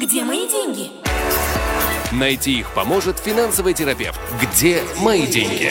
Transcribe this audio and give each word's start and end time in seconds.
Где 0.00 0.24
мои 0.24 0.48
деньги? 0.48 0.88
Найти 2.10 2.60
их 2.60 2.72
поможет 2.74 3.18
финансовый 3.18 3.74
терапевт. 3.74 4.18
Где 4.40 4.82
мои 4.98 5.26
деньги? 5.26 5.70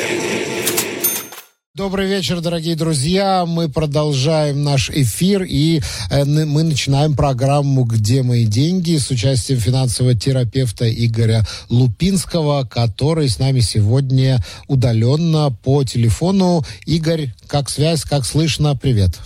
Добрый 1.73 2.07
вечер, 2.07 2.39
дорогие 2.39 2.75
друзья. 2.75 3.45
Мы 3.47 3.69
продолжаем 3.69 4.63
наш 4.63 4.91
эфир 4.91 5.41
и 5.41 5.81
э, 6.11 6.25
мы 6.25 6.61
начинаем 6.61 7.15
программу 7.15 7.85
«Где 7.85 8.21
мои 8.21 8.45
деньги» 8.45 8.97
с 8.97 9.09
участием 9.09 9.59
финансового 9.59 10.13
терапевта 10.13 10.87
Игоря 10.87 11.43
Лупинского, 11.69 12.65
который 12.65 13.29
с 13.29 13.39
нами 13.39 13.61
сегодня 13.61 14.43
удаленно 14.67 15.49
по 15.63 15.83
телефону. 15.83 16.63
Игорь, 16.85 17.33
как 17.47 17.67
связь, 17.67 18.03
как 18.03 18.25
слышно? 18.25 18.75
Привет. 18.75 19.19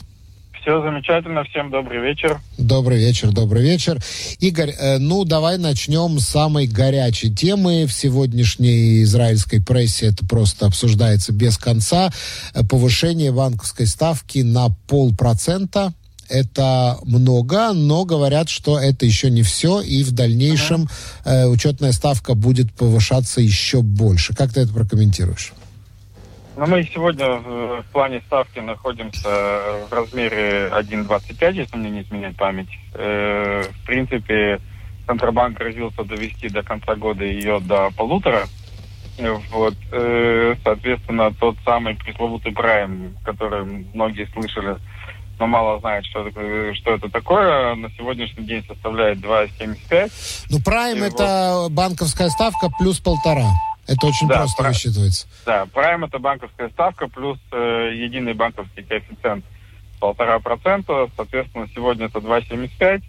Все 0.63 0.81
замечательно. 0.81 1.43
Всем 1.43 1.69
добрый 1.69 1.99
вечер. 1.99 2.39
Добрый 2.57 2.97
вечер, 2.97 3.31
добрый 3.31 3.61
вечер. 3.63 4.01
Игорь, 4.39 4.69
э, 4.69 4.97
ну 4.97 5.25
давай 5.25 5.57
начнем 5.57 6.19
с 6.19 6.25
самой 6.25 6.67
горячей 6.67 7.35
темы 7.35 7.85
в 7.85 7.91
сегодняшней 7.91 9.03
израильской 9.03 9.61
прессе. 9.61 10.07
Это 10.07 10.25
просто 10.25 10.65
обсуждается 10.65 11.33
без 11.33 11.57
конца. 11.57 12.11
Э, 12.53 12.63
повышение 12.63 13.33
банковской 13.33 13.87
ставки 13.87 14.39
на 14.39 14.69
полпроцента. 14.87 15.93
Это 16.29 16.97
много, 17.03 17.73
но 17.73 18.05
говорят, 18.05 18.47
что 18.47 18.79
это 18.79 19.05
еще 19.05 19.29
не 19.29 19.43
все, 19.43 19.81
и 19.81 20.01
в 20.03 20.13
дальнейшем 20.13 20.87
э, 21.25 21.45
учетная 21.45 21.91
ставка 21.91 22.35
будет 22.35 22.71
повышаться 22.71 23.41
еще 23.41 23.81
больше. 23.81 24.33
Как 24.33 24.53
ты 24.53 24.61
это 24.61 24.71
прокомментируешь? 24.71 25.51
Но 26.55 26.67
ну, 26.67 26.75
мы 26.75 26.83
сегодня 26.83 27.31
в, 27.31 27.81
в 27.81 27.85
плане 27.91 28.21
ставки 28.27 28.59
находимся 28.59 29.27
в 29.89 29.91
размере 29.91 30.69
1,25, 30.71 31.53
если 31.53 31.77
мне 31.77 31.89
не 31.89 32.01
изменять 32.03 32.37
память. 32.37 32.69
Э, 32.93 33.63
в 33.63 33.85
принципе, 33.85 34.59
Центробанк 35.07 35.57
грозился 35.57 36.03
довести 36.03 36.49
до 36.49 36.61
конца 36.61 36.95
года 36.95 37.25
ее 37.25 37.59
до 37.59 37.89
полутора. 37.97 38.47
Вот, 39.51 39.73
э, 39.91 40.55
соответственно, 40.63 41.33
тот 41.33 41.55
самый 41.65 41.95
пресловутый 41.95 42.51
прайм, 42.51 43.15
который 43.23 43.63
многие 43.93 44.27
слышали, 44.33 44.77
но 45.39 45.47
мало 45.47 45.79
знают, 45.79 46.05
что, 46.05 46.29
что 46.75 46.91
это 46.91 47.09
такое, 47.09 47.73
на 47.75 47.89
сегодняшний 47.91 48.45
день 48.45 48.63
составляет 48.67 49.19
2,75. 49.19 50.11
Ну, 50.51 50.59
прайм 50.63 51.01
это 51.01 51.63
вот. 51.63 51.71
банковская 51.71 52.29
ставка 52.29 52.69
плюс 52.79 52.99
полтора. 52.99 53.49
Это 53.87 54.07
очень 54.07 54.27
да, 54.27 54.37
просто 54.37 54.57
прайм, 54.57 54.71
рассчитывается. 54.71 55.27
Да, 55.45 55.65
прайм 55.65 56.05
это 56.05 56.19
банковская 56.19 56.69
ставка 56.69 57.07
плюс 57.07 57.37
э, 57.51 57.91
единый 57.95 58.33
банковский 58.33 58.83
коэффициент 58.83 59.43
полтора 59.99 60.39
процента. 60.39 61.09
Соответственно, 61.15 61.67
сегодня 61.73 62.05
это 62.05 62.19
2,75. 62.19 63.03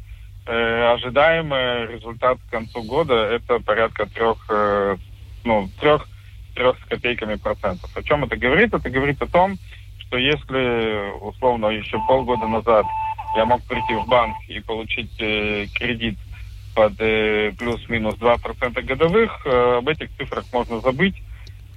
Э, 0.46 0.92
ожидаемый 0.92 1.86
результат 1.86 2.38
к 2.46 2.50
концу 2.50 2.82
года 2.82 3.14
это 3.14 3.60
порядка 3.60 4.06
трех, 4.06 4.44
э, 4.50 4.96
ну, 5.44 5.70
трех, 5.80 6.08
трех 6.54 6.76
с 6.78 6.88
копейками 6.88 7.36
процентов. 7.36 7.90
О 7.96 8.02
чем 8.02 8.24
это 8.24 8.36
говорит? 8.36 8.74
Это 8.74 8.90
говорит 8.90 9.22
о 9.22 9.26
том, 9.26 9.56
что 9.98 10.18
если, 10.18 11.18
условно, 11.20 11.66
еще 11.66 11.98
полгода 12.06 12.46
назад 12.46 12.84
я 13.36 13.44
мог 13.44 13.62
прийти 13.62 13.94
в 13.94 14.06
банк 14.06 14.36
и 14.48 14.60
получить 14.60 15.10
э, 15.18 15.66
кредит 15.74 16.18
под 16.74 16.94
э, 16.98 17.52
плюс-минус 17.58 18.16
2% 18.16 18.82
годовых, 18.82 19.46
э, 19.46 19.78
об 19.78 19.88
этих 19.88 20.10
цифрах 20.16 20.44
можно 20.52 20.80
забыть. 20.80 21.14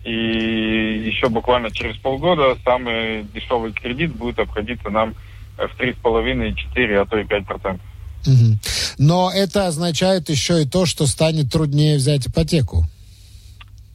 И 0.04 1.04
еще 1.06 1.30
буквально 1.30 1.70
через 1.72 1.98
полгода 1.98 2.56
самый 2.64 3.24
дешевый 3.34 3.74
кредит 3.74 4.16
будет 4.16 4.40
обходиться 4.40 4.90
нам 4.90 5.16
в 5.58 5.80
3,5-4, 5.80 6.96
а 6.96 7.06
то 7.06 7.18
и 7.18 7.24
5%. 7.24 7.80
Угу. 8.26 8.58
Но 9.00 9.32
это 9.34 9.68
означает 9.68 10.30
еще 10.30 10.62
и 10.62 10.66
то, 10.66 10.86
что 10.86 11.06
станет 11.06 11.52
труднее 11.52 11.98
взять 11.98 12.28
ипотеку. 12.28 12.84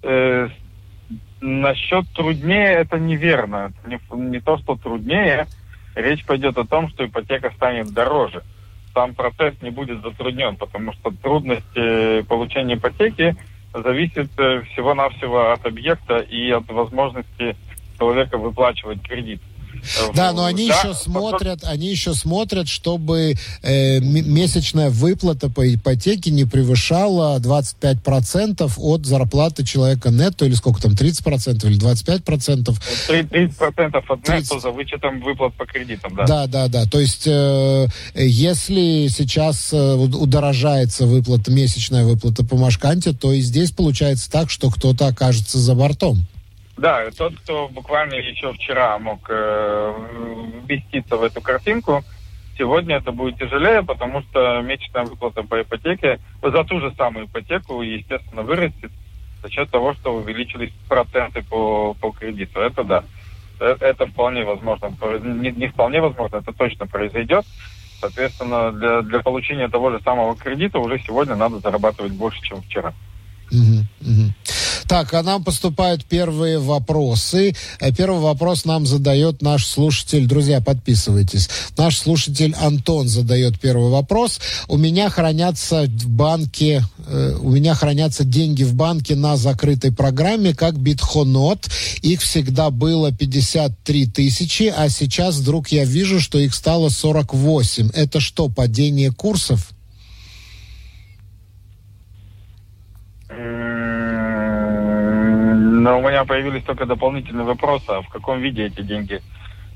Э, 0.02 0.48
насчет 1.40 2.08
труднее 2.14 2.74
это 2.74 2.98
неверно. 2.98 3.72
Не, 3.86 4.00
не 4.16 4.40
то, 4.40 4.58
что 4.58 4.76
труднее. 4.76 5.46
Речь 5.94 6.24
пойдет 6.24 6.56
о 6.56 6.64
том, 6.64 6.88
что 6.88 7.04
ипотека 7.04 7.52
станет 7.56 7.92
дороже 7.92 8.42
сам 8.94 9.14
процесс 9.14 9.54
не 9.62 9.70
будет 9.70 10.02
затруднен, 10.02 10.56
потому 10.56 10.92
что 10.92 11.10
трудность 11.10 11.76
э, 11.76 12.22
получения 12.28 12.74
ипотеки 12.74 13.36
зависит 13.72 14.30
э, 14.38 14.62
всего-навсего 14.72 15.52
от 15.52 15.64
объекта 15.66 16.18
и 16.18 16.50
от 16.50 16.68
возможности 16.68 17.56
человека 17.98 18.38
выплачивать 18.38 19.02
кредит. 19.02 19.40
Да, 20.14 20.32
но 20.32 20.44
они 20.44 20.68
да, 20.68 20.78
еще 20.78 20.94
смотрят, 20.94 21.64
они 21.64 21.88
еще 21.88 22.14
смотрят, 22.14 22.68
чтобы 22.68 23.34
э, 23.62 24.00
месячная 24.00 24.90
выплата 24.90 25.48
по 25.50 25.74
ипотеке 25.74 26.30
не 26.30 26.44
превышала 26.44 27.38
25% 27.38 28.72
от 28.76 29.06
зарплаты 29.06 29.64
человека 29.64 30.10
нетто, 30.10 30.44
или 30.44 30.54
сколько 30.54 30.80
там, 30.80 30.92
30% 30.92 31.66
или 31.66 31.78
25%? 31.78 32.76
30% 33.08 34.02
от 34.08 34.22
30... 34.22 34.28
нетто 34.28 34.60
за 34.60 34.70
вычетом 34.70 35.20
выплат 35.20 35.54
по 35.54 35.66
кредитам, 35.66 36.14
да. 36.14 36.26
Да, 36.26 36.46
да, 36.46 36.68
да. 36.68 36.84
То 36.86 37.00
есть, 37.00 37.26
э, 37.26 37.86
если 38.14 39.08
сейчас 39.08 39.72
э, 39.72 39.94
удорожается 39.94 41.06
выплата, 41.06 41.50
месячная 41.50 42.04
выплата 42.04 42.44
по 42.44 42.56
Машканте, 42.56 43.12
то 43.12 43.32
и 43.32 43.40
здесь 43.40 43.70
получается 43.70 44.30
так, 44.30 44.50
что 44.50 44.70
кто-то 44.70 45.06
окажется 45.06 45.58
за 45.58 45.74
бортом. 45.74 46.24
Да, 46.76 47.10
тот, 47.16 47.34
кто 47.36 47.68
буквально 47.68 48.14
еще 48.14 48.52
вчера 48.52 48.98
мог 48.98 49.20
э, 49.28 49.94
вместиться 50.64 51.16
в 51.16 51.22
эту 51.22 51.40
картинку, 51.40 52.02
сегодня 52.56 52.96
это 52.96 53.12
будет 53.12 53.38
тяжелее, 53.38 53.82
потому 53.82 54.22
что 54.22 54.60
месячная 54.62 55.04
выплата 55.04 55.42
по 55.42 55.60
ипотеке 55.60 56.18
за 56.42 56.64
ту 56.64 56.80
же 56.80 56.92
самую 56.96 57.26
ипотеку, 57.26 57.82
естественно, 57.82 58.42
вырастет 58.42 58.90
за 59.42 59.50
счет 59.50 59.70
того, 59.70 59.94
что 59.94 60.14
увеличились 60.14 60.72
проценты 60.88 61.42
по, 61.42 61.94
по 61.94 62.12
кредиту. 62.12 62.60
Это 62.60 62.84
да. 62.84 63.04
Э, 63.60 63.76
это 63.80 64.06
вполне 64.06 64.44
возможно. 64.44 64.90
Не, 65.22 65.50
не 65.50 65.68
вполне 65.68 66.00
возможно, 66.00 66.36
это 66.36 66.52
точно 66.52 66.86
произойдет. 66.86 67.44
Соответственно, 68.00 68.72
для, 68.72 69.02
для 69.02 69.20
получения 69.20 69.68
того 69.68 69.90
же 69.90 70.00
самого 70.00 70.36
кредита 70.36 70.78
уже 70.78 70.98
сегодня 70.98 71.36
надо 71.36 71.60
зарабатывать 71.60 72.12
больше, 72.12 72.40
чем 72.42 72.60
вчера. 72.62 72.92
Угу, 73.52 74.10
угу. 74.10 74.32
Так, 74.92 75.14
а 75.14 75.22
нам 75.22 75.42
поступают 75.42 76.04
первые 76.04 76.58
вопросы. 76.58 77.56
Э, 77.80 77.92
первый 77.94 78.20
вопрос 78.20 78.66
нам 78.66 78.84
задает 78.84 79.40
наш 79.40 79.64
слушатель. 79.64 80.26
Друзья, 80.26 80.60
подписывайтесь. 80.60 81.48
Наш 81.78 81.96
слушатель 81.96 82.54
Антон 82.60 83.08
задает 83.08 83.58
первый 83.58 83.88
вопрос. 83.88 84.38
У 84.68 84.76
меня 84.76 85.08
хранятся 85.08 85.84
в 85.84 86.08
банке, 86.08 86.84
э, 87.06 87.38
у 87.40 87.48
меня 87.52 87.74
хранятся 87.74 88.24
деньги 88.24 88.64
в 88.64 88.74
банке 88.74 89.14
на 89.16 89.38
закрытой 89.38 89.92
программе, 89.92 90.54
как 90.54 90.78
Битхонот. 90.78 91.70
Их 92.02 92.20
всегда 92.20 92.68
было 92.68 93.12
53 93.12 94.06
тысячи, 94.08 94.64
а 94.76 94.90
сейчас 94.90 95.36
вдруг 95.36 95.68
я 95.68 95.86
вижу, 95.86 96.20
что 96.20 96.38
их 96.38 96.54
стало 96.54 96.90
48. 96.90 97.92
Это 97.94 98.20
что, 98.20 98.50
падение 98.50 99.10
курсов? 99.10 99.70
Но 105.82 105.98
у 105.98 106.00
меня 106.00 106.24
появились 106.24 106.62
только 106.62 106.86
дополнительные 106.86 107.44
вопросы, 107.44 107.88
а 107.88 108.02
в 108.02 108.08
каком 108.08 108.38
виде 108.38 108.66
эти 108.66 108.82
деньги 108.82 109.20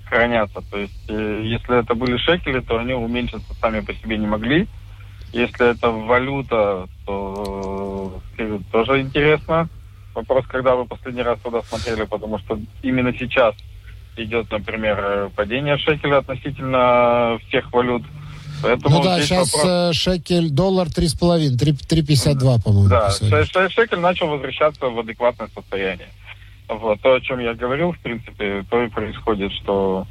хранятся. 0.05 0.61
То 0.71 0.79
есть, 0.79 1.11
э, 1.11 1.41
если 1.43 1.81
это 1.81 1.97
были 1.97 2.17
шекели, 2.17 2.61
то 2.61 2.79
они 2.79 2.95
уменьшиться 2.95 3.53
сами 3.55 3.81
по 3.81 3.93
себе 3.93 4.17
не 4.17 4.27
могли. 4.29 4.69
Если 5.33 5.69
это 5.69 5.91
валюта, 5.91 6.87
то 7.07 8.21
э, 8.39 8.59
тоже 8.71 9.01
интересно. 9.01 9.69
Вопрос, 10.15 10.47
когда 10.47 10.77
вы 10.77 10.85
последний 10.85 11.23
раз 11.23 11.41
туда 11.41 11.61
смотрели, 11.63 12.05
потому 12.05 12.39
что 12.39 12.57
именно 12.83 13.13
сейчас 13.13 13.57
идет, 14.17 14.49
например, 14.53 15.31
падение 15.35 15.77
шекеля 15.77 16.19
относительно 16.19 17.37
всех 17.49 17.73
валют. 17.73 18.05
Поэтому 18.63 18.97
ну 18.97 19.03
да, 19.03 19.21
сейчас 19.21 19.53
вопрос... 19.53 19.71
Э, 19.71 19.93
шекель, 19.93 20.51
доллар 20.51 20.89
3,5, 20.89 21.57
3,52, 21.59 22.63
по-моему. 22.63 22.89
Да, 22.89 23.11
шекель 23.11 23.99
начал 23.99 24.29
возвращаться 24.29 24.87
в 24.87 24.99
адекватное 24.99 25.49
состояние. 25.55 26.09
Вот, 26.69 27.01
то, 27.01 27.15
о 27.15 27.21
чем 27.21 27.39
я 27.39 27.55
говорил, 27.55 27.93
в 27.93 27.99
принципе, 27.99 28.65
то 28.69 28.83
и 28.83 28.89
происходит, 28.89 29.53
что 29.53 30.07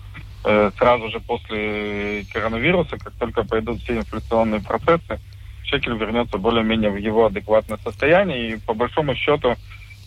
э, 0.45 0.71
сразу 0.77 1.09
же 1.09 1.19
после 1.19 2.25
коронавируса, 2.31 2.97
как 2.97 3.13
только 3.13 3.43
пойдут 3.43 3.81
все 3.81 3.97
инфляционные 3.97 4.61
процессы, 4.61 5.19
шекель 5.63 5.97
вернется 5.97 6.37
более-менее 6.37 6.91
в 6.91 6.97
его 6.97 7.25
адекватное 7.25 7.77
состояние, 7.83 8.51
и 8.51 8.57
по 8.57 8.73
большому 8.73 9.15
счету 9.15 9.55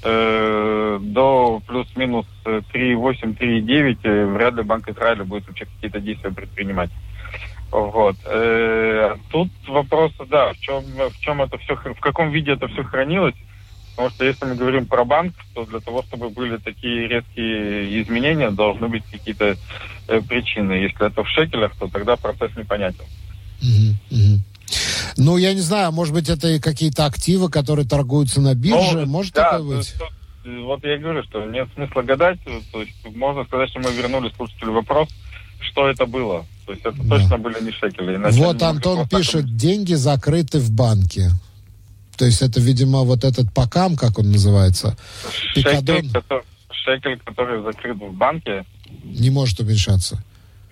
э, 0.02 0.98
до 1.02 1.60
плюс-минус 1.66 2.26
3,8-3,9 2.44 3.98
э, 4.02 4.26
вряд 4.26 4.54
ли 4.54 4.62
Банк 4.62 4.88
Израиля 4.88 5.24
будет 5.24 5.46
вообще 5.48 5.66
какие-то 5.66 6.00
действия 6.00 6.30
предпринимать. 6.30 6.90
Вот. 7.70 8.16
Э, 8.24 9.16
тут 9.30 9.50
вопрос, 9.66 10.12
да, 10.28 10.52
в 10.52 10.58
чем, 10.60 10.82
в 10.84 11.20
чем 11.20 11.42
это 11.42 11.58
все, 11.58 11.76
в 11.76 12.00
каком 12.00 12.30
виде 12.30 12.52
это 12.52 12.66
все 12.68 12.82
хранилось. 12.82 13.34
Потому 13.90 14.10
что 14.10 14.24
если 14.24 14.44
мы 14.44 14.54
говорим 14.54 14.86
про 14.86 15.04
банк, 15.04 15.34
то 15.54 15.64
для 15.66 15.80
того, 15.80 16.02
чтобы 16.04 16.30
были 16.30 16.56
такие 16.58 17.08
резкие 17.08 18.00
изменения, 18.02 18.50
должны 18.50 18.88
быть 18.88 19.02
какие-то 19.10 19.56
э, 20.06 20.20
причины. 20.20 20.72
Если 20.74 21.06
это 21.06 21.24
в 21.24 21.28
шекелях, 21.28 21.76
то 21.76 21.88
тогда 21.88 22.16
процесс 22.16 22.56
непонятен. 22.56 23.04
Ну, 25.16 25.36
я 25.36 25.52
не 25.52 25.60
знаю, 25.60 25.90
может 25.90 26.14
быть, 26.14 26.28
это 26.28 26.60
какие-то 26.60 27.06
активы, 27.06 27.50
которые 27.50 27.86
торгуются 27.86 28.40
на 28.40 28.54
бирже, 28.54 29.00
ну, 29.00 29.06
может 29.06 29.34
да, 29.34 29.58
такое 29.58 29.78
быть? 29.78 29.94
вот 30.62 30.84
я 30.84 30.96
говорю, 30.98 31.22
что 31.24 31.44
нет 31.44 31.68
смысла 31.74 32.02
гадать, 32.02 32.38
то 32.72 32.80
есть 32.80 32.94
можно 33.16 33.44
сказать, 33.44 33.68
что 33.70 33.80
мы 33.80 33.92
вернули 33.92 34.32
слушателю 34.36 34.72
вопрос, 34.72 35.08
что 35.60 35.88
это 35.88 36.06
было. 36.06 36.46
То 36.66 36.72
есть 36.72 36.84
это 36.84 37.02
да. 37.02 37.16
точно 37.16 37.38
были 37.38 37.62
не 37.64 37.70
шекели. 37.70 38.16
Иначе 38.16 38.38
вот 38.38 38.62
Антон 38.62 39.08
пишет, 39.08 39.42
так... 39.42 39.56
деньги 39.56 39.94
закрыты 39.94 40.58
в 40.58 40.70
банке. 40.70 41.30
То 42.16 42.24
есть 42.24 42.42
это, 42.42 42.60
видимо, 42.60 43.04
вот 43.04 43.24
этот 43.24 43.52
покам, 43.54 43.96
как 43.96 44.18
он 44.18 44.32
называется, 44.32 44.96
шекель, 45.54 46.10
который, 46.12 46.42
шекель, 46.70 47.18
который 47.24 47.62
закрыт 47.62 47.96
в 47.96 48.12
банке. 48.12 48.64
Не 49.04 49.30
может 49.30 49.60
уменьшаться. 49.60 50.22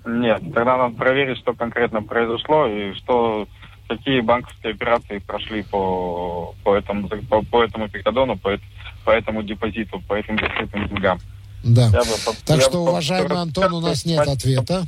Нет, 0.04 0.40
тогда 0.54 0.76
надо 0.76 0.94
проверить, 0.94 1.38
что 1.38 1.54
конкретно 1.54 2.02
произошло 2.02 2.66
и 2.66 2.94
что 2.94 3.48
какие 3.88 4.20
банковские 4.20 4.72
операции 4.72 5.18
прошли 5.18 5.62
по, 5.62 6.54
по 6.64 6.74
этому 6.76 7.08
по, 7.08 7.42
по 7.42 7.62
этому 7.62 7.88
пикадону, 7.88 8.36
по, 8.36 8.58
по 9.04 9.10
этому 9.10 9.42
депозиту, 9.42 10.00
по 10.06 10.14
этим 10.14 10.38
закрытым 10.38 10.88
деньгам. 10.88 11.18
Да. 11.62 11.86
Я 11.86 12.00
бы, 12.00 12.34
так 12.44 12.60
что, 12.60 12.72
бы, 12.72 12.90
уважаемый 12.90 13.38
Антон, 13.38 13.72
у 13.72 13.80
нас 13.80 14.04
нет 14.04 14.26
ответа. 14.26 14.86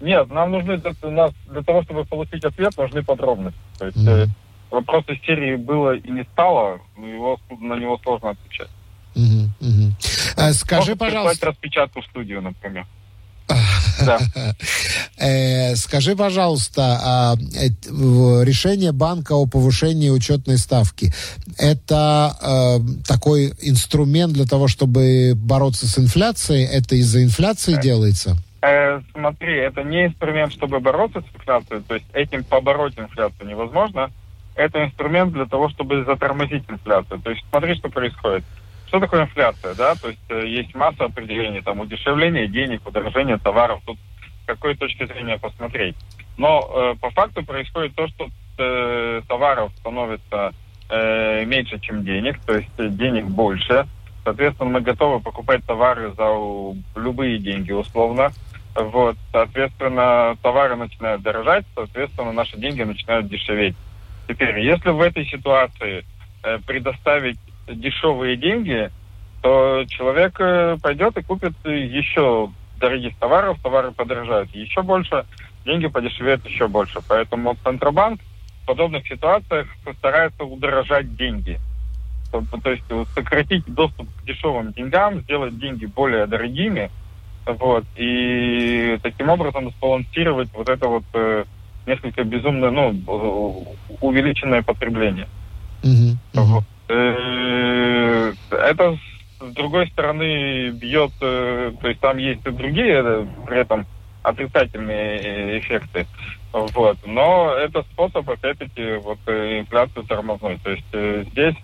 Нет, 0.00 0.30
нам 0.30 0.52
нужны 0.52 0.78
для, 0.78 1.10
нас, 1.10 1.32
для 1.48 1.62
того, 1.62 1.82
чтобы 1.82 2.04
получить 2.04 2.44
ответ, 2.44 2.76
нужны 2.76 3.02
подробности. 3.02 3.58
То 3.78 3.86
есть 3.86 3.98
mm-hmm. 3.98 4.28
вопрос 4.70 5.04
из 5.08 5.20
серии 5.26 5.56
было 5.56 5.96
и 5.96 6.10
не 6.10 6.22
стало, 6.32 6.80
его, 6.96 7.40
на 7.50 7.74
него 7.74 7.98
сложно 8.04 8.30
отвечать. 8.30 8.70
Mm-hmm. 9.16 9.48
Mm-hmm. 9.60 10.52
Скажи, 10.52 10.90
Можно 10.92 10.96
пожалуйста... 10.96 11.46
распечатку 11.46 12.00
в 12.00 12.04
студию, 12.06 12.42
например. 12.42 12.86
Э, 14.00 14.16
скажи, 15.76 16.14
пожалуйста, 16.14 16.98
а, 17.02 17.34
э, 17.34 17.68
решение 18.44 18.92
банка 18.92 19.32
о 19.32 19.46
повышении 19.46 20.10
учетной 20.10 20.58
ставки– 20.58 21.12
это 21.58 22.36
э, 22.40 23.04
такой 23.06 23.52
инструмент 23.60 24.32
для 24.32 24.44
того, 24.44 24.68
чтобы 24.68 25.32
бороться 25.34 25.86
с 25.86 25.98
инфляцией? 25.98 26.64
Это 26.64 26.94
из-за 26.94 27.24
инфляции 27.24 27.80
делается? 27.80 28.36
Смотри, 29.12 29.56
это 29.56 29.82
не 29.82 30.06
инструмент, 30.06 30.52
чтобы 30.52 30.80
бороться 30.80 31.20
с 31.20 31.36
инфляцией, 31.36 31.82
то 31.86 31.94
есть 31.94 32.06
этим 32.12 32.42
побороть 32.42 32.98
инфляцию 32.98 33.48
невозможно. 33.48 34.10
Это 34.56 34.84
инструмент 34.84 35.32
для 35.32 35.46
того, 35.46 35.68
чтобы 35.68 36.04
затормозить 36.04 36.64
инфляцию. 36.68 37.20
То 37.20 37.30
есть 37.30 37.44
смотри, 37.50 37.76
что 37.76 37.88
происходит. 37.88 38.44
Что 38.88 39.00
такое 39.00 39.22
инфляция, 39.22 39.74
да? 39.74 39.94
То 39.94 40.08
есть 40.08 40.20
э, 40.30 40.46
есть 40.46 40.74
масса 40.74 41.04
определений, 41.04 41.60
там, 41.60 41.78
удешевление 41.80 42.48
денег, 42.48 42.86
удорожение 42.86 43.38
товаров. 43.38 43.80
Тут 43.84 43.98
какой 44.48 44.74
точки 44.74 45.04
зрения 45.04 45.38
посмотреть. 45.38 45.94
Но 46.38 46.60
э, 46.60 46.94
по 46.98 47.10
факту 47.10 47.44
происходит 47.44 47.94
то, 47.94 48.08
что 48.08 48.28
э, 48.58 49.20
товаров 49.28 49.70
становится 49.76 50.52
э, 50.88 51.44
меньше, 51.44 51.78
чем 51.80 52.02
денег, 52.02 52.40
то 52.46 52.56
есть 52.56 52.96
денег 52.96 53.26
больше. 53.26 53.86
Соответственно, 54.24 54.70
мы 54.70 54.80
готовы 54.80 55.20
покупать 55.20 55.64
товары 55.66 56.12
за 56.16 56.28
любые 56.96 57.38
деньги, 57.38 57.72
условно. 57.72 58.30
Вот, 58.74 59.16
соответственно, 59.32 60.36
товары 60.42 60.76
начинают 60.76 61.22
дорожать, 61.22 61.66
соответственно, 61.74 62.32
наши 62.32 62.56
деньги 62.56 62.82
начинают 62.82 63.28
дешеветь. 63.28 63.76
Теперь, 64.28 64.60
если 64.60 64.90
в 64.90 65.00
этой 65.00 65.26
ситуации 65.26 66.04
э, 66.42 66.58
предоставить 66.66 67.38
дешевые 67.66 68.36
деньги, 68.36 68.90
то 69.42 69.84
человек 69.88 70.40
э, 70.40 70.76
пойдет 70.82 71.18
и 71.18 71.22
купит 71.22 71.52
еще 71.64 72.50
дорогих 72.78 73.16
товаров, 73.18 73.58
товары 73.62 73.92
подорожают 73.92 74.50
еще 74.54 74.82
больше, 74.82 75.24
деньги 75.64 75.86
подешевеют 75.86 76.46
еще 76.46 76.68
больше. 76.68 77.00
Поэтому 77.08 77.56
Центробанк 77.62 78.20
в 78.62 78.66
подобных 78.66 79.06
ситуациях 79.06 79.68
старается 79.98 80.44
удорожать 80.44 81.16
деньги. 81.16 81.58
То, 82.30 82.44
то 82.62 82.70
есть 82.70 82.84
сократить 83.14 83.64
доступ 83.66 84.06
к 84.16 84.24
дешевым 84.24 84.72
деньгам, 84.72 85.20
сделать 85.20 85.58
деньги 85.58 85.86
более 85.86 86.26
дорогими, 86.26 86.90
вот, 87.46 87.84
и 87.96 88.98
таким 89.02 89.30
образом 89.30 89.70
сбалансировать 89.70 90.50
вот 90.52 90.68
это 90.68 90.86
вот 90.86 91.04
э, 91.14 91.44
несколько 91.86 92.22
безумное, 92.24 92.70
ну, 92.70 93.66
увеличенное 94.02 94.62
потребление. 94.62 95.26
Uh-huh, 95.82 96.16
uh-huh. 96.34 96.44
Вот. 96.44 96.64
Э, 96.88 98.32
это 98.50 98.98
с 99.40 99.52
другой 99.52 99.88
стороны 99.88 100.70
бьет, 100.70 101.12
э, 101.20 101.72
то 101.80 101.88
есть 101.88 102.00
там 102.00 102.18
есть 102.18 102.44
и 102.46 102.50
другие 102.50 103.02
э, 103.04 103.26
при 103.46 103.60
этом 103.60 103.86
отрицательные 104.22 105.60
эффекты. 105.60 106.06
Вот. 106.52 106.98
Но 107.06 107.54
это 107.54 107.82
способ, 107.92 108.28
опять-таки, 108.28 108.96
вот 108.96 109.18
инфляцию 109.26 110.04
тормознуть. 110.04 110.62
То 110.62 110.70
есть 110.70 111.30
здесь 111.30 111.54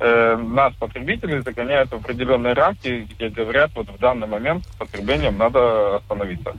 э, 0.00 0.36
нас, 0.36 0.74
потребителей, 0.74 1.40
загоняют 1.40 1.90
в 1.90 1.96
определенные 1.96 2.54
рамки, 2.54 3.06
где 3.10 3.28
говорят, 3.28 3.70
вот 3.74 3.88
в 3.88 3.98
данный 3.98 4.26
момент 4.26 4.64
с 4.64 4.76
потреблением 4.76 5.38
надо 5.38 5.96
остановиться. 5.96 6.54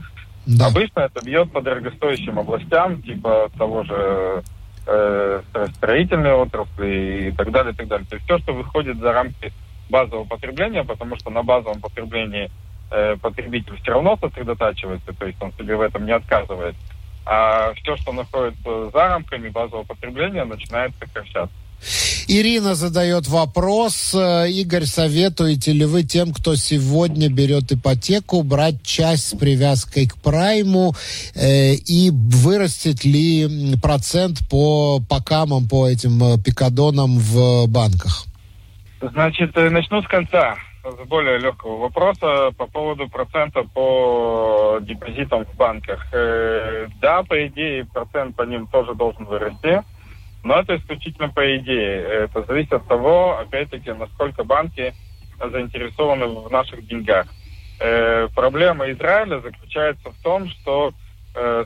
Да. 0.46 0.68
Обычно 0.68 1.02
это 1.02 1.24
бьет 1.24 1.52
по 1.52 1.62
дорогостоящим 1.62 2.40
областям, 2.40 3.02
типа 3.02 3.52
того 3.58 3.84
же 3.84 4.44
э, 4.88 5.42
строительной 5.76 6.34
отрасли 6.34 7.30
и 7.30 7.32
так 7.32 7.52
далее, 7.52 7.74
и 7.74 7.76
так 7.76 7.88
далее. 7.88 8.08
То 8.10 8.16
есть 8.16 8.26
все, 8.26 8.40
что 8.40 8.54
выходит 8.54 8.98
за 8.98 9.12
рамки 9.12 9.52
базового 9.92 10.26
потребления, 10.26 10.84
потому 10.84 11.16
что 11.18 11.30
на 11.30 11.44
базовом 11.44 11.82
потреблении 11.82 12.50
э, 12.90 13.18
потребитель 13.22 13.78
все 13.82 13.92
равно 13.92 14.18
сосредотачивается, 14.18 15.14
то 15.14 15.28
есть 15.28 15.40
он 15.42 15.54
себе 15.54 15.76
в 15.76 15.82
этом 15.82 16.06
не 16.06 16.14
отказывает. 16.14 16.76
А 17.26 17.74
все, 17.76 17.96
что 17.98 18.12
находится 18.14 18.90
за 18.90 19.08
рамками 19.08 19.50
базового 19.50 19.84
потребления, 19.84 20.44
начинает 20.44 20.92
сокращаться. 21.00 21.54
Ирина 22.28 22.76
задает 22.76 23.28
вопрос. 23.28 24.14
Э, 24.14 24.50
Игорь, 24.50 24.86
советуете 24.86 25.74
ли 25.74 25.86
вы 25.86 26.04
тем, 26.04 26.34
кто 26.34 26.56
сегодня 26.56 27.30
берет 27.30 27.72
ипотеку, 27.72 28.44
брать 28.44 28.84
часть 28.84 29.30
с 29.30 29.38
привязкой 29.38 30.08
к 30.08 30.16
прайму 30.18 30.96
э, 31.36 31.74
и 31.74 32.12
вырастет 32.12 33.04
ли 33.04 33.76
процент 33.82 34.40
по 34.50 35.02
покамам, 35.10 35.68
по 35.68 35.88
этим 35.88 36.24
э, 36.24 36.38
пикадонам 36.38 37.18
в 37.18 37.68
банках? 37.68 38.26
Значит, 39.02 39.58
э, 39.58 39.72
начну 39.72 40.04
с 40.04 40.08
конца, 40.08 40.58
с 40.84 41.08
более 41.08 41.40
легкого 41.40 41.78
вопроса 41.78 42.52
по 42.56 42.68
поводу 42.68 43.10
процента 43.10 43.64
по 43.64 44.78
депозитам 44.82 45.46
в 45.46 45.56
банках. 45.56 46.06
Э, 46.14 46.88
да, 47.02 47.24
по 47.24 47.48
идее, 47.48 47.86
процент 47.86 48.36
по 48.36 48.44
ним 48.44 48.68
тоже 48.68 48.94
должен 48.94 49.26
вырасти. 49.26 49.82
Но 50.44 50.60
это 50.60 50.76
исключительно 50.78 51.30
по 51.30 51.58
идее. 51.58 52.02
Это 52.02 52.44
зависит 52.44 52.74
от 52.74 52.88
того, 52.88 53.40
опять-таки, 53.40 53.92
насколько 53.92 54.44
банки 54.44 54.94
заинтересованы 55.40 56.28
в 56.28 56.52
наших 56.52 56.86
деньгах. 56.86 57.26
Э, 57.80 58.28
проблема 58.36 58.92
Израиля 58.92 59.40
заключается 59.40 60.12
в 60.12 60.22
том, 60.22 60.48
что, 60.48 60.94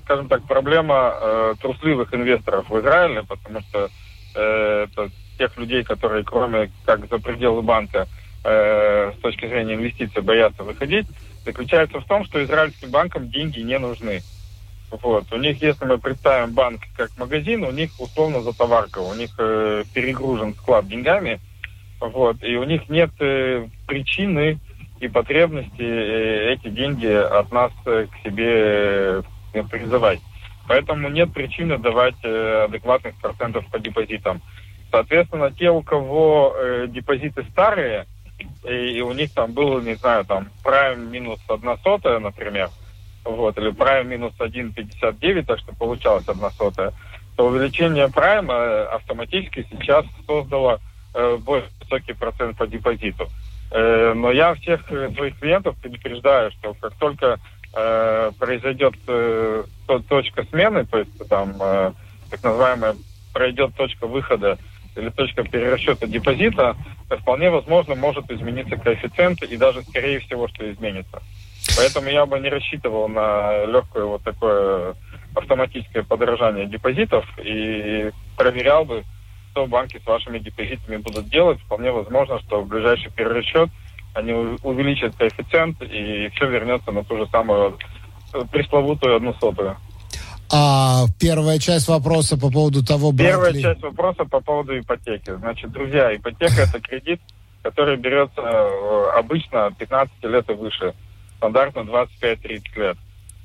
скажем 0.04 0.30
так, 0.30 0.44
проблема 0.44 1.56
трусливых 1.60 2.14
инвесторов 2.14 2.70
в 2.70 2.80
Израиле, 2.80 3.24
потому 3.24 3.62
что 3.62 3.90
это 4.36 5.10
тех 5.38 5.56
людей, 5.58 5.84
которые 5.84 6.24
кроме 6.24 6.72
как 6.86 7.08
за 7.10 7.20
пределы 7.20 7.62
банка 7.62 8.08
э, 8.44 9.12
с 9.18 9.22
точки 9.22 9.48
зрения 9.48 9.76
инвестиций 9.76 10.22
боятся 10.22 10.64
выходить, 10.64 11.08
заключается 11.46 12.00
в 12.00 12.06
том, 12.06 12.26
что 12.26 12.44
израильским 12.44 12.90
банкам 12.90 13.30
деньги 13.30 13.60
не 13.60 13.78
нужны. 13.80 14.22
Вот. 14.92 15.32
У 15.32 15.38
них, 15.38 15.62
если 15.62 15.86
мы 15.86 15.98
представим 15.98 16.54
банк 16.54 16.82
как 16.96 17.10
магазин, 17.18 17.64
у 17.64 17.72
них 17.72 17.92
условно 18.00 18.42
затоварка, 18.42 19.00
у 19.00 19.14
них 19.14 19.32
э, 19.38 19.84
перегружен 19.94 20.54
склад 20.54 20.88
деньгами, 20.88 21.40
вот, 22.00 22.44
и 22.44 22.56
у 22.56 22.64
них 22.64 22.88
нет 22.90 23.12
э, 23.20 23.68
причины 23.88 24.60
и 25.00 25.08
потребности 25.08 25.82
э, 25.82 26.54
эти 26.54 26.70
деньги 26.70 27.08
от 27.08 27.52
нас 27.52 27.72
э, 27.86 28.08
к 28.12 28.28
себе 28.28 29.24
э, 29.54 29.64
призывать. 29.70 30.20
Поэтому 30.68 31.10
нет 31.10 31.32
причины 31.34 31.78
давать 31.78 32.16
э, 32.24 32.66
адекватных 32.66 33.16
процентов 33.16 33.66
по 33.68 33.80
депозитам. 33.80 34.42
Соответственно, 34.96 35.52
те, 35.52 35.70
у 35.72 35.82
кого 35.82 36.56
э, 36.56 36.88
депозиты 36.88 37.44
старые, 37.52 38.08
и, 38.64 38.98
и 38.98 39.02
у 39.02 39.12
них 39.12 39.34
там 39.34 39.52
было, 39.52 39.82
не 39.82 39.98
знаю, 39.98 40.24
там, 40.24 40.52
прайм 40.64 41.12
минус 41.12 41.38
одна 41.50 41.76
сотая, 41.84 42.20
например, 42.20 42.72
вот, 43.26 43.58
или 43.58 43.72
прайм 43.72 44.08
минус 44.08 44.32
1,59, 44.40 45.44
так 45.44 45.60
что 45.60 45.76
получалось 45.76 46.24
одна 46.28 46.50
сотая, 46.52 46.94
то 47.36 47.46
увеличение 47.46 48.08
прайма 48.08 48.54
э, 48.54 48.84
автоматически 48.86 49.68
сейчас 49.70 50.06
создало 50.26 50.80
э, 51.14 51.36
более 51.40 51.68
высокий 51.82 52.14
процент 52.14 52.58
по 52.58 52.66
депозиту. 52.66 53.30
Э, 53.72 54.14
но 54.14 54.32
я 54.32 54.54
всех 54.54 54.90
э, 54.90 55.12
своих 55.14 55.38
клиентов 55.40 55.76
предупреждаю, 55.82 56.52
что 56.52 56.74
как 56.76 56.94
только 56.94 57.38
э, 57.74 58.32
произойдет 58.40 58.94
э, 59.08 59.66
точка 60.08 60.46
смены, 60.46 60.86
то 60.86 61.00
есть 61.00 61.12
там 61.28 61.62
э, 61.62 61.92
так 62.30 62.42
называемая 62.44 62.96
пройдет 63.36 63.76
точка 63.76 64.08
выхода 64.08 64.58
или 64.98 65.10
точка 65.10 65.44
перерасчета 65.44 66.08
депозита, 66.08 66.76
то 67.10 67.18
вполне 67.18 67.50
возможно 67.50 67.96
может 67.96 68.30
измениться 68.32 68.78
коэффициент 68.78 69.42
и 69.44 69.58
даже 69.58 69.84
скорее 69.84 70.20
всего, 70.20 70.48
что 70.48 70.72
изменится. 70.72 71.22
Поэтому 71.78 72.10
я 72.10 72.26
бы 72.26 72.40
не 72.40 72.50
рассчитывал 72.50 73.08
на 73.08 73.66
легкое 73.66 74.06
вот 74.06 74.24
такое 74.24 74.96
автоматическое 75.36 76.04
подорожание 76.04 76.68
депозитов 76.68 77.26
и 77.40 78.12
проверял 78.38 78.86
бы, 78.86 79.04
что 79.52 79.68
банки 79.68 80.00
с 80.04 80.06
вашими 80.06 80.40
депозитами 80.40 80.98
будут 80.98 81.30
делать. 81.30 81.60
Вполне 81.62 81.92
возможно, 81.92 82.40
что 82.42 82.62
в 82.62 82.68
ближайший 82.68 83.12
перерасчет 83.12 83.70
они 84.14 84.34
увеличат 84.34 85.16
коэффициент, 85.16 85.82
и 85.82 86.30
все 86.34 86.48
вернется 86.48 86.92
на 86.92 87.04
ту 87.04 87.18
же 87.18 87.28
самую 87.28 87.78
э, 88.34 88.42
пресловутую 88.52 89.18
одну 89.18 89.34
сотую. 89.34 89.76
А 90.52 91.06
первая 91.20 91.60
часть 91.60 91.88
вопроса 91.88 92.38
по 92.38 92.52
поводу 92.52 92.86
того, 92.86 93.12
Первая 93.14 93.52
ли... 93.52 93.62
часть 93.62 93.82
вопроса 93.82 94.26
по 94.26 94.42
поводу 94.42 94.78
ипотеки. 94.78 95.32
Значит, 95.38 95.72
друзья, 95.72 96.16
ипотека 96.16 96.62
это 96.62 96.80
кредит, 96.80 97.20
который 97.64 97.98
берется 97.98 98.42
э, 98.42 99.18
обычно 99.18 99.72
15 99.78 100.24
лет 100.24 100.50
и 100.50 100.54
выше. 100.54 100.94
Стандартно 101.38 101.80
25-30 102.22 102.62
лет. 102.76 102.98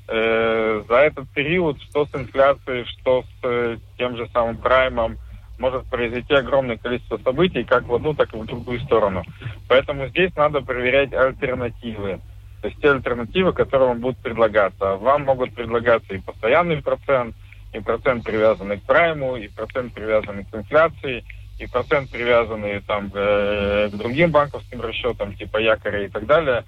Э, 0.07 0.83
за 0.87 0.95
этот 0.95 1.29
период, 1.29 1.81
что 1.89 2.05
с 2.05 2.13
инфляцией, 2.13 2.85
что 2.85 3.23
с 3.23 3.45
э, 3.45 3.77
тем 3.97 4.17
же 4.17 4.27
самым 4.33 4.57
праймом, 4.57 5.17
может 5.57 5.85
произойти 5.85 6.33
огромное 6.33 6.77
количество 6.77 7.17
событий, 7.19 7.63
как 7.63 7.87
в 7.87 7.93
одну, 7.93 8.13
так 8.13 8.33
и 8.33 8.37
в 8.37 8.45
другую 8.45 8.79
сторону. 8.81 9.23
Поэтому 9.69 10.07
здесь 10.07 10.35
надо 10.35 10.61
проверять 10.61 11.13
альтернативы. 11.13 12.19
То 12.61 12.67
есть 12.67 12.79
те 12.79 12.91
альтернативы, 12.91 13.53
которые 13.53 13.89
вам 13.89 13.99
будут 13.99 14.19
предлагаться. 14.19 14.95
Вам 14.95 15.23
могут 15.23 15.53
предлагаться 15.53 16.13
и 16.13 16.19
постоянный 16.19 16.81
процент, 16.81 17.35
и 17.73 17.79
процент, 17.79 18.23
привязанный 18.23 18.77
к 18.77 18.83
прайму, 18.83 19.35
и 19.35 19.47
процент, 19.47 19.93
привязанный 19.93 20.45
к 20.45 20.53
инфляции, 20.53 21.23
и 21.57 21.67
процент, 21.67 22.11
привязанный 22.11 22.81
там, 22.81 23.11
э, 23.13 23.89
к 23.91 23.95
другим 23.95 24.31
банковским 24.31 24.81
расчетам, 24.81 25.33
типа 25.35 25.57
якоря 25.57 26.05
и 26.05 26.09
так 26.09 26.25
далее. 26.27 26.63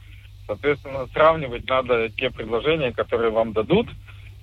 Соответственно, 0.47 1.07
сравнивать 1.13 1.67
надо 1.69 2.09
те 2.09 2.29
предложения, 2.29 2.91
которые 2.91 3.31
вам 3.31 3.53
дадут, 3.53 3.88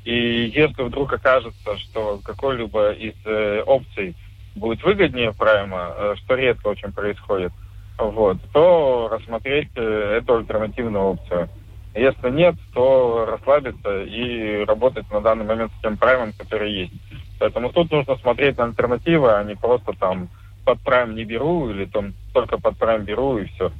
и 0.04 0.52
если 0.54 0.82
вдруг 0.82 1.12
окажется, 1.12 1.76
что 1.78 2.20
какой-либо 2.24 2.92
из 2.92 3.14
э, 3.24 3.62
опций 3.66 4.14
будет 4.54 4.82
выгоднее 4.82 5.32
прайма, 5.32 5.94
э, 5.96 6.14
что 6.18 6.36
редко 6.36 6.68
очень 6.68 6.92
происходит, 6.92 7.52
вот, 8.00 8.38
то 8.52 9.08
рассмотреть 9.10 9.70
э, 9.76 10.18
эту 10.18 10.36
альтернативную 10.38 11.04
опцию. 11.04 11.48
Если 11.94 12.30
нет, 12.30 12.54
то 12.72 13.26
расслабиться 13.26 14.02
и 14.02 14.64
работать 14.64 15.10
на 15.10 15.20
данный 15.20 15.44
момент 15.44 15.72
с 15.76 15.82
тем 15.82 15.96
праймом, 15.96 16.32
который 16.32 16.72
есть. 16.72 16.92
Поэтому 17.38 17.70
тут 17.70 17.90
нужно 17.90 18.16
смотреть 18.16 18.58
на 18.58 18.64
альтернативы, 18.64 19.32
а 19.32 19.42
не 19.42 19.56
просто 19.56 19.92
там 19.98 20.28
под 20.64 20.80
прайм 20.82 21.16
не 21.16 21.24
беру 21.24 21.68
или 21.70 21.86
там 21.86 22.14
только 22.32 22.58
под 22.58 22.78
прайм 22.78 23.04
беру 23.04 23.38
и 23.38 23.46
все. 23.46 23.72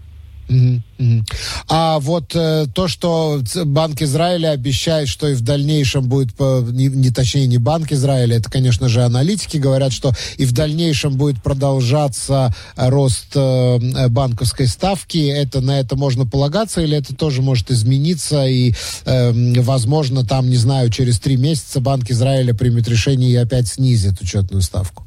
А 1.69 2.01
вот 2.01 2.35
э, 2.35 2.67
то, 2.75 2.89
что 2.89 3.41
Банк 3.65 4.03
Израиля 4.03 4.51
обещает, 4.51 5.09
что 5.09 5.29
и 5.29 5.35
в 5.35 5.43
дальнейшем 5.43 6.09
будет, 6.09 6.35
по, 6.35 6.61
не, 6.61 6.87
не 6.89 7.11
точнее 7.11 7.47
не 7.47 7.59
Банк 7.59 7.93
Израиля, 7.93 8.37
это, 8.37 8.51
конечно 8.51 8.89
же, 8.89 9.03
аналитики 9.03 9.59
говорят, 9.59 9.93
что 9.93 10.13
и 10.39 10.45
в 10.45 10.53
дальнейшем 10.53 11.17
будет 11.17 11.43
продолжаться 11.43 12.53
рост 12.77 13.33
э, 13.35 14.09
банковской 14.09 14.67
ставки. 14.67 15.19
Это 15.31 15.61
на 15.61 15.79
это 15.79 15.97
можно 15.97 16.27
полагаться 16.27 16.81
или 16.81 16.97
это 16.97 17.15
тоже 17.15 17.43
может 17.43 17.71
измениться 17.71 18.47
и, 18.47 18.73
э, 19.05 19.33
возможно, 19.61 20.27
там, 20.27 20.49
не 20.49 20.57
знаю, 20.57 20.91
через 20.91 21.21
три 21.21 21.37
месяца 21.37 21.81
Банк 21.81 22.11
Израиля 22.11 22.55
примет 22.55 22.89
решение 22.89 23.31
и 23.31 23.37
опять 23.37 23.69
снизит 23.69 24.21
учетную 24.21 24.63
ставку? 24.63 25.05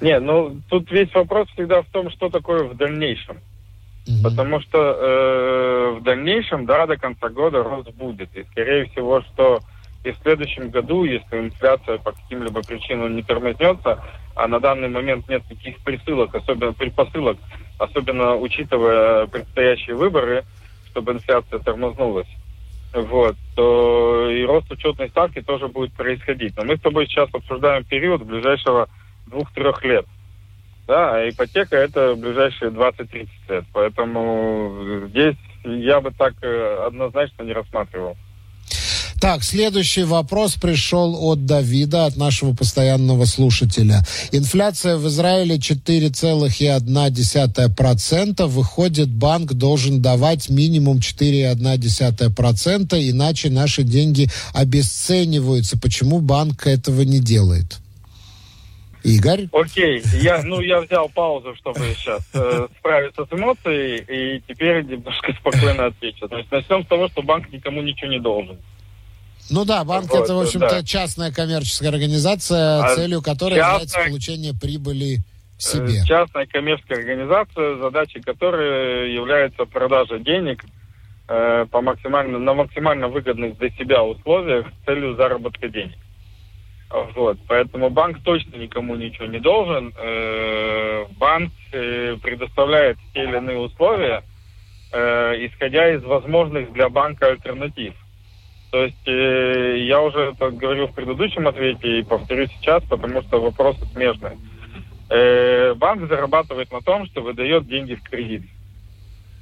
Не, 0.00 0.20
ну 0.20 0.60
тут 0.68 0.90
весь 0.92 1.12
вопрос 1.14 1.48
всегда 1.54 1.82
в 1.82 1.86
том, 1.86 2.10
что 2.10 2.28
такое 2.28 2.64
в 2.64 2.76
дальнейшем. 2.76 3.38
Угу. 4.08 4.22
Потому 4.22 4.60
что 4.60 4.78
э, 4.78 5.98
в 5.98 6.02
дальнейшем, 6.02 6.64
да, 6.64 6.86
до 6.86 6.96
конца 6.96 7.28
года 7.28 7.62
рост 7.62 7.90
будет. 7.92 8.34
И 8.34 8.44
скорее 8.50 8.86
всего, 8.86 9.20
что 9.20 9.60
и 10.04 10.12
в 10.12 10.16
следующем 10.22 10.70
году, 10.70 11.04
если 11.04 11.38
инфляция 11.38 11.98
по 11.98 12.12
каким-либо 12.12 12.62
причинам 12.62 13.14
не 13.14 13.22
тормознется, 13.22 14.02
а 14.34 14.48
на 14.48 14.60
данный 14.60 14.88
момент 14.88 15.28
нет 15.28 15.42
никаких 15.50 15.78
присылок, 15.80 16.34
особенно 16.34 16.72
предпосылок, 16.72 17.36
особенно 17.78 18.36
учитывая 18.36 19.26
предстоящие 19.26 19.96
выборы, 19.96 20.44
чтобы 20.90 21.12
инфляция 21.12 21.58
тормознулась, 21.58 22.28
вот, 22.94 23.36
то 23.54 24.30
и 24.30 24.44
рост 24.44 24.70
учетной 24.70 25.10
ставки 25.10 25.42
тоже 25.42 25.68
будет 25.68 25.92
происходить. 25.92 26.56
Но 26.56 26.64
мы 26.64 26.76
с 26.76 26.80
тобой 26.80 27.06
сейчас 27.06 27.28
обсуждаем 27.34 27.84
период 27.84 28.22
ближайшего 28.22 28.88
двух-трех 29.26 29.84
лет. 29.84 30.06
Да, 30.88 31.16
а 31.16 31.28
ипотека 31.28 31.76
это 31.76 32.16
ближайшие 32.16 32.70
20-30 32.70 33.28
лет. 33.50 33.64
Поэтому 33.74 35.06
здесь 35.10 35.36
я 35.64 36.00
бы 36.00 36.12
так 36.12 36.32
э, 36.42 36.86
однозначно 36.86 37.42
не 37.42 37.52
рассматривал. 37.52 38.16
Так, 39.20 39.42
следующий 39.42 40.04
вопрос 40.04 40.54
пришел 40.54 41.14
от 41.28 41.44
Давида, 41.44 42.06
от 42.06 42.16
нашего 42.16 42.54
постоянного 42.54 43.26
слушателя. 43.26 44.02
Инфляция 44.32 44.96
в 44.96 45.06
Израиле 45.08 45.56
4,1%. 45.56 48.46
Выходит, 48.46 49.10
банк 49.10 49.52
должен 49.52 50.00
давать 50.00 50.48
минимум 50.48 51.00
4,1%, 51.00 53.10
иначе 53.10 53.50
наши 53.50 53.82
деньги 53.82 54.30
обесцениваются. 54.54 55.78
Почему 55.78 56.20
банк 56.20 56.66
этого 56.66 57.02
не 57.02 57.20
делает? 57.20 57.76
Игорь? 59.08 59.48
Окей, 59.52 60.02
я, 60.20 60.42
ну, 60.42 60.60
я 60.60 60.80
взял 60.80 61.08
паузу, 61.08 61.54
чтобы 61.56 61.80
сейчас 61.96 62.22
э, 62.34 62.68
справиться 62.78 63.26
с 63.26 63.32
эмоцией, 63.32 64.04
и 64.08 64.42
теперь 64.46 64.84
немножко 64.84 65.32
спокойно 65.40 65.86
отвечу. 65.86 66.28
То 66.28 66.38
есть 66.38 66.50
начнем 66.50 66.84
с 66.84 66.86
того, 66.86 67.08
что 67.08 67.22
банк 67.22 67.50
никому 67.50 67.82
ничего 67.82 68.10
не 68.10 68.20
должен. 68.20 68.58
Ну 69.50 69.64
да, 69.64 69.84
банк 69.84 70.10
вот, 70.10 70.24
это, 70.24 70.34
в 70.34 70.40
общем-то, 70.40 70.68
да. 70.68 70.82
частная 70.82 71.32
коммерческая 71.32 71.90
организация, 71.90 72.84
а 72.84 72.94
целью 72.94 73.22
которой 73.22 73.56
частная, 73.56 73.72
является 73.72 73.98
получение 74.08 74.54
прибыли 74.54 75.18
себе. 75.56 76.00
Э, 76.02 76.04
частная 76.04 76.46
коммерческая 76.46 76.98
организация, 76.98 77.76
задачей 77.78 78.20
которой 78.20 79.12
является 79.12 79.64
продажа 79.64 80.18
денег 80.18 80.64
э, 81.28 81.66
по 81.70 81.80
максимально, 81.80 82.38
на 82.38 82.54
максимально 82.54 83.08
выгодных 83.08 83.58
для 83.58 83.70
себя 83.70 84.02
условиях 84.02 84.66
с 84.66 84.86
целью 84.86 85.16
заработка 85.16 85.68
денег. 85.68 85.96
Вот, 86.90 87.38
поэтому 87.46 87.90
банк 87.90 88.22
точно 88.22 88.56
никому 88.56 88.96
ничего 88.96 89.26
не 89.26 89.40
должен. 89.40 89.92
Э, 89.96 91.04
банк 91.18 91.52
э, 91.72 92.16
предоставляет 92.22 92.96
те 93.12 93.24
или 93.24 93.36
иные 93.36 93.58
условия, 93.58 94.22
э, 94.92 95.46
исходя 95.46 95.94
из 95.94 96.02
возможных 96.02 96.72
для 96.72 96.88
банка 96.88 97.26
альтернатив. 97.26 97.94
То 98.70 98.84
есть 98.84 99.06
я 99.06 100.02
уже 100.02 100.32
это 100.32 100.50
говорил 100.50 100.88
в 100.88 100.94
предыдущем 100.94 101.48
ответе 101.48 102.00
и 102.00 102.04
повторю 102.04 102.46
сейчас, 102.48 102.84
потому 102.84 103.22
что 103.22 103.40
вопросы 103.40 103.80
смежные. 103.94 104.36
банк 105.76 106.06
зарабатывает 106.06 106.70
на 106.70 106.82
том, 106.82 107.06
что 107.06 107.22
выдает 107.22 107.66
деньги 107.66 107.94
в 107.94 108.02
кредит. 108.02 108.42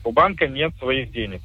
У 0.05 0.13
банка 0.13 0.47
нет 0.47 0.75
своих 0.79 1.11
денег. 1.11 1.41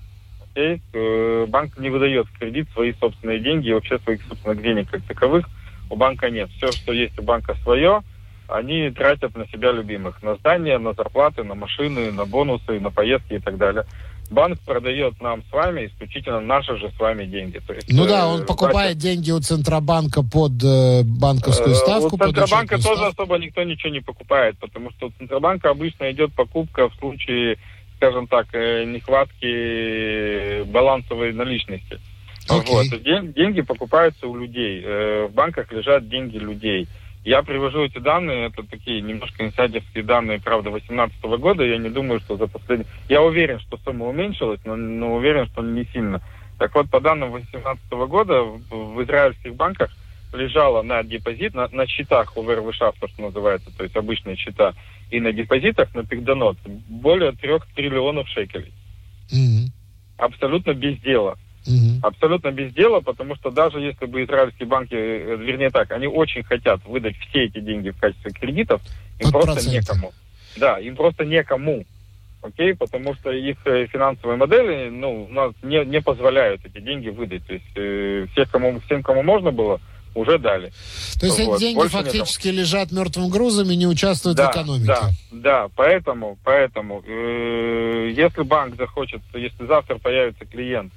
Банк 1.50 1.76
не 1.80 1.90
выдает 1.90 2.28
в 2.28 2.38
кредит 2.38 2.70
свои 2.70 2.94
собственные 2.94 3.40
деньги 3.40 3.70
и 3.70 3.74
вообще 3.74 3.98
своих 3.98 4.22
собственных 4.26 4.62
денег 4.62 4.88
как 4.92 5.02
таковых– 5.02 5.50
у 5.92 5.96
банка 5.96 6.30
нет. 6.30 6.50
Все, 6.58 6.72
что 6.72 6.94
есть 6.94 7.20
у 7.20 7.24
банка 7.24 7.56
свое, 7.64 8.02
они 8.48 8.90
тратят 8.92 9.36
на 9.36 9.48
себя 9.48 9.72
любимых. 9.72 10.24
На 10.24 10.36
здания, 10.36 10.78
на 10.78 10.94
зарплаты, 10.94 11.44
на 11.44 11.54
машины, 11.54 12.12
на 12.12 12.26
бонусы, 12.26 12.80
на 12.80 12.90
поездки 12.90 13.34
и 13.34 13.40
так 13.40 13.58
далее. 13.58 13.86
Банк 14.30 14.62
продает 14.62 15.22
нам 15.22 15.44
с 15.50 15.52
вами 15.52 15.88
исключительно 15.88 16.40
наши 16.40 16.78
же 16.78 16.90
с 16.96 17.00
вами 17.00 17.26
деньги. 17.26 17.60
То 17.68 17.74
есть, 17.74 17.92
ну 17.92 18.06
да, 18.06 18.22
э, 18.22 18.26
он 18.28 18.46
покупает 18.46 18.94
значит, 18.94 19.00
деньги 19.00 19.32
у 19.32 19.42
Центробанка 19.42 20.24
под 20.24 20.54
э, 20.64 21.04
банковскую 21.04 21.74
э, 21.74 21.76
ставку. 21.76 22.16
У 22.16 22.18
Центробанка 22.18 22.78
тоже 22.78 23.02
ставку. 23.02 23.24
особо 23.24 23.38
никто 23.40 23.64
ничего 23.64 23.92
не 23.92 24.00
покупает, 24.00 24.58
потому 24.60 24.90
что 24.92 25.08
у 25.08 25.12
Центробанка 25.12 25.70
обычно 25.70 26.10
идет 26.12 26.34
покупка 26.34 26.88
в 26.88 26.96
случае, 26.96 27.58
скажем 27.98 28.28
так, 28.28 28.48
э, 28.54 28.86
нехватки 28.86 30.64
балансовой 30.64 31.34
наличности. 31.34 32.00
Okay. 32.48 32.66
Вот. 32.68 33.04
Ден- 33.04 33.34
деньги 33.34 33.62
покупаются 33.62 34.28
у 34.28 34.36
людей. 34.36 34.82
Э, 34.84 35.28
в 35.28 35.34
банках 35.34 35.72
лежат 35.72 36.10
деньги 36.10 36.38
людей. 36.38 36.88
Я 37.24 37.44
привожу 37.44 37.84
эти 37.84 38.00
данные, 38.00 38.48
это 38.48 38.64
такие 38.64 39.00
немножко 39.02 39.46
инсайдерские 39.46 40.04
данные, 40.04 40.40
правда, 40.40 40.72
2018 40.72 41.22
года. 41.40 41.64
Я 41.64 41.78
не 41.78 41.90
думаю, 41.90 42.20
что 42.22 42.36
за 42.36 42.48
последний... 42.48 42.88
Я 43.10 43.22
уверен, 43.22 43.60
что 43.60 43.78
сумма 43.78 44.08
уменьшилась, 44.08 44.60
но, 44.66 44.76
но 44.76 45.16
уверен, 45.16 45.46
что 45.48 45.62
не 45.62 45.86
сильно. 45.94 46.20
Так 46.58 46.74
вот, 46.74 46.90
по 46.90 47.00
данным 47.00 47.32
2018 47.32 47.92
года 48.10 48.42
в, 48.42 48.96
в 48.96 49.04
израильских 49.04 49.56
банках 49.56 49.92
лежало 50.34 50.82
на 50.82 51.04
депозит, 51.04 51.54
на, 51.54 51.68
на 51.68 51.86
счетах 51.86 52.36
у 52.38 52.42
ВРВШ, 52.42 52.80
то, 53.00 53.08
что 53.08 53.22
называется, 53.22 53.70
то 53.78 53.84
есть 53.84 53.96
обычные 53.96 54.36
счета, 54.36 54.74
и 55.12 55.20
на 55.20 55.32
депозитах, 55.32 55.94
на 55.94 56.04
пигдонот, 56.04 56.58
более 56.66 57.34
трех 57.34 57.68
триллионов 57.76 58.28
шекелей. 58.30 58.74
Mm-hmm. 59.32 59.68
Абсолютно 60.18 60.74
без 60.74 60.98
дела. 61.00 61.38
Угу. 61.68 62.00
Абсолютно 62.02 62.52
без 62.52 62.74
дела, 62.74 63.02
потому 63.02 63.36
что 63.36 63.52
даже 63.52 63.80
если 63.80 64.06
бы 64.06 64.24
израильские 64.24 64.68
банки, 64.68 64.96
э, 64.96 65.38
вернее 65.38 65.70
так, 65.70 65.92
они 65.92 66.08
очень 66.08 66.44
хотят 66.44 66.84
выдать 66.86 67.16
все 67.18 67.46
эти 67.46 67.60
деньги 67.60 67.90
в 67.92 68.00
качестве 68.00 68.32
кредитов, 68.32 68.82
им 69.20 69.32
Под 69.32 69.44
просто 69.44 69.54
процент. 69.54 69.74
некому. 69.74 70.14
Да, 70.58 70.80
им 70.80 70.96
просто 70.96 71.24
некому. 71.26 71.86
Окей, 72.42 72.74
потому 72.74 73.14
что 73.14 73.32
их 73.32 73.58
э, 73.66 73.86
финансовые 73.86 74.38
модели, 74.38 74.90
ну, 74.90 75.26
у 75.26 75.28
нас 75.28 75.54
не, 75.62 75.86
не 75.86 76.02
позволяют 76.02 76.66
эти 76.66 76.82
деньги 76.82 77.10
выдать. 77.10 77.46
То 77.46 77.54
есть 77.54 77.72
э, 77.76 78.26
всех, 78.32 78.50
кому, 78.50 78.80
всем, 78.80 79.04
кому 79.04 79.22
можно 79.22 79.52
было, 79.52 79.80
уже 80.16 80.40
дали. 80.40 80.72
То 81.20 81.28
есть 81.28 81.40
вот. 81.40 81.56
эти 81.56 81.60
деньги 81.60 81.78
Больше 81.78 81.98
фактически 81.98 82.48
некому. 82.48 82.62
лежат 82.62 82.92
мертвым 82.92 83.30
грузом 83.30 83.70
и 83.70 83.76
не 83.76 83.86
участвуют 83.86 84.38
да, 84.38 84.48
в 84.48 84.56
экономике? 84.56 84.88
Да, 84.88 85.10
да, 85.32 85.68
поэтому, 85.76 86.40
поэтому 86.44 87.04
э, 87.06 88.12
если 88.16 88.42
банк 88.42 88.76
захочет, 88.76 89.22
если 89.36 89.68
завтра 89.68 90.00
появится 90.00 90.44
клиент, 90.46 90.92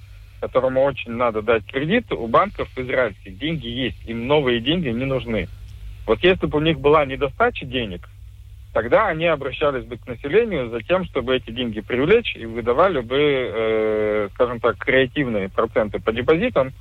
которому 0.45 0.83
очень 0.83 1.13
надо 1.13 1.41
дать 1.41 1.65
кредит, 1.65 2.13
у 2.13 2.27
банков 2.27 2.69
израильских 2.77 3.39
деньги 3.39 3.67
есть, 3.67 3.97
им 4.07 4.27
новые 4.27 4.61
деньги 4.61 4.89
не 4.89 5.07
нужны. 5.07 5.49
Вот 6.07 6.23
если 6.23 6.45
бы 6.47 6.59
у 6.59 6.61
них 6.61 6.79
была 6.81 7.07
недостача 7.07 7.65
денег, 7.65 8.07
тогда 8.75 9.09
они 9.09 9.25
обращались 9.25 9.87
бы 9.87 9.97
к 9.97 10.07
населению 10.07 10.69
за 10.69 10.83
тем, 10.83 11.07
чтобы 11.07 11.35
эти 11.37 11.51
деньги 11.51 11.81
привлечь 11.81 12.37
и 12.37 12.45
выдавали 12.45 13.01
бы, 13.01 13.17
э, 13.19 14.29
скажем 14.35 14.61
так, 14.61 14.77
креативные 14.77 15.49
проценты 15.49 15.99
по 15.99 16.13
депозитам 16.13 16.73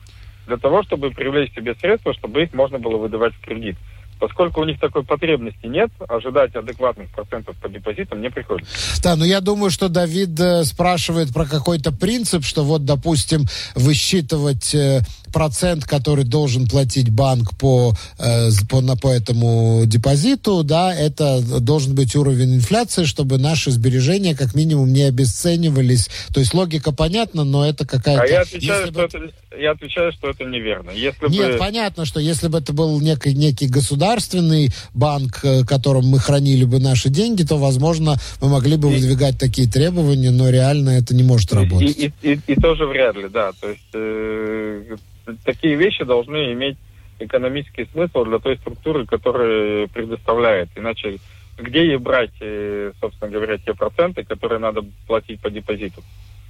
для 0.45 0.57
того, 0.57 0.83
чтобы 0.83 1.11
привлечь 1.11 1.53
себе 1.53 1.73
средства, 1.75 2.13
чтобы 2.13 2.43
их 2.43 2.53
можно 2.53 2.79
было 2.79 2.97
выдавать 2.97 3.33
в 3.33 3.39
кредит. 3.39 3.77
Поскольку 4.23 4.61
у 4.61 4.63
них 4.63 4.79
такой 4.79 5.03
потребности 5.03 5.65
нет, 5.65 5.89
ожидать 6.07 6.55
адекватных 6.55 7.09
процентов 7.09 7.57
по 7.57 7.67
депозитам 7.67 8.21
не 8.21 8.29
приходится. 8.29 8.71
Да, 9.03 9.17
но 9.17 9.25
я 9.25 9.41
думаю, 9.41 9.69
что 9.69 9.89
Давид 9.89 10.39
э, 10.39 10.63
спрашивает 10.63 11.33
про 11.33 11.45
какой-то 11.45 11.91
принцип, 11.91 12.45
что 12.45 12.63
вот, 12.63 12.85
допустим, 12.85 13.41
высчитывать 13.75 14.73
э, 14.73 15.01
процент, 15.33 15.83
который 15.85 16.23
должен 16.23 16.67
платить 16.67 17.09
банк 17.09 17.57
по, 17.57 17.93
э, 18.19 18.49
по, 18.69 18.81
на, 18.81 18.95
по 18.95 19.09
этому 19.09 19.83
депозиту, 19.85 20.63
да, 20.63 20.93
это 20.95 21.41
должен 21.59 21.95
быть 21.95 22.15
уровень 22.15 22.55
инфляции, 22.55 23.03
чтобы 23.03 23.37
наши 23.37 23.71
сбережения 23.71 24.35
как 24.35 24.55
минимум 24.55 24.93
не 24.93 25.03
обесценивались. 25.03 26.09
То 26.33 26.39
есть 26.39 26.53
логика 26.53 26.91
понятна, 26.93 27.43
но 27.43 27.67
это 27.67 27.85
какая-то... 27.85 28.23
А 28.23 28.27
я 28.27 28.41
отвечаю, 28.41 28.85
что 28.87 28.93
бы... 28.93 29.01
это, 29.01 29.19
я 29.59 29.71
отвечаю, 29.71 30.11
что 30.13 30.29
это 30.29 30.45
неверно. 30.45 30.91
Если 30.91 31.27
Нет, 31.29 31.53
бы... 31.53 31.57
понятно, 31.57 32.05
что 32.05 32.19
если 32.19 32.47
бы 32.47 32.59
это 32.59 32.71
был 32.71 33.01
некий, 33.01 33.33
некий 33.33 33.67
государственный 33.67 34.69
банк, 34.93 35.39
э, 35.43 35.63
которым 35.65 36.05
мы 36.05 36.19
хранили 36.19 36.63
бы 36.63 36.79
наши 36.79 37.09
деньги, 37.09 37.43
то, 37.43 37.57
возможно, 37.57 38.17
мы 38.39 38.49
могли 38.49 38.77
бы 38.77 38.91
и... 38.91 38.95
выдвигать 38.95 39.39
такие 39.39 39.67
требования, 39.67 40.31
но 40.31 40.49
реально 40.49 40.91
это 40.91 41.15
не 41.15 41.23
может 41.23 41.51
работать. 41.53 41.97
И, 41.97 42.13
и, 42.21 42.33
и, 42.33 42.39
и 42.47 42.55
тоже 42.55 42.85
вряд 42.85 43.15
ли, 43.15 43.27
да. 43.27 43.51
То 43.59 43.69
есть 43.69 43.81
э, 43.93 44.95
такие 45.43 45.75
вещи 45.75 46.03
должны 46.03 46.53
иметь 46.53 46.77
экономический 47.19 47.85
смысл 47.91 48.25
для 48.25 48.39
той 48.39 48.57
структуры, 48.57 49.05
которая 49.05 49.87
предоставляет. 49.87 50.69
Иначе 50.75 51.19
где 51.57 51.85
ей 51.85 51.97
брать, 51.97 52.33
э, 52.41 52.91
собственно 52.99 53.31
говоря, 53.31 53.57
те 53.57 53.73
проценты, 53.73 54.23
которые 54.23 54.59
надо 54.59 54.81
платить 55.07 55.39
по 55.39 55.49
депозиту? 55.49 56.01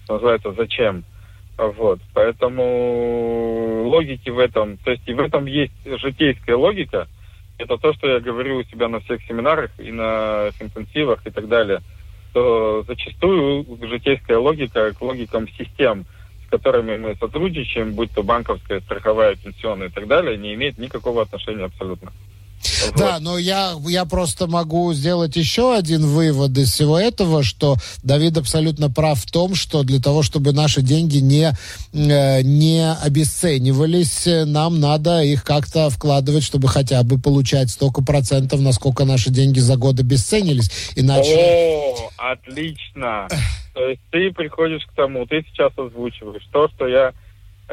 Называется 0.08 0.53
«Зачем?». 0.53 1.03
Вот. 1.58 2.00
Поэтому 2.13 3.84
логики 3.86 4.30
в 4.30 4.39
этом, 4.39 4.77
то 4.77 4.92
есть 4.92 5.08
и 5.08 5.13
в 5.13 5.20
этом 5.20 5.46
есть 5.46 5.74
житейская 5.86 6.56
логика. 6.56 7.08
Это 7.60 7.77
то, 7.77 7.94
что 7.94 8.08
я 8.08 8.20
говорю 8.20 8.58
у 8.58 8.63
себя 8.63 8.88
на 8.88 9.01
всех 9.01 9.22
семинарах 9.24 9.70
и 9.77 9.92
на 9.92 10.50
интенсивах 10.60 11.25
и 11.27 11.30
так 11.30 11.48
далее. 11.48 11.82
То 12.34 12.84
зачастую 12.88 13.65
житейская 13.88 14.38
логика 14.38 14.94
к 14.94 15.01
логикам 15.01 15.48
систем– 15.50 16.06
которыми 16.53 16.98
мы 16.98 17.15
сотрудничаем, 17.15 17.93
будь 17.93 18.12
то 18.12 18.22
банковская, 18.22 18.79
страховая, 18.81 19.36
пенсионная 19.36 19.88
и 19.88 19.91
так 19.91 20.05
далее, 20.07 20.38
не 20.38 20.53
имеет 20.53 20.77
никакого 20.77 21.24
отношения 21.24 21.65
абсолютно. 21.65 22.12
Вот. 22.88 22.98
Да, 22.98 23.20
но 23.20 23.38
я, 23.38 23.75
я 23.88 24.05
просто 24.05 24.48
могу 24.48 24.93
сделать 24.93 25.36
еще 25.36 25.75
один 25.75 26.05
вывод 26.05 26.58
из 26.58 26.72
всего 26.72 26.98
этого, 27.00 27.43
что 27.43 27.75
Давид 28.03 28.38
абсолютно 28.38 28.89
прав 28.89 29.20
в 29.20 29.32
том, 29.32 29.55
что 29.55 29.84
для 29.84 30.00
того, 30.00 30.24
чтобы 30.24 30.53
наши 30.53 30.82
деньги 30.82 31.17
не, 31.17 31.51
э, 31.93 32.41
не 32.41 32.91
обесценивались, 32.91 34.27
нам 34.46 34.79
надо 34.79 35.22
их 35.22 35.43
как-то 35.43 35.89
вкладывать, 35.89 36.43
чтобы 36.43 36.67
хотя 36.67 37.03
бы 37.03 37.20
получать 37.20 37.70
столько 37.70 38.03
процентов, 38.03 38.62
насколько 38.62 39.05
наши 39.05 39.29
деньги 39.29 39.60
за 39.60 39.75
год 39.75 40.00
обесценились. 40.00 40.72
Иначе... 40.96 41.36
О, 41.36 42.10
отлично! 42.17 43.27
То 43.74 43.87
есть 43.87 44.01
ты 44.11 44.31
приходишь 44.31 44.85
к 44.85 44.94
тому, 44.94 45.25
ты 45.25 45.44
сейчас 45.50 45.72
озвучиваешь 45.77 46.48
то, 46.51 46.68
что 46.70 46.87
я 46.87 47.14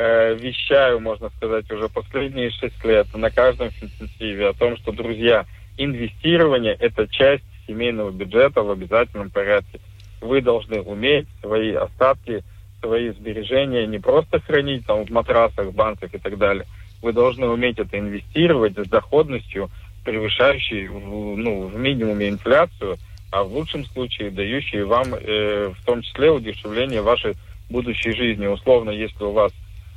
э, 0.00 0.34
вещаю, 0.34 1.00
можно 1.00 1.30
сказать, 1.36 1.70
уже 1.70 1.88
последние 1.88 2.50
шесть 2.50 2.82
лет 2.84 3.06
на 3.14 3.30
каждом 3.30 3.68
интенсиве 3.80 4.48
о 4.48 4.54
том, 4.54 4.76
что, 4.78 4.92
друзья, 4.92 5.44
инвестирование– 5.76 6.76
это 6.80 7.06
часть 7.08 7.44
семейного 7.66 8.10
бюджета 8.10 8.62
в 8.62 8.70
обязательном 8.70 9.30
порядке. 9.30 9.80
Вы 10.20 10.40
должны 10.40 10.80
уметь 10.80 11.26
свои 11.40 11.72
остатки, 11.72 12.42
свои 12.80 13.10
сбережения 13.10 13.86
не 13.86 13.98
просто 13.98 14.40
хранить 14.40 14.86
там 14.86 15.04
в 15.04 15.10
матрасах, 15.10 15.72
банках 15.72 16.14
и 16.14 16.18
так 16.18 16.38
далее. 16.38 16.64
Вы 17.02 17.12
должны 17.12 17.46
уметь 17.48 17.78
это 17.78 17.98
инвестировать 17.98 18.78
с 18.78 18.88
доходностью, 18.88 19.70
превышающей 20.04 20.88
ну, 20.88 21.66
в 21.66 21.76
минимуме 21.76 22.30
инфляцию, 22.30 22.96
а 23.30 23.44
в 23.44 23.52
лучшем 23.52 23.84
случае 23.86 24.30
дающей 24.30 24.82
вам 24.82 25.14
э, 25.14 25.72
в 25.78 25.84
том 25.84 26.02
числе 26.02 26.30
удешевление 26.30 27.02
вашей 27.02 27.34
будущей 27.68 28.12
жизни. 28.12 28.46
Условно, 28.46 28.90
если 28.90 29.24
у 29.24 29.30
вас 29.30 29.52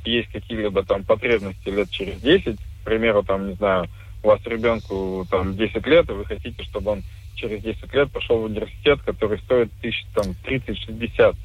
есть 0.06 0.30
какие-либо 0.30 0.84
там 0.84 1.04
потребности 1.04 1.68
лет 1.68 1.90
через 1.90 2.20
10, 2.20 2.56
к 2.56 2.84
примеру, 2.84 3.22
там, 3.22 3.48
не 3.48 3.54
знаю, 3.54 3.88
у 4.22 4.28
вас 4.28 4.40
ребенку 4.46 5.26
там 5.30 5.56
10 5.56 5.86
лет, 5.86 6.08
и 6.08 6.12
вы 6.12 6.24
хотите, 6.24 6.62
чтобы 6.64 6.92
он 6.92 7.02
через 7.34 7.62
10 7.62 7.92
лет 7.94 8.10
пошел 8.10 8.38
в 8.38 8.44
университет, 8.44 9.00
который 9.04 9.38
стоит 9.38 9.70
тысяч, 9.80 10.04
там, 10.14 10.34
30-60, 10.44 11.36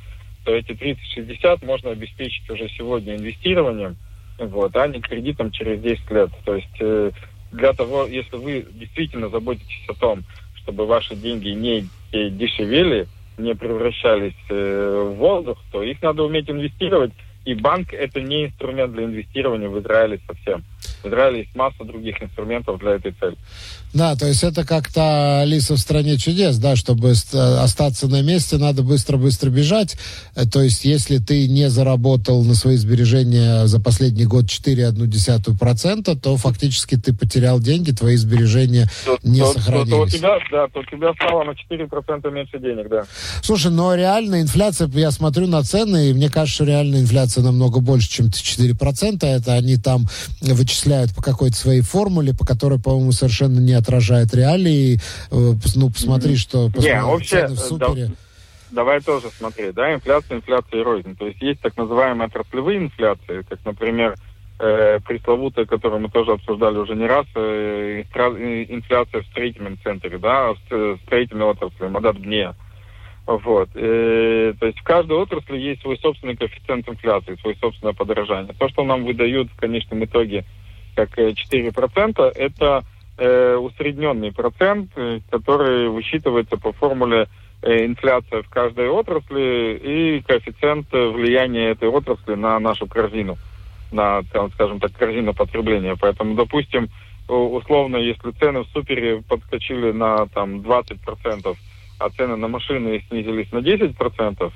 то 0.45 0.51
эти 0.53 0.71
30-60 0.71 1.65
можно 1.65 1.91
обеспечить 1.91 2.49
уже 2.49 2.69
сегодня 2.69 3.15
инвестированием, 3.15 3.97
вот, 4.37 4.75
а 4.75 4.87
не 4.87 5.01
кредитом 5.01 5.51
через 5.51 5.81
10 5.81 6.11
лет. 6.11 6.29
То 6.45 6.55
есть 6.55 6.77
э, 6.79 7.11
для 7.51 7.73
того, 7.73 8.05
если 8.05 8.37
вы 8.37 8.65
действительно 8.71 9.29
заботитесь 9.29 9.89
о 9.89 9.93
том, 9.93 10.23
чтобы 10.55 10.85
ваши 10.85 11.15
деньги 11.15 11.49
не 11.49 11.87
дешевели, 12.11 13.07
не 13.37 13.55
превращались 13.55 14.33
э, 14.49 15.11
в 15.11 15.15
воздух, 15.15 15.57
то 15.71 15.81
их 15.81 16.01
надо 16.01 16.23
уметь 16.23 16.49
инвестировать 16.49 17.11
и 17.45 17.53
банк 17.53 17.93
это 17.93 18.21
не 18.21 18.45
инструмент 18.45 18.93
для 18.93 19.05
инвестирования 19.05 19.69
в 19.69 19.79
Израиле 19.79 20.19
совсем. 20.27 20.63
В 21.03 21.07
Израиле 21.07 21.39
есть 21.39 21.55
масса 21.55 21.83
других 21.83 22.21
инструментов 22.21 22.79
для 22.79 22.95
этой 22.95 23.13
цели. 23.13 23.37
Да, 23.93 24.15
то 24.15 24.27
есть 24.27 24.43
это 24.43 24.65
как-то 24.65 25.41
Алиса 25.41 25.75
в 25.75 25.79
стране 25.79 26.17
чудес, 26.17 26.57
да, 26.57 26.75
чтобы 26.75 27.11
остаться 27.11 28.07
на 28.07 28.21
месте, 28.21 28.57
надо 28.57 28.83
быстро-быстро 28.83 29.49
бежать. 29.49 29.97
Э, 30.35 30.45
то 30.45 30.61
есть 30.61 30.85
если 30.85 31.17
ты 31.17 31.47
не 31.47 31.69
заработал 31.69 32.43
на 32.43 32.53
свои 32.53 32.75
сбережения 32.75 33.65
за 33.65 33.79
последний 33.81 34.25
год 34.25 34.45
4,1%, 34.45 36.19
то 36.19 36.37
фактически 36.37 36.97
ты 36.97 37.15
потерял 37.15 37.59
деньги, 37.59 37.91
твои 37.91 38.15
сбережения 38.15 38.87
то, 39.05 39.17
не 39.23 39.39
то, 39.39 39.53
сохранились. 39.53 39.89
То, 39.89 39.95
то, 39.95 40.01
у 40.03 40.07
тебя, 40.07 40.39
да, 40.51 40.67
то 40.67 40.79
у 40.81 40.83
тебя 40.83 41.13
стало 41.13 41.43
на 41.45 41.51
4% 41.51 42.31
меньше 42.31 42.59
денег, 42.59 42.89
да. 42.89 43.05
Слушай, 43.41 43.71
но 43.71 43.95
реально 43.95 44.41
инфляция, 44.41 44.87
я 44.93 45.09
смотрю 45.09 45.47
на 45.47 45.63
цены, 45.63 46.09
и 46.09 46.13
мне 46.13 46.29
кажется, 46.29 46.55
что 46.55 46.65
реальная 46.65 47.01
инфляция 47.01 47.43
намного 47.43 47.79
больше, 47.79 48.09
чем 48.09 48.27
4%. 48.27 49.25
Это 49.25 49.53
они 49.53 49.77
там 49.77 50.05
вычисляют 50.41 50.88
по 51.15 51.21
какой-то 51.21 51.55
своей 51.55 51.81
формуле, 51.81 52.33
по 52.33 52.45
которой, 52.45 52.79
по-моему, 52.79 53.11
совершенно 53.11 53.59
не 53.59 53.73
отражает 53.73 54.33
реалии. 54.33 54.99
Э, 55.31 55.53
ну, 55.75 55.89
посмотри, 55.89 56.35
что 56.35 56.67
посмотри, 56.67 56.91
Не, 56.91 57.01
вообще, 57.01 57.47
в 57.47 57.57
супере. 57.57 58.07
Да, 58.07 58.13
давай 58.71 59.01
тоже 59.01 59.29
смотреть, 59.29 59.73
да, 59.73 59.93
инфляция, 59.93 60.37
инфляция 60.37 60.79
и 60.79 60.83
рознь. 60.83 61.15
То 61.15 61.27
есть 61.27 61.41
есть 61.41 61.61
так 61.61 61.77
называемые 61.77 62.27
отраслевые 62.27 62.79
инфляции, 62.79 63.43
как, 63.47 63.59
например, 63.65 64.15
э, 64.59 64.99
пресловутая, 65.05 65.65
которую 65.65 66.01
мы 66.01 66.09
тоже 66.09 66.31
обсуждали 66.33 66.77
уже 66.77 66.95
не 66.95 67.05
раз, 67.05 67.25
э, 67.35 68.01
инфляция 68.01 69.21
в 69.21 69.25
строительном 69.27 69.77
центре, 69.83 70.17
да, 70.17 70.53
в 70.53 70.97
строительной 71.05 71.45
отрасли, 71.45 71.87
Мадат 71.87 72.19
Бния. 72.19 72.55
Вот. 73.25 73.69
Э, 73.75 74.53
то 74.59 74.65
есть 74.65 74.79
в 74.79 74.83
каждой 74.83 75.17
отрасли 75.17 75.57
есть 75.57 75.81
свой 75.81 75.97
собственный 75.99 76.35
коэффициент 76.35 76.89
инфляции, 76.89 77.37
свое 77.41 77.55
собственное 77.57 77.93
подорожание. 77.93 78.55
То, 78.57 78.67
что 78.69 78.83
нам 78.83 79.05
выдают 79.05 79.51
в 79.51 79.55
конечном 79.55 80.03
итоге 80.03 80.45
как 81.05 81.17
4%, 81.17 82.31
это 82.35 82.83
э, 83.17 83.55
усредненный 83.55 84.31
процент, 84.31 84.91
э, 84.95 85.19
который 85.29 85.89
высчитывается 85.89 86.57
по 86.57 86.73
формуле 86.73 87.27
э, 87.61 87.85
инфляция 87.85 88.41
в 88.41 88.49
каждой 88.49 88.89
отрасли 88.89 89.79
и 89.81 90.21
коэффициент 90.21 90.91
влияния 90.91 91.69
этой 91.69 91.89
отрасли 91.89 92.35
на 92.35 92.59
нашу 92.59 92.87
корзину, 92.87 93.37
на, 93.91 94.21
скажем 94.53 94.79
так, 94.79 94.91
корзину 94.93 95.33
потребления. 95.33 95.95
Поэтому, 95.99 96.35
допустим, 96.35 96.89
условно, 97.27 97.97
если 97.97 98.31
цены 98.31 98.63
в 98.63 98.67
супере 98.69 99.21
подскочили 99.27 99.91
на 99.91 100.27
там 100.27 100.61
20%, 100.61 101.55
а 101.99 102.09
цены 102.09 102.35
на 102.35 102.47
машины 102.47 103.03
снизились 103.09 103.51
на 103.51 103.59
10%, 103.59 104.51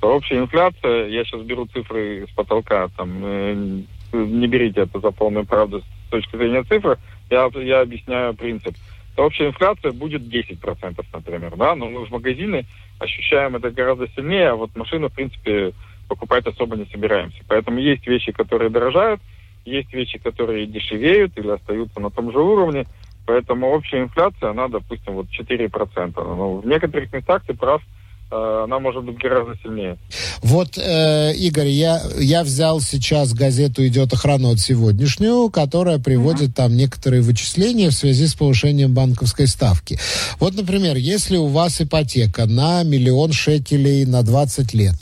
то 0.00 0.14
общая 0.14 0.38
инфляция, 0.38 1.08
я 1.08 1.24
сейчас 1.24 1.42
беру 1.42 1.66
цифры 1.66 2.26
с 2.30 2.34
потолка, 2.34 2.88
там, 2.96 3.10
э, 3.22 3.82
не 4.24 4.46
берите 4.46 4.82
это 4.82 5.00
за 5.00 5.10
полную 5.10 5.44
правду 5.44 5.82
с 6.06 6.10
точки 6.10 6.36
зрения 6.36 6.62
цифр, 6.64 6.98
я, 7.30 7.50
я 7.54 7.80
объясняю 7.80 8.34
принцип. 8.34 8.74
То 9.16 9.24
общая 9.24 9.48
инфляция 9.48 9.92
будет 9.92 10.22
10%, 10.22 11.04
например, 11.12 11.56
да, 11.56 11.74
но 11.74 11.86
мы 11.88 12.04
в 12.04 12.10
магазины 12.10 12.66
ощущаем 12.98 13.56
это 13.56 13.70
гораздо 13.70 14.08
сильнее, 14.08 14.50
а 14.50 14.56
вот 14.56 14.76
машину, 14.76 15.08
в 15.08 15.14
принципе, 15.14 15.72
покупать 16.08 16.46
особо 16.46 16.76
не 16.76 16.84
собираемся. 16.86 17.42
Поэтому 17.48 17.78
есть 17.78 18.06
вещи, 18.06 18.32
которые 18.32 18.70
дорожают, 18.70 19.20
есть 19.64 19.92
вещи, 19.92 20.18
которые 20.18 20.66
дешевеют 20.66 21.36
или 21.36 21.48
остаются 21.48 21.98
на 22.00 22.10
том 22.10 22.30
же 22.30 22.38
уровне, 22.38 22.86
поэтому 23.26 23.68
общая 23.68 24.02
инфляция, 24.02 24.50
она, 24.50 24.68
допустим, 24.68 25.14
вот 25.14 25.26
4%. 25.28 26.12
Но 26.16 26.56
в 26.58 26.66
некоторых 26.66 27.12
местах 27.12 27.42
ты 27.46 27.54
прав, 27.54 27.82
она 28.30 28.80
может 28.80 29.04
быть 29.04 29.18
гораздо 29.18 29.54
сильнее. 29.62 29.98
Вот, 30.42 30.76
э, 30.78 31.32
Игорь, 31.34 31.68
я, 31.68 32.02
я 32.18 32.42
взял 32.42 32.80
сейчас 32.80 33.32
газету 33.32 33.86
«Идет 33.86 34.12
охрана» 34.12 34.50
от 34.50 34.58
сегодняшнюю, 34.58 35.48
которая 35.48 35.98
приводит 35.98 36.50
mm-hmm. 36.50 36.54
там 36.54 36.76
некоторые 36.76 37.22
вычисления 37.22 37.90
в 37.90 37.94
связи 37.94 38.26
с 38.26 38.34
повышением 38.34 38.94
банковской 38.94 39.46
ставки. 39.46 39.98
Вот, 40.40 40.56
например, 40.56 40.96
если 40.96 41.36
у 41.36 41.46
вас 41.46 41.80
ипотека 41.80 42.46
на 42.46 42.82
миллион 42.82 43.32
шекелей 43.32 44.04
на 44.06 44.22
20 44.22 44.74
лет, 44.74 44.96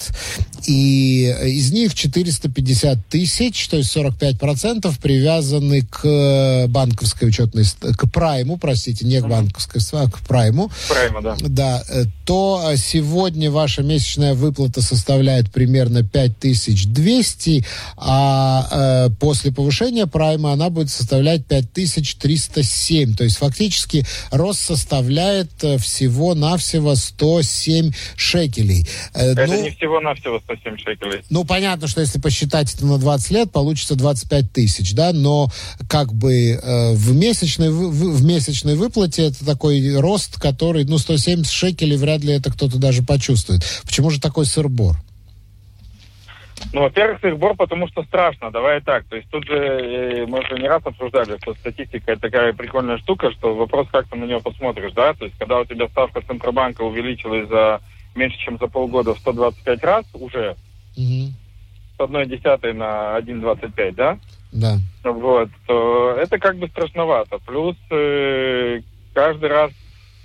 и 0.67 1.35
из 1.45 1.73
них 1.73 1.95
450 1.95 3.07
тысяч, 3.09 3.69
то 3.69 3.79
есть 3.79 3.95
45% 3.97 4.93
привязаны 5.01 5.83
к 5.83 6.67
банковской 6.69 7.29
учетной, 7.29 7.65
к 7.81 8.11
прайму, 8.11 8.59
простите, 8.59 9.07
не 9.07 9.21
к 9.21 9.27
банковской, 9.27 9.81
а 9.93 10.11
к 10.11 10.21
прайму. 10.21 10.71
Прайму, 10.89 11.21
да. 11.23 11.37
Да, 11.41 11.83
э, 11.89 12.05
то 12.25 12.73
сегодня 12.77 13.14
ваша 13.15 13.83
месячная 13.83 14.35
выплата 14.35 14.83
составляет 14.83 15.51
примерно 15.53 16.03
5200, 16.03 17.65
а 17.97 19.09
э, 19.09 19.11
после 19.21 19.53
повышения 19.53 20.07
прайма 20.07 20.53
она 20.53 20.71
будет 20.71 20.91
составлять 20.91 21.47
5307. 21.47 23.15
То 23.15 23.25
есть 23.25 23.37
фактически 23.37 24.05
рост 24.31 24.61
составляет 24.61 25.51
э, 25.63 25.79
всего-навсего 25.79 26.95
107 26.95 27.93
шекелей. 28.17 28.87
Э, 29.15 29.33
Это 29.33 29.47
ну, 29.47 29.63
не 29.63 29.71
всего-навсего 29.71 30.41
107 30.41 30.65
107 30.65 30.79
шекелей. 30.79 31.23
Ну, 31.31 31.45
понятно, 31.45 31.89
что 31.89 32.01
если 32.01 32.19
посчитать 32.19 32.75
это 32.75 32.87
на 32.87 32.99
20 32.99 33.31
лет, 33.31 33.53
получится 33.53 33.95
25 33.95 34.53
тысяч, 34.53 34.95
да, 34.95 35.13
но 35.13 35.49
как 35.89 36.13
бы 36.13 36.51
э, 36.51 36.93
в, 36.95 37.15
месячной, 37.15 37.71
в, 37.71 37.91
в 37.91 38.25
месячной 38.25 38.77
выплате 38.77 39.27
это 39.27 39.45
такой 39.45 39.97
рост, 39.99 40.41
который, 40.41 40.85
ну, 40.85 40.99
170 40.99 41.51
шекелей 41.51 41.97
вряд 41.97 42.23
ли 42.23 42.33
это 42.33 42.51
кто-то 42.51 42.79
даже 42.79 43.03
почувствует. 43.05 43.63
Почему 43.85 44.11
же 44.11 44.21
такой 44.21 44.47
сырбор? 44.47 44.97
Ну, 46.73 46.83
во-первых, 46.83 47.21
сырбор, 47.21 47.55
потому 47.55 47.89
что 47.89 48.03
страшно. 48.05 48.51
Давай 48.51 48.81
так. 48.81 49.05
То 49.05 49.17
есть 49.17 49.29
тут 49.31 49.45
же 49.47 49.55
э, 49.55 50.27
мы 50.27 50.41
уже 50.41 50.59
не 50.59 50.69
раз 50.69 50.83
обсуждали, 50.85 51.37
что 51.41 51.55
статистика 51.55 52.13
это 52.13 52.23
такая 52.23 52.53
прикольная 52.53 52.99
штука, 52.99 53.31
что 53.33 53.55
вопрос, 53.55 53.89
как 53.93 54.09
ты 54.09 54.17
на 54.17 54.25
нее 54.25 54.41
посмотришь, 54.41 54.93
да? 54.93 55.15
То 55.15 55.27
есть 55.27 55.37
когда 55.39 55.61
у 55.61 55.65
тебя 55.65 55.89
ставка 55.89 56.21
Центробанка 56.23 56.83
увеличилась 56.83 57.49
за 57.49 57.81
меньше, 58.15 58.39
чем 58.39 58.59
за 58.59 58.67
полгода 58.67 59.15
в 59.15 59.19
125 59.19 59.85
раз 59.85 60.05
уже. 60.15 60.57
Угу. 60.97 61.33
С 61.97 62.01
одной 62.01 62.27
десятой 62.27 62.73
на 62.73 63.19
1,25, 63.19 63.95
да? 63.95 64.19
Да. 64.53 64.79
Вот, 65.03 65.51
то 65.67 66.13
это 66.13 66.39
как 66.39 66.57
бы 66.57 66.69
страшновато. 66.69 67.39
Плюс 67.45 67.77
э, 67.91 68.81
каждый 69.13 69.49
раз, 69.49 69.73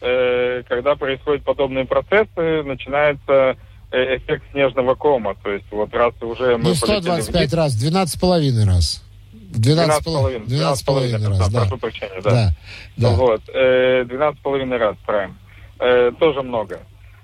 э, 0.01 0.63
когда 0.67 0.95
происходят 0.95 1.43
подобные 1.43 1.85
процессы, 1.85 2.63
начинается 2.63 3.57
э, 3.91 4.17
эффект 4.17 4.43
снежного 4.51 4.95
кома. 4.95 5.35
То 5.43 5.51
есть 5.51 5.65
вот 5.71 5.93
раз 5.93 6.13
уже 6.21 6.57
мы... 6.57 6.69
Не 6.69 6.75
125 6.75 7.53
раз, 7.53 7.75
12,5 7.75 8.65
раз. 8.65 9.03
12 9.31 10.05
12,5 10.05 10.45
12 10.45 10.85
12 10.85 11.39
раз, 11.39 11.49
да. 11.49 11.59
Прошу 11.61 11.77
прощения, 11.77 12.21
да. 12.23 12.31
да, 12.31 12.55
да. 12.97 13.09
Вот, 13.11 13.41
э, 13.53 14.03
12,5 14.03 14.77
раз, 14.77 14.95
правильно. 15.05 15.35
Э, 15.79 16.11
тоже 16.19 16.41
много. 16.41 16.79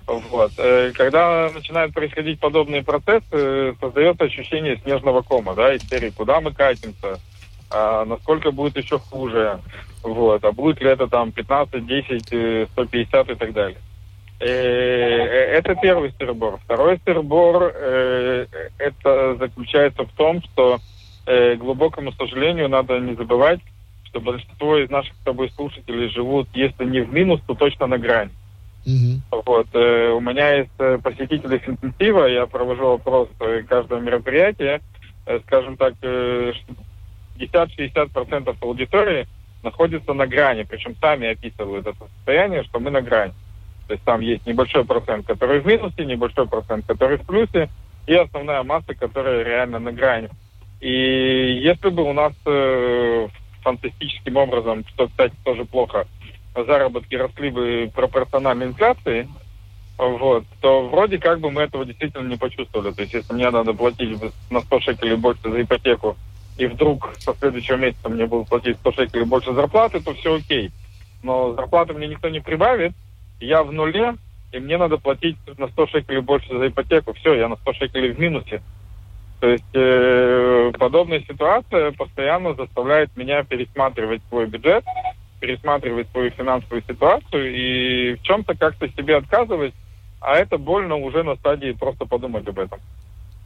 Вот. 0.08 0.52
Когда 0.94 1.50
начинают 1.52 1.92
происходить 1.92 2.40
подобные 2.40 2.84
процессы, 2.84 3.76
создается 3.80 4.26
ощущение 4.26 4.80
снежного 4.84 5.24
кома, 5.24 5.56
да, 5.56 5.74
из 5.74 5.82
серии, 5.90 6.12
куда 6.12 6.42
мы 6.42 6.52
катимся, 6.54 7.20
а 7.70 8.06
насколько 8.06 8.52
будет 8.52 8.78
еще 8.78 9.00
хуже, 9.00 9.60
вот, 10.04 10.44
а 10.44 10.52
будет 10.52 10.82
ли 10.82 10.90
это 10.90 11.08
там 11.08 11.32
15, 11.32 11.86
10, 11.86 12.70
150 12.72 13.30
и 13.30 13.36
так 13.36 13.54
далее. 13.54 13.78
Э, 14.40 14.48
э, 14.48 15.58
это 15.58 15.76
первый 15.76 16.14
сырбор. 16.18 16.60
Второй 16.64 17.00
сырбор 17.06 17.64
это 17.64 19.36
заключается 19.40 20.04
в 20.04 20.12
том, 20.14 20.42
что 20.44 20.80
к 21.26 21.56
глубокому 21.58 22.12
сожалению 22.12 22.70
надо 22.70 23.00
не 23.00 23.16
забывать, 23.16 23.60
что 24.16 24.22
большинство 24.22 24.78
из 24.78 24.90
наших 24.90 25.14
с 25.16 25.24
тобой 25.26 25.50
слушателей 25.52 26.10
живут, 26.10 26.48
если 26.54 26.86
не 26.86 27.02
в 27.02 27.12
минус, 27.12 27.42
то 27.48 27.56
точно 27.56 27.88
на 27.88 27.98
грани. 27.98 28.32
Угу. 28.86 29.42
Вот, 29.46 29.68
э, 29.74 30.12
у 30.12 30.22
меня 30.22 30.58
есть 30.58 30.72
э, 30.78 31.00
посетители 31.04 31.62
интенсива, 31.66 32.26
я 32.28 32.46
провожу 32.46 32.94
опрос 32.94 33.30
э, 33.40 33.64
каждого 33.64 34.00
мероприятия, 34.00 34.80
э, 35.26 35.40
скажем 35.48 35.76
так, 35.76 35.96
э, 36.04 36.54
50-60% 37.40 38.56
аудитории 38.62 39.28
находится 39.64 40.14
на 40.14 40.28
грани, 40.28 40.64
причем 40.64 40.96
сами 41.02 41.32
описывают 41.32 41.88
это 41.88 42.08
состояние, 42.18 42.64
что 42.64 42.80
мы 42.80 42.92
на 42.92 43.02
грани. 43.02 43.34
То 43.88 43.94
есть 43.94 44.04
там 44.04 44.22
есть 44.22 44.46
небольшой 44.46 44.86
процент, 44.86 45.28
который 45.28 45.60
в 45.60 45.66
минусе, 45.66 46.06
небольшой 46.06 46.48
процент, 46.48 46.86
который 46.86 47.18
в 47.18 47.26
плюсе, 47.26 47.70
и 48.08 48.14
основная 48.14 48.64
масса, 48.64 48.94
которая 48.94 49.44
реально 49.44 49.80
на 49.80 49.92
грани. 49.92 50.30
И 50.80 51.60
если 51.64 51.90
бы 51.90 52.04
у 52.04 52.14
нас 52.14 52.34
э, 52.46 53.28
фантастическим 53.62 54.38
образом, 54.38 54.86
что, 54.94 55.08
кстати, 55.08 55.34
тоже 55.44 55.66
плохо, 55.66 56.06
заработки 56.56 57.16
росли 57.16 57.50
бы 57.50 57.92
пропорционально 57.94 58.66
инфляции, 58.66 59.28
вот, 59.98 60.46
то 60.62 60.88
вроде 60.88 61.18
как 61.18 61.40
бы 61.40 61.52
мы 61.52 61.64
этого 61.64 61.86
действительно 61.86 62.28
не 62.28 62.38
почувствовали. 62.38 62.92
То 62.94 63.02
есть 63.02 63.14
если 63.14 63.34
мне 63.34 63.50
надо 63.50 63.74
платить 63.74 64.20
на 64.50 64.62
100 64.62 64.80
шекелей 64.82 65.16
больше 65.16 65.50
за 65.50 65.62
ипотеку, 65.62 66.18
и 66.58 66.68
вдруг 66.68 67.14
со 67.20 67.34
следующего 67.34 67.78
месяца 67.78 68.10
мне 68.10 68.26
будут 68.26 68.50
платить 68.50 68.78
100 68.78 68.92
шекелей 68.94 69.26
больше 69.26 69.54
зарплаты, 69.54 70.00
то 70.00 70.14
все 70.14 70.36
окей. 70.36 70.72
Но 71.24 71.54
зарплаты 71.54 71.94
мне 71.94 72.08
никто 72.08 72.30
не 72.30 72.40
прибавит, 72.40 72.94
я 73.40 73.64
в 73.64 73.72
нуле, 73.72 74.16
и 74.52 74.60
мне 74.60 74.78
надо 74.78 74.98
платить 74.98 75.38
на 75.58 75.68
100 75.68 75.88
шекелей 75.88 76.22
больше 76.22 76.58
за 76.58 76.68
ипотеку. 76.68 77.14
Все, 77.14 77.34
я 77.34 77.48
на 77.50 77.58
100 77.58 77.74
шекелей 77.74 78.12
в 78.12 78.20
минусе. 78.20 78.62
То 79.42 79.50
есть 79.50 79.66
э, 79.74 80.72
подобная 80.80 81.20
ситуация 81.22 81.92
постоянно 81.92 82.54
заставляет 82.54 83.16
меня 83.18 83.44
пересматривать 83.44 84.22
свой 84.30 84.48
бюджет, 84.48 84.86
пересматривать 85.42 86.10
свою 86.12 86.32
финансовую 86.32 86.84
ситуацию 86.88 87.54
и 87.54 88.16
в 88.16 88.22
чем-то 88.22 88.56
как-то 88.56 88.88
себе 88.90 89.18
отказывать, 89.18 89.74
а 90.22 90.36
это 90.36 90.58
больно 90.58 90.96
уже 90.96 91.24
на 91.24 91.36
стадии 91.36 91.72
просто 91.74 92.06
подумать 92.06 92.48
об 92.48 92.60
этом. 92.60 92.80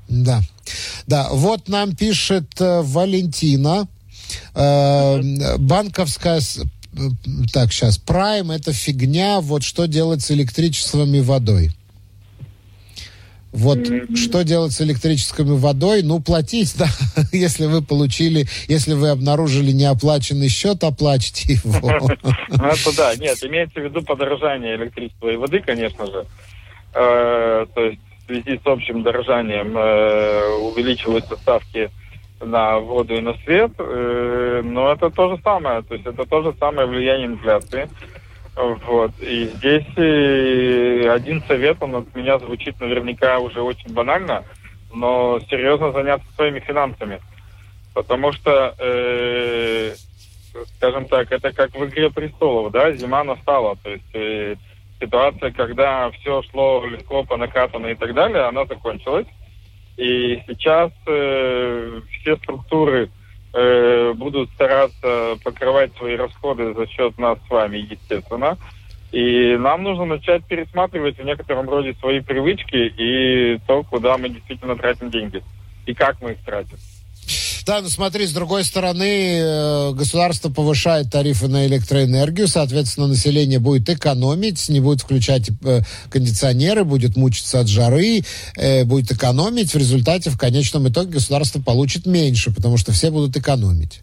Да. 0.07 0.39
Да, 1.09 1.27
вот 1.31 1.67
нам 1.69 1.95
пишет 1.95 2.61
э, 2.61 2.81
Валентина. 2.83 3.87
Э, 4.53 5.57
банковская... 5.57 6.39
Э, 6.39 6.99
так, 7.51 7.73
сейчас. 7.73 7.97
Прайм 7.97 8.51
это 8.51 8.73
фигня. 8.73 9.41
Вот 9.41 9.63
что 9.63 9.87
делать 9.87 10.21
с 10.21 10.29
электричеством 10.29 11.15
и 11.15 11.21
водой? 11.21 11.71
Вот 13.51 13.79
mm-hmm. 13.79 14.15
что 14.15 14.43
делать 14.43 14.71
с 14.71 14.81
электрической 14.81 15.45
водой? 15.45 16.03
Ну, 16.03 16.19
платить, 16.19 16.75
да. 16.77 16.85
если 17.31 17.65
вы 17.65 17.81
получили, 17.81 18.45
если 18.67 18.93
вы 18.93 19.09
обнаружили 19.09 19.71
неоплаченный 19.71 20.49
счет, 20.49 20.83
оплачьте 20.83 21.53
его. 21.53 21.89
Ну, 22.49 22.65
это 22.65 22.95
да. 22.95 23.15
Нет, 23.15 23.43
имеется 23.43 23.79
в 23.79 23.83
виду 23.83 24.03
подорожание 24.03 24.75
электричества 24.75 25.29
и 25.29 25.37
воды, 25.37 25.59
конечно 25.65 26.05
же. 26.05 26.25
То 26.93 27.67
есть 27.77 27.99
связи 28.29 28.61
с 28.63 28.67
общим 28.67 29.01
дорожанием 29.01 29.75
э, 29.75 30.53
увеличиваются 30.61 31.35
ставки 31.35 31.89
на 32.39 32.79
воду 32.79 33.15
и 33.15 33.21
на 33.21 33.33
свет, 33.43 33.71
э, 33.79 34.61
но 34.63 34.91
это 34.91 35.09
то 35.09 35.35
же 35.35 35.41
самое. 35.43 35.81
То 35.81 35.95
есть 35.95 36.05
это 36.05 36.25
то 36.25 36.43
же 36.43 36.53
самое 36.59 36.87
влияние 36.87 37.27
инфляции. 37.27 37.89
Вот. 38.55 39.11
И 39.19 39.45
здесь 39.55 39.87
э, 39.97 41.09
один 41.09 41.41
совет, 41.43 41.77
он 41.81 41.95
от 41.95 42.15
меня 42.15 42.37
звучит 42.39 42.79
наверняка 42.79 43.39
уже 43.39 43.61
очень 43.61 43.93
банально, 43.93 44.43
но 44.93 45.39
серьезно 45.49 45.91
заняться 45.91 46.27
своими 46.35 46.59
финансами. 46.59 47.19
Потому 47.93 48.31
что, 48.31 48.75
э, 48.77 49.95
скажем 50.77 51.05
так, 51.05 51.31
это 51.31 51.51
как 51.51 51.73
в 51.73 51.83
«Игре 51.85 52.11
престолов», 52.11 52.71
да, 52.71 52.91
зима 52.91 53.23
настала. 53.23 53.75
То 53.77 53.89
есть 53.89 54.13
э, 54.13 54.55
ситуация, 54.99 55.51
когда 55.51 56.09
все 56.11 56.41
шло 56.43 56.85
легко 56.85 57.23
по 57.23 57.37
накатанной 57.37 57.93
и 57.93 57.95
так 57.95 58.13
далее, 58.13 58.43
она 58.43 58.65
закончилась. 58.65 59.27
И 59.97 60.41
сейчас 60.47 60.91
э, 61.07 62.01
все 62.11 62.37
структуры 62.37 63.09
э, 63.53 64.13
будут 64.13 64.49
стараться 64.51 65.35
покрывать 65.43 65.95
свои 65.97 66.15
расходы 66.15 66.73
за 66.73 66.87
счет 66.87 67.17
нас 67.17 67.37
с 67.47 67.49
вами, 67.49 67.77
естественно. 67.77 68.57
И 69.11 69.57
нам 69.57 69.83
нужно 69.83 70.05
начать 70.05 70.45
пересматривать 70.45 71.17
в 71.17 71.23
некотором 71.23 71.67
роде 71.69 71.93
свои 71.95 72.21
привычки 72.21 72.75
и 72.75 73.59
то, 73.67 73.83
куда 73.83 74.17
мы 74.17 74.29
действительно 74.29 74.75
тратим 74.75 75.09
деньги. 75.09 75.43
И 75.85 75.93
как 75.93 76.21
мы 76.21 76.33
их 76.33 76.43
тратим. 76.45 76.77
Да, 77.69 77.81
ну 77.81 77.87
смотри, 77.87 78.25
с 78.25 78.33
другой 78.33 78.63
стороны, 78.63 79.41
э, 79.43 79.91
государство 79.91 80.49
повышает 80.49 81.11
тарифы 81.11 81.47
на 81.47 81.67
электроэнергию, 81.67 82.47
соответственно, 82.47 83.05
население 83.05 83.59
будет 83.59 83.87
экономить, 83.89 84.69
не 84.69 84.79
будет 84.79 85.01
включать 85.01 85.51
э, 85.63 85.81
кондиционеры, 86.09 86.83
будет 86.83 87.15
мучиться 87.15 87.59
от 87.59 87.67
жары, 87.67 88.21
э, 88.57 88.85
будет 88.85 89.11
экономить. 89.11 89.71
В 89.71 89.77
результате, 89.77 90.31
в 90.31 90.37
конечном 90.39 90.87
итоге, 90.87 91.11
государство 91.11 91.61
получит 91.61 92.07
меньше, 92.07 92.51
потому 92.51 92.77
что 92.77 92.91
все 92.91 93.11
будут 93.11 93.37
экономить. 93.37 94.01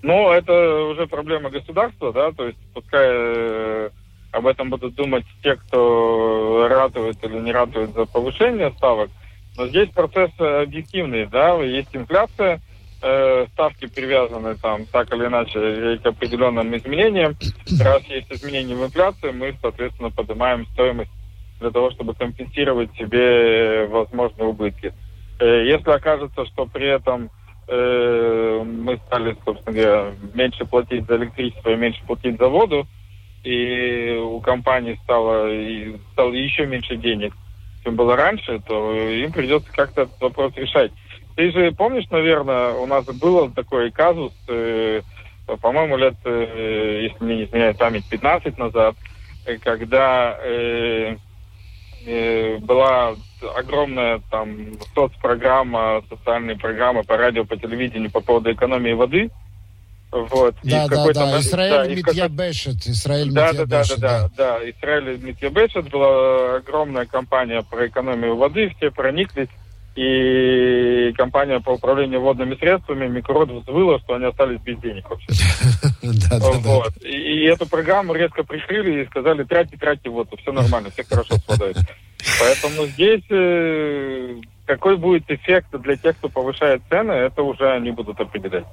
Ну, 0.00 0.32
это 0.32 0.54
уже 0.90 1.06
проблема 1.06 1.50
государства, 1.50 2.14
да, 2.14 2.32
то 2.32 2.46
есть 2.46 2.58
пускай 2.72 3.90
об 4.32 4.46
этом 4.46 4.70
будут 4.70 4.94
думать 4.94 5.26
те, 5.42 5.56
кто 5.56 6.66
ратует 6.70 7.22
или 7.24 7.40
не 7.40 7.52
ратует 7.52 7.92
за 7.92 8.06
повышение 8.06 8.72
ставок, 8.78 9.10
но 9.56 9.68
здесь 9.68 9.90
процесс 9.90 10.30
объективный, 10.38 11.26
да, 11.26 11.54
есть 11.62 11.94
инфляция, 11.94 12.60
э, 13.02 13.46
ставки 13.52 13.86
привязаны 13.86 14.56
там 14.56 14.86
так 14.86 15.12
или 15.14 15.26
иначе 15.26 15.98
к 15.98 16.06
определенным 16.06 16.76
изменениям. 16.76 17.36
Раз 17.80 18.02
есть 18.04 18.32
изменения 18.32 18.74
в 18.74 18.84
инфляции, 18.84 19.30
мы, 19.30 19.54
соответственно, 19.60 20.10
поднимаем 20.10 20.66
стоимость 20.72 21.10
для 21.60 21.70
того, 21.70 21.90
чтобы 21.90 22.14
компенсировать 22.14 22.94
себе 22.96 23.86
возможные 23.86 24.48
убытки. 24.48 24.92
Э, 25.38 25.64
если 25.66 25.90
окажется, 25.90 26.46
что 26.46 26.66
при 26.66 26.88
этом 26.88 27.30
э, 27.68 28.62
мы 28.64 28.98
стали, 29.06 29.36
собственно 29.44 29.76
говоря, 29.76 30.12
меньше 30.34 30.64
платить 30.64 31.06
за 31.06 31.16
электричество 31.16 31.70
и 31.70 31.76
меньше 31.76 32.02
платить 32.06 32.38
за 32.38 32.48
воду, 32.48 32.86
и 33.44 34.18
у 34.20 34.40
компании 34.40 34.98
стало, 35.04 35.52
и 35.52 35.96
стало 36.12 36.32
еще 36.32 36.66
меньше 36.66 36.96
денег, 36.96 37.34
чем 37.84 37.96
было 37.96 38.16
раньше, 38.16 38.60
то 38.66 38.92
им 38.94 39.30
придется 39.32 39.70
как-то 39.72 40.02
этот 40.02 40.20
вопрос 40.20 40.52
решать. 40.56 40.90
Ты 41.36 41.50
же 41.50 41.72
помнишь, 41.72 42.08
наверное, 42.10 42.72
у 42.72 42.86
нас 42.86 43.04
был 43.04 43.50
такой 43.50 43.90
казус, 43.90 44.32
э, 44.48 45.02
по-моему, 45.60 45.96
лет, 45.96 46.14
э, 46.24 47.00
если 47.10 47.24
мне 47.24 47.36
не 47.36 47.44
изменяет 47.44 47.78
память, 47.78 48.08
15 48.08 48.56
назад, 48.56 48.96
э, 49.46 49.58
когда 49.58 50.38
э, 50.42 51.16
э, 52.06 52.58
была 52.58 53.14
огромная 53.56 54.20
там 54.30 54.78
соцпрограмма, 54.94 56.02
социальные 56.08 56.56
программы 56.56 57.02
по 57.02 57.16
радио, 57.16 57.44
по 57.44 57.56
телевидению 57.56 58.10
по 58.10 58.20
поводу 58.20 58.52
экономии 58.52 58.92
воды. 58.92 59.30
Вот. 60.14 60.54
Да, 60.62 60.86
да, 60.86 61.06
да. 61.12 61.40
Израиль 61.40 61.88
да, 61.88 61.94
Митьябешет. 61.94 62.86
Израиль 62.86 63.32
да, 63.32 63.52
да, 63.52 63.66
да, 63.66 63.82
да, 63.82 63.96
да, 63.96 64.30
да. 64.36 64.70
Израиль 64.70 65.18
Митьябешет 65.20 65.90
была 65.90 66.56
огромная 66.56 67.04
кампания 67.04 67.62
про 67.68 67.88
экономию 67.88 68.36
воды, 68.36 68.72
все 68.76 68.90
прониклись. 68.92 69.48
И 69.96 71.12
компания 71.16 71.60
по 71.60 71.70
управлению 71.70 72.20
водными 72.20 72.56
средствами 72.56 73.06
Микрод 73.06 73.48
взвыла, 73.48 74.00
что 74.00 74.14
они 74.14 74.24
остались 74.24 74.60
без 74.60 74.78
денег 74.80 75.08
вообще. 75.08 75.28
вот. 76.62 76.92
И, 77.04 77.44
эту 77.44 77.66
программу 77.66 78.12
резко 78.12 78.42
прикрыли 78.42 79.02
и 79.02 79.06
сказали, 79.06 79.44
тратьте, 79.44 79.76
тратьте 79.76 80.10
воду, 80.10 80.36
все 80.36 80.50
нормально, 80.50 80.90
все 80.90 81.04
хорошо 81.04 81.36
с 81.36 81.44
Поэтому 82.40 82.86
здесь 82.86 83.22
э, 83.30 84.40
какой 84.66 84.96
будет 84.96 85.30
эффект 85.30 85.68
для 85.80 85.96
тех, 85.96 86.16
кто 86.16 86.28
повышает 86.28 86.82
цены, 86.88 87.12
это 87.12 87.42
уже 87.42 87.70
они 87.70 87.92
будут 87.92 88.18
определять. 88.18 88.64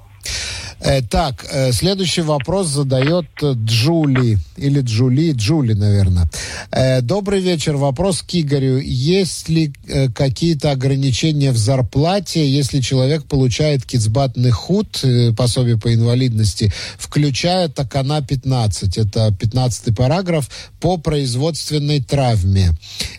Э, 0.83 1.01
так, 1.03 1.45
э, 1.51 1.71
следующий 1.73 2.21
вопрос 2.21 2.67
задает 2.67 3.27
Джули, 3.41 4.39
или 4.57 4.81
Джули, 4.81 5.31
Джули, 5.31 5.73
наверное. 5.73 6.27
Э, 6.71 7.01
добрый 7.01 7.39
вечер. 7.39 7.77
Вопрос 7.77 8.23
к 8.23 8.33
Игорю. 8.33 8.79
Есть 8.79 9.47
ли 9.49 9.73
какие-то 10.15 10.71
ограничения 10.71 11.51
в 11.51 11.57
зарплате, 11.57 12.49
если 12.49 12.79
человек 12.81 13.25
получает 13.25 13.85
кицбатный 13.85 14.49
худ, 14.49 15.03
пособие 15.37 15.77
по 15.77 15.93
инвалидности, 15.93 16.73
включая 16.97 17.67
такана 17.67 18.21
15, 18.21 18.97
это 18.97 19.31
15 19.39 19.95
параграф, 19.95 20.49
по 20.79 20.97
производственной 20.97 22.01
травме? 22.01 22.71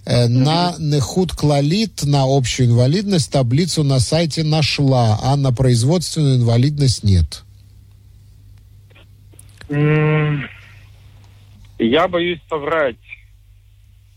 На 0.07 0.75
нехуд 0.79 1.33
клалит, 1.33 2.03
на 2.03 2.25
общую 2.25 2.70
инвалидность, 2.70 3.31
таблицу 3.31 3.85
на 3.85 4.01
сайте 4.01 4.42
нашла, 4.42 5.20
а 5.22 5.37
на 5.37 5.53
производственную 5.53 6.37
инвалидность 6.37 7.05
нет. 7.05 7.42
Я 11.79 12.09
боюсь 12.09 12.40
соврать, 12.48 12.96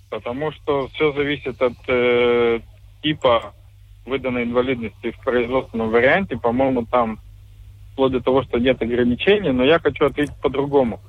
потому 0.09 0.51
что 0.51 0.87
все 0.89 1.13
зависит 1.13 1.61
от 1.61 1.73
э, 1.87 2.59
типа 3.01 3.53
выданной 4.05 4.43
инвалидности 4.43 5.11
в 5.11 5.19
производственном 5.23 5.89
варианте. 5.89 6.37
По-моему, 6.37 6.85
там 6.85 7.19
вплоть 7.93 8.11
до 8.11 8.21
того, 8.21 8.43
что 8.43 8.59
нет 8.59 8.81
ограничений, 8.81 9.51
но 9.51 9.63
я 9.63 9.79
хочу 9.79 10.05
ответить 10.05 10.35
по-другому. 10.41 10.99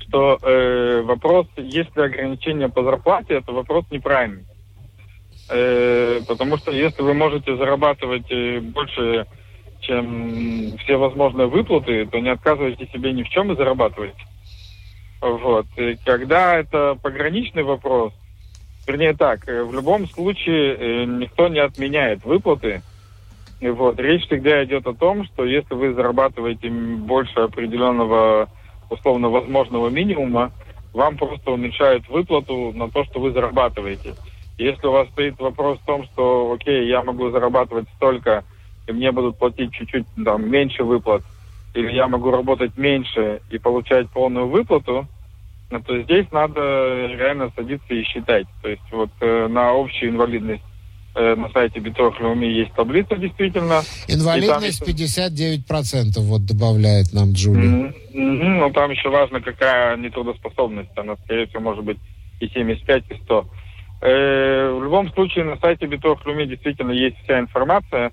Что 0.00 0.38
э, 0.42 1.02
вопрос, 1.02 1.46
есть 1.56 1.94
ли 1.96 2.02
ограничения 2.02 2.68
по 2.68 2.82
зарплате, 2.82 3.34
это 3.34 3.52
вопрос 3.52 3.84
неправильный. 3.90 4.44
Э, 5.50 6.20
потому 6.26 6.56
что 6.56 6.72
если 6.72 7.02
вы 7.02 7.14
можете 7.14 7.56
зарабатывать 7.56 8.30
э, 8.30 8.60
больше 8.60 9.26
все 9.86 10.96
возможные 10.96 11.46
выплаты, 11.46 12.06
то 12.06 12.18
не 12.18 12.30
отказывайте 12.30 12.86
себе 12.86 13.12
ни 13.12 13.22
в 13.22 13.28
чем 13.28 13.52
и 13.52 13.56
зарабатывайте. 13.56 14.18
Вот. 15.20 15.66
И 15.76 15.96
когда 16.04 16.56
это 16.56 16.96
пограничный 17.02 17.62
вопрос, 17.62 18.12
вернее 18.86 19.14
так, 19.14 19.48
э, 19.48 19.62
в 19.64 19.72
любом 19.74 20.06
случае 20.08 20.76
э, 20.76 21.04
никто 21.04 21.48
не 21.48 21.58
отменяет 21.58 22.24
выплаты. 22.24 22.82
И 23.60 23.68
вот. 23.68 23.98
Речь 23.98 24.26
всегда 24.26 24.64
идет 24.64 24.86
о 24.86 24.94
том, 24.94 25.24
что 25.24 25.44
если 25.44 25.74
вы 25.74 25.94
зарабатываете 25.94 26.68
больше 26.68 27.40
определенного 27.40 28.48
условно 28.90 29.30
возможного 29.30 29.88
минимума, 29.88 30.52
вам 30.92 31.16
просто 31.16 31.50
уменьшают 31.50 32.08
выплату 32.08 32.72
на 32.74 32.90
то, 32.90 33.04
что 33.04 33.20
вы 33.20 33.32
зарабатываете. 33.32 34.14
Если 34.58 34.86
у 34.86 34.92
вас 34.92 35.08
стоит 35.08 35.38
вопрос 35.38 35.78
в 35.78 35.84
том, 35.84 36.04
что, 36.04 36.52
окей, 36.52 36.88
я 36.88 37.02
могу 37.02 37.30
зарабатывать 37.30 37.86
столько, 37.96 38.44
и 38.86 38.92
мне 38.92 39.12
будут 39.12 39.38
платить 39.38 39.72
чуть-чуть 39.72 40.06
там, 40.24 40.50
меньше 40.50 40.84
выплат, 40.84 41.22
или 41.74 41.92
я 41.92 42.08
могу 42.08 42.30
работать 42.30 42.76
меньше 42.76 43.40
и 43.50 43.58
получать 43.58 44.08
полную 44.10 44.48
выплату, 44.48 45.06
ну, 45.70 45.80
то 45.80 46.00
здесь 46.02 46.26
надо 46.30 46.60
реально 46.60 47.50
садиться 47.56 47.92
и 47.92 48.04
считать. 48.04 48.46
То 48.62 48.68
есть 48.68 48.82
вот 48.92 49.10
э, 49.20 49.48
на 49.48 49.70
общую 49.70 50.12
инвалидность 50.12 50.62
э, 51.16 51.34
на 51.34 51.50
сайте 51.50 51.80
Битох 51.80 52.20
Леуми 52.20 52.46
есть 52.46 52.72
таблица 52.74 53.16
действительно. 53.16 53.82
Инвалидность 54.06 54.84
там... 54.84 54.94
59% 54.94 56.20
вот 56.20 56.46
добавляет 56.46 57.12
нам 57.12 57.32
Джулия. 57.32 57.62
Mm-hmm. 57.62 57.94
Mm-hmm. 58.14 58.58
Ну 58.60 58.70
там 58.70 58.90
еще 58.92 59.08
важно, 59.10 59.40
какая 59.40 59.96
нетрудоспособность. 59.96 60.96
Она, 60.96 61.16
скорее 61.24 61.46
всего, 61.46 61.62
может 61.62 61.84
быть 61.84 61.98
и 62.38 62.46
75, 62.46 63.04
и 63.10 63.14
100. 63.24 63.46
Э, 64.02 64.70
в 64.70 64.84
любом 64.84 65.10
случае 65.12 65.44
на 65.44 65.56
сайте 65.56 65.86
Битох 65.86 66.24
Леуми 66.26 66.44
действительно 66.44 66.92
есть 66.92 67.16
вся 67.24 67.40
информация 67.40 68.12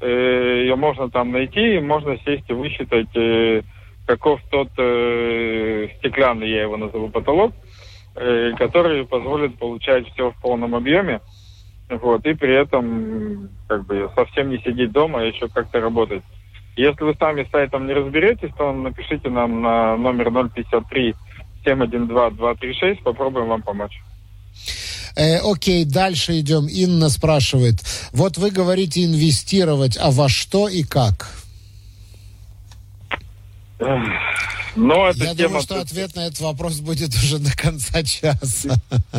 ее 0.00 0.76
можно 0.76 1.10
там 1.10 1.32
найти, 1.32 1.78
можно 1.80 2.18
сесть 2.18 2.44
и 2.48 2.52
высчитать, 2.52 3.14
э, 3.16 3.62
каков 4.06 4.40
тот 4.50 4.68
э, 4.76 5.88
стеклянный, 5.98 6.50
я 6.50 6.62
его 6.62 6.76
назову, 6.76 7.08
потолок, 7.08 7.52
э, 8.16 8.52
который 8.58 9.06
позволит 9.06 9.58
получать 9.58 10.06
все 10.12 10.30
в 10.30 10.40
полном 10.40 10.74
объеме, 10.74 11.20
вот, 11.88 12.24
и 12.26 12.34
при 12.34 12.54
этом 12.54 13.50
как 13.68 13.86
бы 13.86 14.10
совсем 14.14 14.50
не 14.50 14.58
сидеть 14.58 14.92
дома, 14.92 15.20
а 15.20 15.24
еще 15.24 15.48
как-то 15.48 15.80
работать. 15.80 16.22
Если 16.76 17.04
вы 17.04 17.14
сами 17.14 17.44
с 17.44 17.50
сайтом 17.50 17.86
не 17.86 17.92
разберетесь, 17.92 18.50
то 18.58 18.72
напишите 18.72 19.30
нам 19.30 19.62
на 19.62 19.96
номер 19.96 20.30
053 20.50 21.14
712 21.64 22.36
236, 22.36 23.02
попробуем 23.02 23.48
вам 23.48 23.62
помочь. 23.62 24.00
Э, 25.16 25.38
окей, 25.38 25.84
дальше 25.84 26.40
идем. 26.40 26.66
Инна 26.66 27.08
спрашивает. 27.08 27.76
Вот 28.12 28.36
вы 28.38 28.50
говорите 28.50 29.04
инвестировать, 29.04 29.96
а 30.00 30.10
во 30.10 30.28
что 30.28 30.68
и 30.68 30.82
как? 30.82 31.28
Но 34.76 35.08
это 35.08 35.18
Я 35.18 35.34
тема... 35.34 35.48
думаю, 35.48 35.62
что 35.62 35.80
ответ 35.80 36.16
на 36.16 36.26
этот 36.26 36.40
вопрос 36.40 36.80
будет 36.80 37.10
уже 37.10 37.38
до 37.38 37.56
конца 37.56 38.02
часа. 38.02 38.74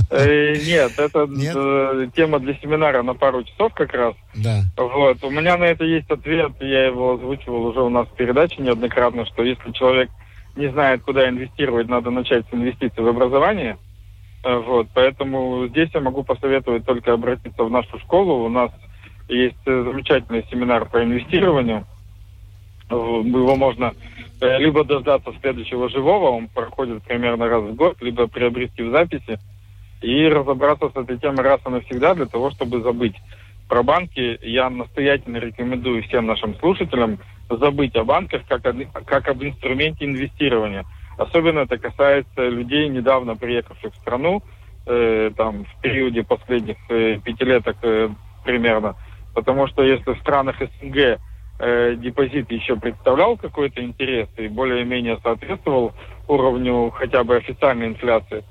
Э, 0.10 0.56
нет, 0.56 0.92
это 0.98 1.26
Нет? 1.28 1.56
Э, 1.56 2.08
тема 2.16 2.40
для 2.40 2.56
семинара 2.56 3.02
на 3.04 3.14
пару 3.14 3.44
часов 3.44 3.74
как 3.74 3.94
раз. 3.94 4.16
Да. 4.36 4.64
Вот. 4.76 5.24
У 5.24 5.30
меня 5.30 5.58
на 5.58 5.66
это 5.66 5.86
есть 5.86 6.10
ответ, 6.10 6.52
я 6.60 6.88
его 6.88 7.14
озвучивал 7.14 7.68
уже 7.68 7.82
у 7.82 7.90
нас 7.90 8.08
в 8.08 8.16
передаче 8.16 8.62
неоднократно, 8.62 9.26
что 9.26 9.44
если 9.44 9.72
человек 9.72 10.10
не 10.56 10.70
знает, 10.72 11.04
куда 11.04 11.30
инвестировать, 11.30 11.88
надо 11.88 12.12
начать 12.12 12.46
с 12.50 12.54
инвестиций 12.54 13.04
в 13.04 13.08
образование. 13.08 13.78
Э, 14.46 14.58
вот, 14.60 14.88
поэтому 14.94 15.68
здесь 15.70 15.90
я 15.94 16.02
могу 16.02 16.24
посоветовать 16.24 16.86
только 16.86 17.14
обратиться 17.14 17.64
в 17.64 17.72
нашу 17.72 17.98
школу. 18.00 18.46
У 18.46 18.50
нас 18.50 18.72
есть 19.28 19.58
э, 19.66 19.84
замечательный 19.84 20.46
семинар 20.52 20.86
по 20.86 21.04
инвестированию. 21.04 21.86
Его 22.92 23.56
можно 23.56 23.94
э, 24.40 24.60
либо 24.60 24.84
дождаться 24.84 25.34
следующего 25.42 25.90
живого, 25.90 26.30
он 26.30 26.48
проходит 26.48 27.02
примерно 27.02 27.48
раз 27.48 27.64
в 27.64 27.74
год, 27.74 28.00
либо 28.02 28.28
приобрести 28.28 28.84
в 28.84 28.92
записи 28.92 29.40
и 30.04 30.28
разобраться 30.28 30.92
с 30.94 30.96
этой 30.96 31.18
темой 31.18 31.44
раз 31.44 31.62
и 31.66 31.70
навсегда 31.70 32.14
для 32.14 32.28
того, 32.28 32.52
чтобы 32.52 32.82
забыть. 32.82 33.16
про 33.68 33.82
банки, 33.82 34.38
я 34.44 34.70
настоятельно 34.70 35.38
рекомендую 35.38 36.04
всем 36.04 36.28
нашим 36.28 36.54
слушателям 36.60 37.18
забыть 37.50 37.96
о 37.96 38.04
банках 38.04 38.44
как, 38.48 38.62
как 39.06 39.28
об 39.28 39.44
инструменте 39.44 40.06
инвестирования. 40.06 40.86
Особенно 41.18 41.60
это 41.60 41.78
касается 41.78 42.48
людей, 42.48 42.90
недавно 42.90 43.36
приехавших 43.36 43.94
в 43.94 43.98
страну, 43.98 44.42
э, 44.86 45.32
там, 45.36 45.66
в 45.66 45.82
периоде 45.82 46.24
последних 46.24 46.78
э, 46.90 47.20
пятилеток 47.24 47.78
э, 47.84 48.10
примерно. 48.44 48.96
Потому 49.34 49.68
что 49.68 49.84
если 49.84 50.14
в 50.14 50.20
странах 50.20 50.58
СНГ 50.60 51.20
э, 51.60 51.96
депозит 51.98 52.52
еще 52.52 52.76
представлял 52.76 53.38
какой-то 53.38 53.82
интерес 53.84 54.28
и 54.38 54.48
более-менее 54.48 55.20
соответствовал 55.24 55.94
уровню 56.28 56.92
хотя 56.92 57.24
бы 57.24 57.38
официальной 57.38 57.88
инфляции, 57.88 58.44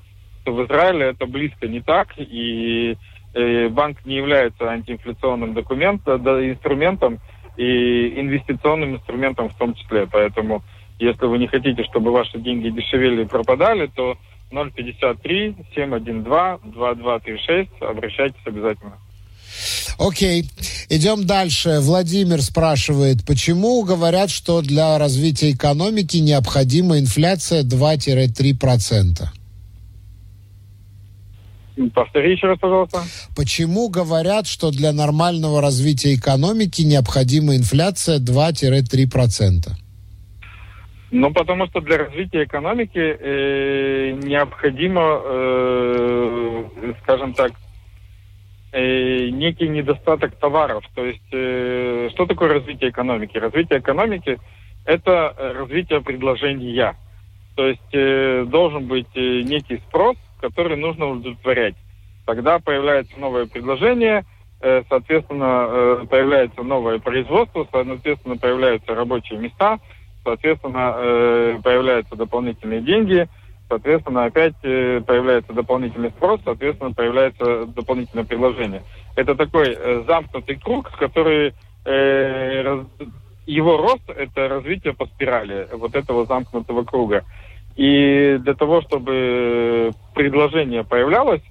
то 0.43 0.53
в 0.53 0.63
Израиле 0.65 1.07
это 1.07 1.25
близко 1.25 1.67
не 1.67 1.81
так, 1.81 2.09
и 2.17 2.97
э, 3.33 3.69
банк 3.69 4.05
не 4.05 4.15
является 4.15 4.69
антиинфляционным 4.69 5.53
документом, 5.53 6.23
да, 6.23 6.47
инструментом 6.47 7.19
и 7.57 8.19
инвестиционным 8.19 8.95
инструментом 8.95 9.49
в 9.49 9.55
том 9.55 9.73
числе. 9.73 10.07
Поэтому, 10.11 10.63
если 10.99 11.25
вы 11.25 11.37
не 11.37 11.47
хотите, 11.47 11.83
чтобы 11.83 12.11
ваши 12.11 12.39
деньги 12.39 12.69
дешевели 12.69 13.23
и 13.23 13.27
пропадали, 13.27 13.87
то 13.87 14.17
053 14.51 15.55
712 15.75 16.71
2236 16.71 17.69
обращайтесь 17.81 18.41
обязательно. 18.45 18.97
Окей. 19.97 20.45
Идем 20.89 21.25
дальше. 21.25 21.79
Владимир 21.79 22.41
спрашивает, 22.41 23.25
почему 23.25 23.83
говорят, 23.83 24.29
что 24.29 24.61
для 24.61 24.97
развития 24.97 25.51
экономики 25.51 26.17
необходима 26.17 26.99
инфляция 26.99 27.63
2-3%? 27.63 29.27
Повтори 31.93 32.31
еще 32.31 32.47
раз, 32.47 32.59
пожалуйста. 32.59 33.03
Почему 33.35 33.89
говорят, 33.89 34.47
что 34.47 34.71
для 34.71 34.93
нормального 34.93 35.61
развития 35.61 36.15
экономики 36.15 36.81
необходима 36.83 37.55
инфляция 37.55 38.19
2-3%? 38.19 39.84
Ну, 41.17 41.31
потому 41.31 41.65
что 41.67 41.79
для 41.79 41.97
развития 41.97 42.43
экономики 42.43 42.99
э, 42.99 44.11
необходимо, 44.21 45.21
э, 45.23 46.63
скажем 47.01 47.33
так, 47.33 47.53
э, 48.73 49.29
некий 49.29 49.69
недостаток 49.69 50.35
товаров. 50.35 50.83
То 50.93 51.05
есть, 51.05 51.23
э, 51.31 52.09
что 52.11 52.25
такое 52.25 52.55
развитие 52.55 52.89
экономики? 52.89 53.37
Развитие 53.37 53.79
экономики– 53.79 54.37
это 54.85 55.33
развитие 55.37 56.01
предложения. 56.01 56.97
То 57.55 57.65
есть, 57.65 57.93
э, 57.93 58.43
должен 58.45 58.85
быть 58.85 59.07
э, 59.15 59.41
некий 59.43 59.77
спрос, 59.87 60.17
который 60.41 60.75
нужно 60.75 61.11
удовлетворять. 61.11 61.75
Тогда 62.25 62.59
появляется 62.59 63.17
новое 63.17 63.45
предложение, 63.45 64.25
э, 64.59 64.83
соответственно, 64.89 65.67
э, 65.69 66.05
появляется 66.09 66.61
новое 66.61 66.99
производство, 66.99 67.65
соответственно, 67.71 68.35
появляются 68.35 68.93
рабочие 68.93 69.39
места, 69.39 69.79
соответственно, 70.25 70.95
э, 70.97 71.59
появляются 71.63 72.17
дополнительные 72.17 72.81
деньги– 72.81 73.29
соответственно, 73.67 74.25
опять 74.25 74.55
э, 74.63 75.01
появляется 75.05 75.53
дополнительный 75.53 76.11
спрос, 76.11 76.39
соответственно, 76.43 76.91
появляется 76.91 77.65
дополнительное 77.65 78.25
предложение. 78.25 78.83
Это 79.15 79.35
такой 79.35 79.75
э, 79.75 80.03
замкнутый 80.07 80.57
круг, 80.57 80.91
который 80.97 81.53
его 83.45 83.77
рост 83.77 84.09
это 84.09 84.47
развитие 84.47 84.93
по 84.93 85.05
спирали 85.05 85.67
вот 85.71 85.93
этого 85.93 86.25
замкнутого 86.25 86.83
круга. 86.83 87.23
И 87.75 88.39
для 88.39 88.55
того, 88.55 88.81
чтобы 88.81 89.91
предложение 90.15 90.83
появлялось, 90.83 91.43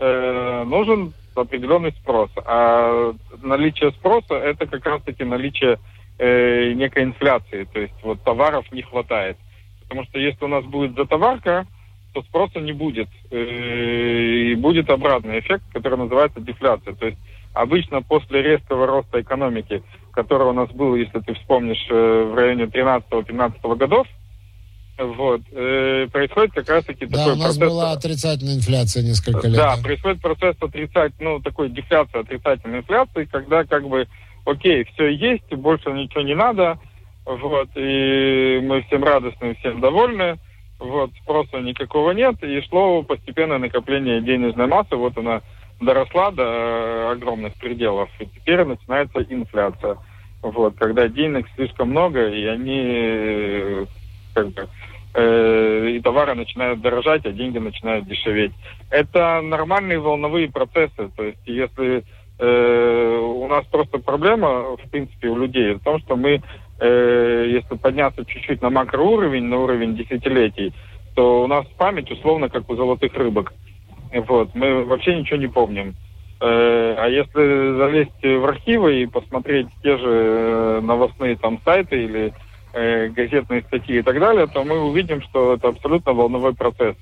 нужен 0.00 1.12
определенный 1.34 1.92
спрос. 1.92 2.30
А 2.46 3.12
наличие 3.42 3.90
спроса 3.90 4.32
это 4.36 4.66
как 4.66 4.86
раз-таки 4.86 5.24
наличие 5.24 5.78
э, 6.18 6.72
некой 6.72 7.04
инфляции, 7.04 7.64
то 7.72 7.80
есть 7.80 7.94
вот 8.02 8.22
товаров 8.22 8.70
не 8.72 8.82
хватает. 8.82 9.36
Потому 9.82 10.04
что 10.04 10.18
если 10.18 10.44
у 10.44 10.48
нас 10.48 10.64
будет 10.64 10.94
затоварка, 10.94 11.66
то 12.12 12.22
спроса 12.22 12.60
не 12.60 12.72
будет. 12.72 13.08
Э, 13.30 13.36
и 13.36 14.54
будет 14.54 14.90
обратный 14.90 15.40
эффект, 15.40 15.64
который 15.72 15.98
называется 15.98 16.40
дефляция. 16.40 16.94
То 16.94 17.06
есть 17.06 17.18
обычно 17.54 18.02
после 18.02 18.42
резкого 18.42 18.86
роста 18.86 19.20
экономики, 19.20 19.82
который 20.12 20.46
у 20.46 20.52
нас 20.52 20.70
был, 20.70 20.94
если 20.94 21.20
ты 21.20 21.34
вспомнишь, 21.34 21.86
э, 21.90 22.30
в 22.30 22.34
районе 22.34 22.64
13-15 22.64 23.76
годов, 23.76 24.06
вот, 24.98 25.40
э, 25.52 26.06
происходит 26.12 26.52
как 26.52 26.68
раз-таки 26.68 27.06
да, 27.06 27.18
такой 27.18 27.32
у 27.32 27.36
нас 27.36 27.56
процесс... 27.56 27.72
была 27.72 27.92
отрицательная 27.92 28.54
инфляция 28.56 29.02
несколько 29.02 29.48
лет. 29.48 29.56
Да, 29.56 29.76
происходит 29.82 30.20
процесс 30.20 30.56
отрицательной, 30.60 31.32
ну, 31.32 31.40
такой 31.40 31.70
дефляции, 31.70 32.20
отрицательной 32.20 32.80
инфляции, 32.80 33.24
когда 33.24 33.64
как 33.64 33.88
бы, 33.88 34.06
окей, 34.44 34.84
все 34.84 35.08
есть, 35.08 35.52
больше 35.54 35.90
ничего 35.92 36.22
не 36.22 36.34
надо, 36.34 36.78
вот, 37.24 37.68
и 37.76 38.60
мы 38.62 38.82
всем 38.82 39.04
радостны, 39.04 39.54
всем 39.56 39.80
довольны, 39.80 40.38
вот, 40.78 41.10
спроса 41.22 41.58
никакого 41.60 42.10
нет, 42.12 42.42
и 42.42 42.60
шло 42.62 43.02
постепенное 43.02 43.58
накопление 43.58 44.20
денежной 44.20 44.66
массы, 44.66 44.96
вот 44.96 45.16
она 45.16 45.42
доросла 45.80 46.30
до 46.30 47.10
огромных 47.12 47.54
пределов, 47.54 48.10
и 48.18 48.26
теперь 48.26 48.64
начинается 48.64 49.22
инфляция. 49.22 49.96
Вот, 50.42 50.74
когда 50.76 51.06
денег 51.06 51.46
слишком 51.54 51.90
много, 51.90 52.28
и 52.28 52.44
они 52.46 53.86
как 54.34 54.48
бы, 54.48 54.68
э, 55.14 55.90
и 55.90 56.00
товары 56.00 56.34
начинают 56.34 56.80
дорожать, 56.80 57.24
а 57.26 57.32
деньги 57.32 57.58
начинают 57.58 58.06
дешеветь. 58.06 58.52
Это 58.90 59.40
нормальные 59.40 60.00
волновые 60.00 60.50
процессы. 60.50 61.10
То 61.16 61.22
есть, 61.22 61.38
если 61.46 62.04
э, 62.38 63.18
у 63.18 63.46
нас 63.48 63.64
просто 63.66 63.98
проблема, 63.98 64.76
в 64.76 64.90
принципе, 64.90 65.28
у 65.28 65.36
людей 65.36 65.74
в 65.74 65.80
том, 65.80 65.98
что 66.00 66.16
мы 66.16 66.42
э, 66.80 67.46
если 67.48 67.76
подняться 67.76 68.24
чуть-чуть 68.24 68.60
на 68.62 68.70
макроуровень, 68.70 69.44
на 69.44 69.58
уровень 69.58 69.96
десятилетий, 69.96 70.72
то 71.14 71.44
у 71.44 71.46
нас 71.46 71.66
память 71.78 72.10
условно 72.10 72.48
как 72.48 72.68
у 72.68 72.74
золотых 72.74 73.14
рыбок. 73.14 73.52
Вот, 74.12 74.54
мы 74.54 74.84
вообще 74.84 75.16
ничего 75.16 75.38
не 75.38 75.46
помним. 75.46 75.94
Э, 76.40 76.94
а 76.98 77.06
если 77.08 77.76
залезть 77.76 78.22
в 78.22 78.44
архивы 78.44 79.02
и 79.02 79.06
посмотреть 79.06 79.68
те 79.82 79.96
же 79.96 80.08
э, 80.08 80.80
новостные 80.82 81.36
там 81.36 81.60
сайты 81.64 82.02
или 82.02 82.34
э, 82.72 83.08
газетные 83.08 83.62
статьи 83.62 83.98
и 83.98 84.02
так 84.02 84.18
далее, 84.18 84.48
то 84.48 84.64
мы 84.64 84.80
увидим, 84.80 85.22
что 85.22 85.54
это 85.54 85.68
абсолютно 85.68 86.12
волновой 86.12 86.54
процесс. 86.54 86.96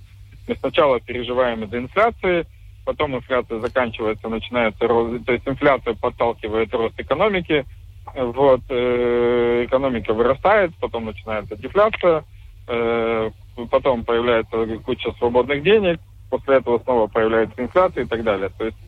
Мы 0.47 0.57
сначала 0.57 1.01
переживаем 1.01 1.64
из-за 1.64 1.79
инфляции, 1.79 2.47
потом 2.90 3.14
инфляция 3.14 3.61
заканчивается, 3.61 4.29
начинается 4.29 4.88
рост, 4.88 5.24
то 5.24 5.33
есть 5.33 5.46
инфляция 5.46 5.94
подталкивает 5.94 6.74
рост 6.74 6.98
экономики, 6.98 7.64
вот, 8.16 8.62
э, 8.68 9.64
экономика 9.64 10.12
вырастает, 10.12 10.72
потом 10.81 11.05
начинается 11.05 11.55
дефляция, 11.55 12.24
э, 12.66 13.31
потом 13.70 14.05
появляется 14.05 14.66
куча 14.85 15.12
свободных 15.18 15.62
денег, 15.62 16.00
после 16.31 16.57
этого 16.57 16.81
снова 16.81 17.07
появляется 17.07 17.62
инфляция 17.62 18.03
и 18.03 18.09
так 18.09 18.24
далее. 18.24 18.50
То 18.59 18.64
есть 18.64 18.79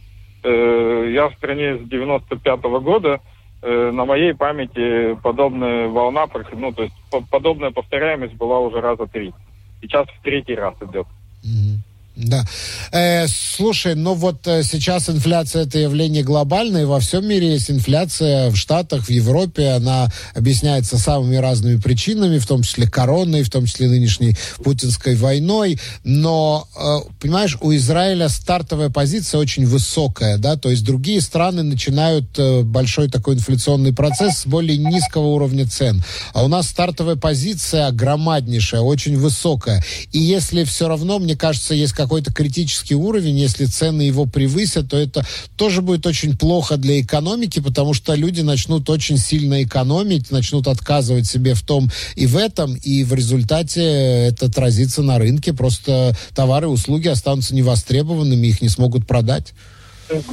э, 0.43 1.11
я 1.15 1.29
в 1.29 1.35
стране 1.35 1.77
с 1.77 1.89
95 1.89 2.61
-го 2.61 2.81
года, 2.81 3.21
э, 3.63 3.91
на 3.93 4.05
моей 4.05 4.35
памяти 4.35 5.17
подобная 5.23 5.87
волна, 5.87 6.27
ну, 6.55 6.73
то 6.73 6.83
есть 6.83 6.95
подобная 7.31 7.71
повторяемость 7.71 8.35
была 8.35 8.59
уже 8.59 8.81
раза 8.81 9.07
три. 9.07 9.33
Сейчас 9.81 10.09
в 10.09 10.23
третий 10.25 10.57
раз 10.57 10.75
идет. 10.83 11.07
Mm-hmm. 11.45 11.92
Да. 12.23 12.45
Э, 12.93 13.27
слушай, 13.29 13.95
ну 13.95 14.15
вот 14.15 14.47
э, 14.47 14.63
сейчас 14.63 15.11
инфляция 15.11 15.65
это 15.65 15.79
явление 15.79 16.23
глобальное, 16.23 16.87
во 16.87 17.01
всем 17.01 17.27
мире 17.27 17.53
есть 17.53 17.71
инфляция, 17.71 18.51
в 18.51 18.57
Штатах, 18.57 19.07
в 19.07 19.11
Европе, 19.11 19.71
она 19.71 20.09
объясняется 20.35 20.99
самыми 20.99 21.37
разными 21.37 21.81
причинами, 21.81 22.39
в 22.39 22.47
том 22.47 22.63
числе 22.63 22.87
короной, 22.89 23.43
в 23.43 23.51
том 23.51 23.67
числе 23.67 23.89
нынешней 23.89 24.37
путинской 24.63 25.17
войной, 25.17 25.81
но, 26.05 26.69
э, 26.77 27.11
понимаешь, 27.21 27.59
у 27.61 27.75
Израиля 27.75 28.29
стартовая 28.29 28.91
позиция 28.91 29.41
очень 29.41 29.67
высокая, 29.67 30.39
да, 30.39 30.57
то 30.57 30.71
есть 30.71 30.85
другие 30.85 31.21
страны 31.21 31.63
начинают 31.63 32.39
э, 32.39 32.63
большой 32.63 33.09
такой 33.09 33.35
инфляционный 33.35 33.93
процесс 33.93 34.39
с 34.39 34.47
более 34.47 34.79
низкого 34.79 35.27
уровня 35.27 35.67
цен, 35.69 36.03
а 36.35 36.45
у 36.45 36.49
нас 36.49 36.69
стартовая 36.69 37.17
позиция 37.17 37.91
громаднейшая, 37.91 38.81
очень 38.81 39.17
высокая, 39.17 39.85
и 40.13 40.19
если 40.21 40.63
все 40.65 40.87
равно, 40.89 41.19
мне 41.19 41.37
кажется, 41.37 41.75
есть 41.75 41.93
какой-то 42.13 42.31
критический 42.31 42.95
уровень, 42.95 43.39
если 43.39 43.65
цены 43.65 44.03
его 44.03 44.27
превысят, 44.27 44.91
то 44.91 44.99
это 44.99 45.23
тоже 45.57 45.81
будет 45.81 46.05
очень 46.05 46.37
плохо 46.37 46.77
для 46.77 47.01
экономики, 47.01 47.59
потому 47.59 47.95
что 47.95 48.15
люди 48.15 48.43
начнут 48.43 48.91
очень 48.91 49.17
сильно 49.17 49.63
экономить, 49.63 50.31
начнут 50.31 50.69
отказывать 50.69 51.25
себе 51.25 51.55
в 51.55 51.63
том 51.63 51.89
и 52.15 52.27
в 52.27 52.37
этом, 52.37 52.75
и 52.75 53.03
в 53.03 53.15
результате 53.15 53.81
это 54.29 54.45
отразится 54.45 55.03
на 55.03 55.19
рынке, 55.19 55.55
просто 55.55 56.13
товары 56.35 56.67
и 56.67 56.69
услуги 56.69 57.09
останутся 57.09 57.55
невостребованными, 57.55 58.47
их 58.47 58.61
не 58.61 58.69
смогут 58.69 59.07
продать. 59.07 59.55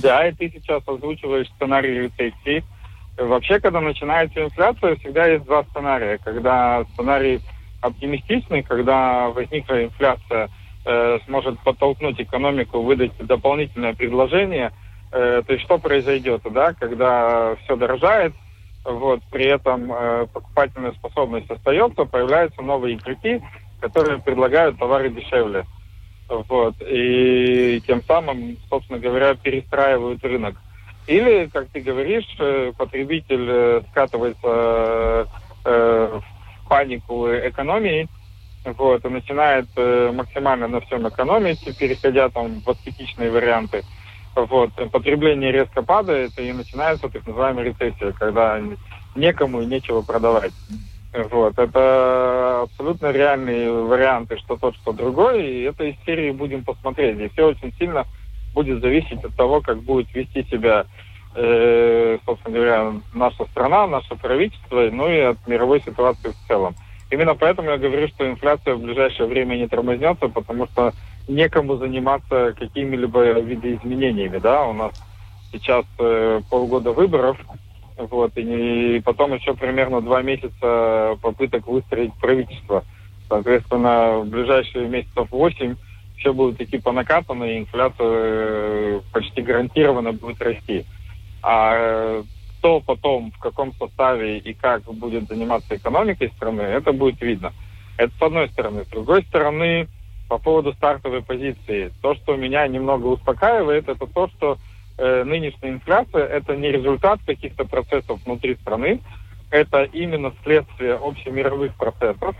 Да, 0.01 0.27
и 0.27 0.33
ты 0.33 0.51
сейчас 0.53 0.83
озвучиваешь 0.85 1.47
сценарий 1.55 2.09
рецессии. 2.09 2.61
Вообще, 3.17 3.61
когда 3.61 3.79
начинается 3.79 4.43
инфляция, 4.43 4.97
всегда 4.97 5.27
есть 5.27 5.45
два 5.45 5.63
сценария. 5.71 6.19
Когда 6.25 6.83
сценарий 6.93 7.39
оптимистичный, 7.79 8.63
когда 8.63 9.29
возникла 9.29 9.85
инфляция, 9.85 10.49
Э, 10.91 11.19
сможет 11.25 11.59
подтолкнуть 11.59 12.19
экономику, 12.19 12.81
выдать 12.81 13.11
дополнительное 13.19 13.93
предложение, 13.93 14.71
Э, 15.11 15.41
то 15.45 15.53
есть 15.53 15.65
что 15.65 15.79
произойдет, 15.79 16.41
да, 16.51 16.73
когда 16.73 17.55
все 17.63 17.75
дорожает, 17.75 18.33
вот, 18.83 19.21
при 19.31 19.45
этом 19.45 19.91
э, 19.91 20.27
покупательная 20.31 20.91
способность 20.91 21.49
остается, 21.49 22.05
появляются 22.05 22.61
новые 22.61 22.95
игроки, 22.95 23.41
которые 23.79 24.19
предлагают 24.19 24.77
товары 24.77 25.09
дешевле. 25.09 25.65
Вот, 26.27 26.75
и 26.81 27.81
тем 27.87 28.03
самым, 28.03 28.57
собственно 28.69 28.99
говоря, 28.99 29.33
перестраивают 29.33 30.23
рынок. 30.23 30.57
Или, 31.07 31.49
как 31.51 31.69
ты 31.69 31.81
говоришь, 31.81 32.27
потребитель 32.77 33.83
скатывается 33.89 35.27
в 35.63 36.23
панику 36.67 37.27
экономии, 37.29 38.07
вот, 38.65 39.05
и 39.05 39.09
начинает 39.09 39.67
э, 39.75 40.11
максимально 40.13 40.67
на 40.67 40.81
всем 40.81 41.07
экономить, 41.07 41.77
переходя 41.77 42.29
там 42.29 42.59
в 42.59 42.69
аскетичные 42.69 43.31
варианты. 43.31 43.83
Вот, 44.35 44.71
потребление 44.91 45.51
резко 45.51 45.81
падает, 45.81 46.37
и 46.39 46.51
начинается 46.53 47.09
так 47.09 47.25
называемая 47.25 47.65
рецессия, 47.65 48.11
когда 48.11 48.61
некому 49.15 49.61
и 49.61 49.65
нечего 49.65 50.01
продавать. 50.01 50.53
Вот, 51.13 51.57
это 51.57 52.61
абсолютно 52.63 53.11
реальные 53.11 53.71
варианты, 53.71 54.37
что 54.37 54.57
тот, 54.57 54.75
что 54.75 54.93
другой, 54.93 55.43
и 55.43 55.61
это 55.63 55.85
из 55.85 55.95
серии 56.05 56.31
будем 56.31 56.63
посмотреть. 56.63 57.19
И 57.19 57.29
все 57.29 57.47
очень 57.47 57.73
сильно 57.79 58.05
будет 58.53 58.81
зависеть 58.81 59.23
от 59.23 59.35
того, 59.35 59.61
как 59.61 59.81
будет 59.81 60.13
вести 60.13 60.43
себя, 60.43 60.85
э, 61.35 62.19
собственно 62.25 62.55
говоря, 62.55 62.93
наша 63.13 63.45
страна, 63.45 63.87
наше 63.87 64.15
правительство, 64.15 64.87
ну 64.91 65.09
и 65.09 65.19
от 65.19 65.47
мировой 65.47 65.81
ситуации 65.81 66.29
в 66.29 66.47
целом. 66.47 66.75
Именно 67.11 67.35
поэтому 67.35 67.71
я 67.71 67.77
говорю, 67.77 68.07
что 68.09 68.29
инфляция 68.29 68.75
в 68.75 68.81
ближайшее 68.81 69.27
время 69.27 69.55
не 69.55 69.67
тормознется, 69.67 70.27
потому 70.27 70.67
что 70.67 70.93
некому 71.27 71.77
заниматься 71.77 72.53
какими-либо 72.57 73.39
видоизменениями, 73.39 74.37
да, 74.37 74.65
у 74.65 74.73
нас 74.73 74.93
сейчас 75.51 75.85
э, 75.97 76.41
полгода 76.49 76.91
выборов, 76.91 77.37
вот, 77.97 78.31
и, 78.37 78.97
и 78.97 79.01
потом 79.01 79.33
еще 79.33 79.53
примерно 79.55 80.01
два 80.01 80.21
месяца 80.21 81.17
попыток 81.21 81.67
выстроить 81.67 82.13
правительство. 82.15 82.83
Соответственно, 83.27 84.19
в 84.19 84.27
ближайшие 84.27 84.87
месяцев 84.87 85.29
восемь 85.31 85.75
все 86.17 86.33
будут 86.33 86.61
идти 86.61 86.77
по 86.77 86.91
накатанной, 86.91 87.55
и 87.55 87.59
инфляция 87.59 88.07
э, 88.07 89.01
почти 89.11 89.41
гарантированно 89.41 90.13
будет 90.13 90.41
расти. 90.41 90.85
А 91.41 91.73
э, 91.75 92.23
кто 92.59 92.81
потом, 92.81 93.31
в 93.31 93.39
каком 93.39 93.73
составе 93.73 94.37
и 94.37 94.53
как 94.53 94.83
будет 94.83 95.27
заниматься 95.27 95.75
экономикой 95.75 96.31
страны, 96.35 96.61
это 96.61 96.91
будет 96.91 97.21
видно. 97.21 97.53
Это 97.97 98.13
с 98.17 98.21
одной 98.21 98.49
стороны. 98.49 98.83
С 98.83 98.87
другой 98.87 99.23
стороны, 99.23 99.87
по 100.27 100.37
поводу 100.37 100.73
стартовой 100.73 101.23
позиции. 101.23 101.91
То, 102.01 102.15
что 102.15 102.35
меня 102.35 102.67
немного 102.67 103.07
успокаивает, 103.07 103.89
это 103.89 104.05
то, 104.05 104.27
что 104.27 104.57
э, 104.97 105.23
нынешняя 105.23 105.73
инфляция– 105.73 106.25
это 106.27 106.55
не 106.55 106.71
результат 106.71 107.19
каких-то 107.25 107.65
процессов 107.65 108.19
внутри 108.25 108.55
страны, 108.55 108.99
это 109.49 109.83
именно 109.83 110.31
следствие 110.43 110.93
общемировых 110.95 111.75
процессов. 111.75 112.35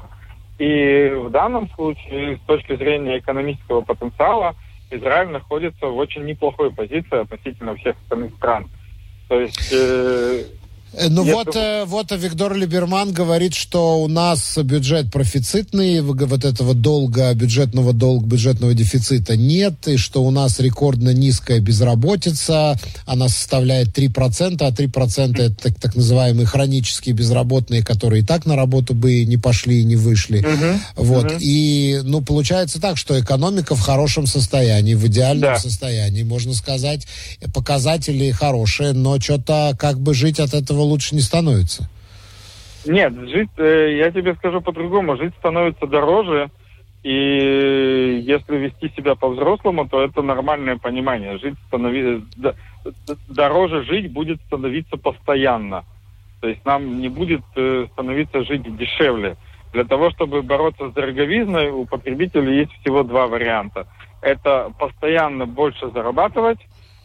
И 0.59 1.11
в 1.15 1.30
данном 1.32 1.70
случае, 1.70 2.38
с 2.38 2.41
точки 2.41 2.76
зрения 2.76 3.17
экономического 3.17 3.82
потенциала, 3.82 4.55
Израиль 4.91 5.30
находится 5.30 5.88
в 5.88 5.97
очень 5.97 6.26
неплохой 6.26 6.72
позиции 6.72 7.22
относительно 7.22 7.76
всех 7.76 7.95
остальных 8.03 8.36
стран. 8.36 8.67
То 9.30 9.39
есть 9.39 9.71
э, 9.71 10.43
Э, 10.49 10.59
ну 11.09 11.23
Нет, 11.23 11.35
вот, 11.35 11.55
э, 11.55 11.85
вот 11.85 12.11
Виктор 12.11 12.55
Либерман 12.55 13.13
говорит, 13.13 13.53
что 13.53 14.01
у 14.01 14.07
нас 14.07 14.57
бюджет 14.57 15.11
профицитный, 15.11 16.01
вот 16.01 16.45
этого 16.45 16.73
долга, 16.73 17.33
бюджетного 17.33 17.93
долга, 17.93 18.25
бюджетного 18.25 18.73
дефицита 18.73 19.37
нет, 19.37 19.87
и 19.87 19.97
что 19.97 20.23
у 20.23 20.31
нас 20.31 20.59
рекордно 20.59 21.13
низкая 21.13 21.59
безработица, 21.59 22.79
она 23.05 23.29
составляет 23.29 23.97
3%, 23.97 24.57
а 24.61 24.71
3% 24.71 25.41
это 25.41 25.55
так, 25.55 25.79
так 25.79 25.95
называемые 25.95 26.47
хронические 26.47 27.13
безработные, 27.13 27.83
которые 27.83 28.23
и 28.23 28.25
так 28.25 28.45
на 28.45 28.55
работу 28.55 28.93
бы 28.95 29.25
не 29.25 29.37
пошли 29.37 29.81
и 29.81 29.83
не 29.83 29.95
вышли. 29.95 30.39
Угу, 30.39 31.05
вот, 31.05 31.25
угу. 31.25 31.35
и, 31.39 32.01
ну, 32.03 32.21
получается 32.21 32.81
так, 32.81 32.97
что 32.97 33.19
экономика 33.19 33.75
в 33.75 33.81
хорошем 33.81 34.25
состоянии, 34.25 34.95
в 34.95 35.05
идеальном 35.05 35.53
да. 35.53 35.59
состоянии, 35.59 36.23
можно 36.23 36.53
сказать, 36.53 37.05
показатели 37.53 38.31
хорошие, 38.31 38.93
но 38.93 39.19
что-то 39.19 39.75
как 39.77 39.99
бы 39.99 40.13
жить 40.13 40.39
от 40.39 40.53
этого 40.53 40.78
этого 40.80 40.88
лучше 40.88 41.15
не 41.15 41.21
становится. 41.21 41.89
Нет, 42.86 43.13
жить, 43.30 43.49
э, 43.57 43.97
я 43.97 44.11
тебе 44.11 44.36
скажу 44.36 44.61
по-другому, 44.61 45.17
жить 45.17 45.34
становится 45.39 45.86
дороже, 45.86 46.49
и 47.03 48.23
если 48.25 48.57
вести 48.57 48.89
себя 48.95 49.15
по-взрослому, 49.15 49.88
то 49.88 50.01
это 50.01 50.21
нормальное 50.21 50.77
понимание. 50.77 51.38
Жить 51.38 51.55
становится 51.67 52.55
дороже 53.27 53.84
жить 53.84 54.11
будет 54.11 54.39
становиться 54.47 54.97
постоянно. 54.97 55.84
То 56.41 56.47
есть 56.47 56.65
нам 56.65 57.01
не 57.01 57.09
будет 57.09 57.41
э, 57.55 57.88
становиться 57.91 58.43
жить 58.43 58.63
дешевле. 58.77 59.36
Для 59.73 59.84
того, 59.84 60.09
чтобы 60.11 60.41
бороться 60.41 60.89
с 60.89 60.93
дороговизной, 60.93 61.69
у 61.69 61.86
потребителей 61.86 62.59
есть 62.59 62.71
всего 62.82 63.03
два 63.03 63.27
варианта. 63.27 63.86
Это 64.21 64.71
постоянно 64.80 65.45
больше 65.45 65.91
зарабатывать, 65.91 66.59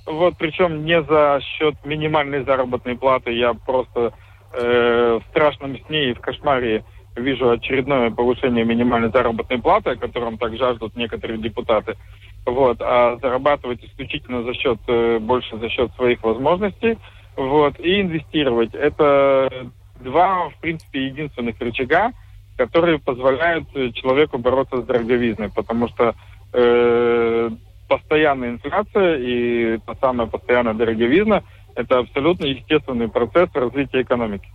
вот, 0.06 0.34
причем 0.38 0.84
не 0.84 1.02
за 1.02 1.40
счет 1.42 1.74
минимальной 1.84 2.44
заработной 2.44 2.96
платы. 2.96 3.32
Я 3.32 3.54
просто 3.54 4.12
э, 4.52 5.20
в 5.22 5.30
страшном 5.30 5.78
сне 5.86 6.10
и 6.10 6.14
в 6.14 6.20
кошмаре 6.20 6.84
вижу 7.16 7.50
очередное 7.50 8.10
повышение 8.10 8.64
минимальной 8.64 9.10
заработной 9.10 9.58
платы, 9.58 9.90
о 9.90 9.96
котором 9.96 10.36
так 10.36 10.56
жаждут 10.56 10.96
некоторые 10.96 11.38
депутаты. 11.38 11.96
Вот, 12.44 12.78
а 12.80 13.16
зарабатывать 13.22 13.82
исключительно 13.82 14.42
за 14.42 14.52
счет, 14.54 14.78
э, 14.88 15.18
больше 15.20 15.56
за 15.56 15.70
счет 15.70 15.90
своих 15.94 16.22
возможностей. 16.22 16.98
Вот, 17.36 17.80
и 17.80 18.02
инвестировать. 18.02 18.74
Это 18.74 19.48
два, 20.00 20.50
в 20.50 20.56
принципе, 20.60 21.06
единственных 21.06 21.58
рычага, 21.60 22.12
которые 22.56 22.98
позволяют 22.98 23.72
человеку 23.94 24.38
бороться 24.38 24.82
с 24.82 24.84
дороговизной, 24.84 25.50
потому 25.50 25.88
что 25.88 26.14
э, 26.52 27.50
постоянная 27.88 28.50
инфляция 28.50 29.16
и 29.18 29.78
та 29.78 29.94
самая 30.00 30.26
постоянная 30.26 30.74
дороговизна– 30.74 31.42
это 31.74 31.98
абсолютно 31.98 32.46
естественный 32.46 33.08
процесс 33.08 33.48
развития 33.54 34.02
экономики. 34.02 34.48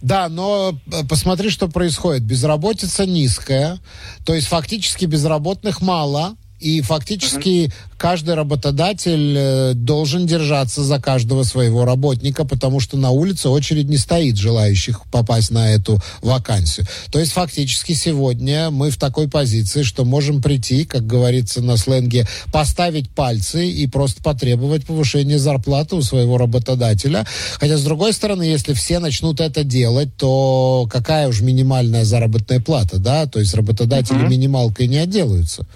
Да, 0.00 0.28
но 0.28 0.72
э, 0.86 1.06
посмотри, 1.08 1.50
что 1.50 1.68
происходит. 1.68 2.22
Безработица 2.22 3.04
низкая, 3.04 3.78
то 4.24 4.34
есть 4.34 4.46
фактически 4.46 5.04
безработных 5.06 5.82
мало, 5.82 6.36
и 6.60 6.82
фактически 6.82 7.48
uh-huh. 7.48 7.72
каждый 7.96 8.34
работодатель 8.34 9.34
э, 9.36 9.72
должен 9.74 10.26
держаться 10.26 10.84
за 10.84 11.00
каждого 11.00 11.42
своего 11.42 11.86
работника, 11.86 12.44
потому 12.44 12.80
что 12.80 12.98
на 12.98 13.10
улице 13.10 13.48
очередь 13.48 13.88
не 13.88 13.96
стоит 13.96 14.36
желающих 14.36 15.00
попасть 15.10 15.50
на 15.50 15.72
эту 15.72 16.00
вакансию. 16.20 16.86
То 17.10 17.18
есть 17.18 17.32
фактически 17.32 17.92
сегодня 17.92 18.70
мы 18.70 18.90
в 18.90 18.98
такой 18.98 19.28
позиции, 19.28 19.82
что 19.82 20.04
можем 20.04 20.42
прийти, 20.42 20.84
как 20.84 21.06
говорится 21.06 21.62
на 21.62 21.78
сленге, 21.78 22.26
поставить 22.52 23.08
пальцы 23.08 23.68
и 23.68 23.86
просто 23.86 24.22
потребовать 24.22 24.84
повышения 24.84 25.38
зарплаты 25.38 25.96
у 25.96 26.02
своего 26.02 26.36
работодателя. 26.36 27.26
Хотя, 27.58 27.78
с 27.78 27.82
другой 27.82 28.12
стороны, 28.12 28.42
если 28.42 28.74
все 28.74 28.98
начнут 28.98 29.40
это 29.40 29.64
делать, 29.64 30.14
то 30.16 30.86
какая 30.92 31.26
уж 31.28 31.40
минимальная 31.40 32.04
заработная 32.04 32.60
плата, 32.60 32.98
да? 32.98 33.24
То 33.26 33.40
есть 33.40 33.54
работодатели 33.54 34.18
uh-huh. 34.18 34.28
минималкой 34.28 34.88
не 34.88 34.98
отделаются. 34.98 35.66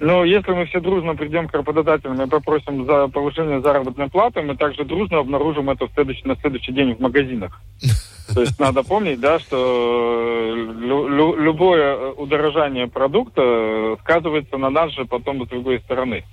Но 0.00 0.24
если 0.24 0.52
мы 0.52 0.64
все 0.64 0.80
дружно 0.80 1.14
придем 1.14 1.46
к 1.46 1.54
работодателям 1.54 2.22
и 2.22 2.26
попросим 2.26 2.86
за 2.86 3.08
повышение 3.08 3.60
заработной 3.60 4.08
платы, 4.08 4.40
мы 4.40 4.56
также 4.56 4.84
дружно 4.84 5.18
обнаружим 5.18 5.68
это 5.68 5.86
в 5.86 5.92
следующий, 5.92 6.26
на 6.26 6.36
следующий 6.36 6.72
день 6.72 6.94
в 6.94 7.00
магазинах. 7.00 7.60
То 8.34 8.40
есть 8.40 8.58
надо 8.58 8.82
помнить, 8.82 9.20
да, 9.20 9.38
что 9.38 10.54
лю, 10.56 11.06
лю, 11.06 11.36
любое 11.36 12.12
удорожание 12.12 12.86
продукта 12.86 13.98
сказывается 14.00 14.56
на 14.56 14.70
нас 14.70 14.90
же 14.92 15.04
потом 15.04 15.44
с 15.44 15.48
другой 15.48 15.80
стороны. 15.80 16.24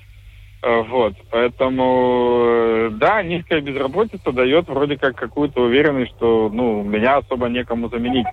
Э, 0.63 0.84
вот, 0.84 1.15
поэтому, 1.30 2.43
э, 2.45 2.89
да, 2.93 3.22
низкая 3.22 3.59
безработица 3.59 4.32
дает 4.32 4.70
вроде 4.70 4.97
как 4.97 5.18
какую-то 5.18 5.63
уверенность, 5.63 6.13
что, 6.15 6.49
ну, 6.53 6.84
меня 6.84 7.18
особо 7.18 7.49
некому 7.49 7.89
заменить. 7.89 8.28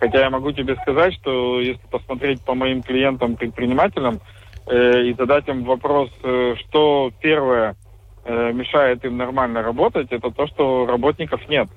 Хотя 0.00 0.20
я 0.20 0.30
могу 0.30 0.52
тебе 0.52 0.76
сказать, 0.76 1.12
что 1.14 1.60
если 1.60 1.86
посмотреть 1.90 2.40
по 2.42 2.54
моим 2.54 2.82
клиентам-предпринимателям, 2.82 4.14
Э, 4.14 4.37
и 4.70 5.14
задать 5.14 5.48
им 5.48 5.64
вопрос, 5.64 6.10
э, 6.22 6.54
что 6.58 7.10
первое 7.20 7.76
э, 8.24 8.52
мешает 8.52 9.04
им 9.04 9.16
нормально 9.16 9.62
работать, 9.62 10.08
это 10.10 10.30
то, 10.30 10.46
что 10.46 10.86
работников 10.86 11.48
нет. 11.48 11.68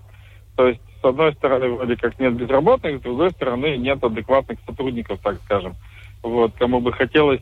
То 0.57 0.67
есть, 0.67 0.81
с 1.01 1.05
одной 1.05 1.33
стороны, 1.33 1.69
вроде 1.69 1.95
как 1.95 2.19
нет 2.19 2.33
безработных, 2.33 2.99
с 2.99 3.01
другой 3.01 3.31
стороны, 3.31 3.77
нет 3.77 4.03
адекватных 4.03 4.59
сотрудников, 4.65 5.19
так 5.23 5.37
скажем. 5.45 5.75
Вот, 6.21 6.51
кому 6.59 6.81
бы 6.81 6.91
хотелось, 6.91 7.41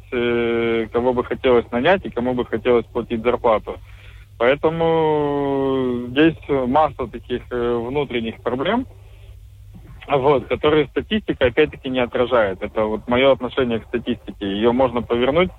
кого 0.92 1.14
бы 1.14 1.26
хотелось 1.26 1.70
нанять 1.70 2.06
и 2.06 2.10
кому 2.10 2.34
бы 2.34 2.46
хотелось 2.46 2.86
платить 2.86 3.22
зарплату. 3.22 3.78
Поэтому 4.38 6.06
здесь 6.12 6.38
масса 6.48 7.08
таких 7.08 7.42
внутренних 7.50 8.42
проблем 8.42 8.88
вот, 10.18 10.48
которые 10.48 10.88
статистика 10.88 11.46
опять-таки 11.46 11.90
не 11.90 12.00
отражает. 12.00 12.62
Это 12.62 12.86
вот 12.86 13.08
мое 13.08 13.32
отношение 13.32 13.80
к 13.80 13.88
статистике. 13.88 14.46
Ее 14.46 14.72
можно 14.72 15.02
повернуть 15.02 15.52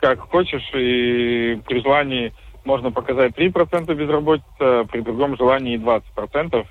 как 0.00 0.20
хочешь, 0.20 0.68
и 0.74 1.60
при 1.66 1.80
желании 1.82 2.32
можно 2.64 2.90
показать 2.90 3.32
3% 3.36 3.94
безработицы, 3.94 4.46
а 4.60 4.84
при 4.84 5.00
другом 5.00 5.36
желании 5.36 5.78
20%, 5.78 6.66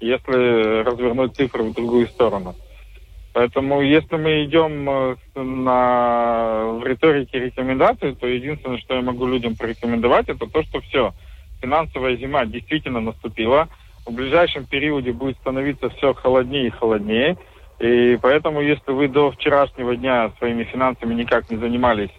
если 0.00 0.82
развернуть 0.82 1.34
цифры 1.34 1.64
в 1.64 1.74
другую 1.74 2.06
сторону. 2.08 2.54
Поэтому 3.32 3.80
если 3.82 4.16
мы 4.16 4.44
идем 4.44 4.88
э, 4.88 5.16
на, 5.34 6.66
в 6.80 6.86
риторике 6.86 7.40
рекомендаций, 7.40 8.14
то 8.14 8.28
единственное, 8.28 8.78
что 8.78 8.94
я 8.94 9.02
могу 9.02 9.26
людям 9.26 9.56
порекомендовать, 9.56 10.28
это 10.28 10.46
то, 10.46 10.62
что 10.62 10.80
все, 10.82 11.12
финансовая 11.60 12.16
зима 12.16 12.44
действительно 12.44 13.00
наступила. 13.00 13.68
В 14.06 14.12
ближайшем 14.12 14.66
периоде 14.66 15.12
будет 15.12 15.36
становиться 15.38 15.88
все 15.90 16.14
холоднее 16.14 16.66
и 16.66 16.70
холоднее. 16.70 17.36
И 17.80 18.18
поэтому, 18.20 18.60
если 18.60 18.92
вы 18.92 19.08
до 19.08 19.30
вчерашнего 19.32 19.96
дня 19.96 20.30
своими 20.38 20.64
финансами 20.64 21.14
никак 21.14 21.50
не 21.50 21.56
занимались, 21.56 22.10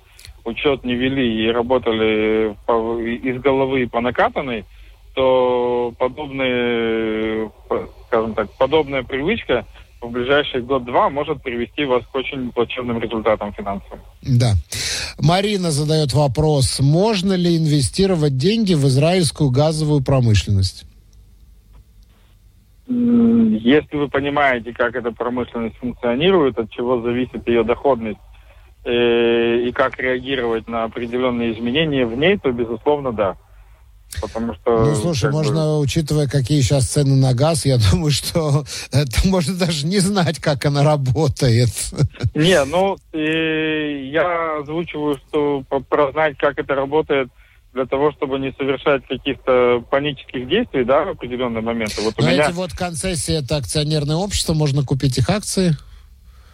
учет 0.44 0.84
не 0.84 0.96
вели 0.96 1.46
и 1.46 1.52
работали 1.52 2.56
по, 2.66 3.00
из 3.00 3.42
головы 3.42 3.88
по 3.88 4.02
накатанной, 4.02 4.66
то 5.14 5.94
подобные, 5.98 7.52
скажем 8.08 8.34
так, 8.34 8.50
подобная 8.58 9.04
привычка 9.04 9.66
в 10.02 10.12
ближайший 10.12 10.62
год-два 10.62 11.10
может 11.10 11.42
привести 11.42 11.86
вас 11.86 12.04
к 12.12 12.16
очень 12.16 12.52
плачевным 12.52 13.00
результатам 13.00 13.54
финансовым. 13.54 14.02
Да. 14.22 14.54
Марина 15.20 15.72
задает 15.72 16.14
вопрос, 16.14 16.80
можно 16.80 17.34
ли 17.34 17.58
инвестировать 17.58 18.38
деньги 18.38 18.74
в 18.74 18.86
израильскую 18.88 19.50
газовую 19.50 20.04
промышленность? 20.04 20.86
Если 22.88 23.96
вы 23.96 24.10
понимаете, 24.10 24.72
как 24.74 24.96
эта 24.96 25.12
промышленность 25.12 25.78
функционирует, 25.78 26.60
от 26.60 26.70
чего 26.70 27.02
зависит 27.02 27.48
ее 27.48 27.64
доходность 27.64 28.20
э, 28.84 29.58
и 29.68 29.72
как 29.72 29.98
реагировать 30.00 30.68
на 30.68 30.84
определенные 30.84 31.54
изменения 31.54 32.06
в 32.06 32.16
ней, 32.16 32.38
то, 32.38 32.52
безусловно, 32.52 33.12
да. 33.12 33.38
Потому 34.22 34.54
что... 34.54 34.86
Ну, 34.86 34.96
слушай, 34.96 35.32
можно, 35.32 35.56
бы... 35.56 35.80
учитывая, 35.80 36.28
какие 36.28 36.62
сейчас 36.62 36.86
цены 36.86 37.16
на 37.16 37.34
газ, 37.34 37.66
я 37.66 37.78
думаю, 37.92 38.12
что 38.12 38.64
это 38.92 39.28
можно 39.28 39.58
даже 39.58 39.88
не 39.88 40.00
знать, 40.00 40.40
как 40.40 40.66
она 40.66 40.84
работает. 40.84 41.70
Не, 42.36 42.64
ну, 42.66 42.98
и 43.14 44.10
я 44.12 44.60
озвучиваю, 44.60 45.18
что 45.28 45.64
прознать, 45.90 46.38
как 46.38 46.60
это 46.60 46.76
работает, 46.76 47.30
для 47.76 47.86
того, 47.86 48.14
чтобы 48.14 48.40
не 48.40 48.54
совершать 48.54 49.06
каких-то 49.06 49.84
панических 49.92 50.48
действий, 50.48 50.86
да, 50.86 51.04
в 51.04 51.10
определенные 51.10 51.62
моменты. 51.62 52.02
Вот 52.02 52.14
Но 52.18 52.26
меня... 52.26 52.46
эти 52.46 52.54
вот 52.54 52.72
концессии, 52.72 53.44
это 53.44 53.58
акционерное 53.58 54.16
общество, 54.16 54.54
можно 54.54 54.84
купить 54.84 55.18
их 55.18 55.30
акции? 55.30 55.74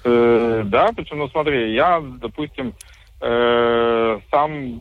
Э, 0.03 0.63
да, 0.65 0.91
почему, 0.91 1.25
ну 1.25 1.29
смотри, 1.29 1.75
я, 1.75 2.01
допустим, 2.01 2.73
э, 3.21 4.19
сам 4.31 4.79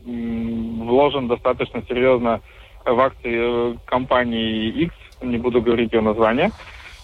вложен 0.86 1.28
достаточно 1.28 1.82
серьезно 1.86 2.40
в 2.86 2.98
акции 2.98 3.74
э, 3.74 3.76
компании 3.84 4.70
X, 4.84 4.94
не 5.20 5.36
буду 5.36 5.60
говорить 5.60 5.92
ее 5.92 6.00
название, 6.00 6.52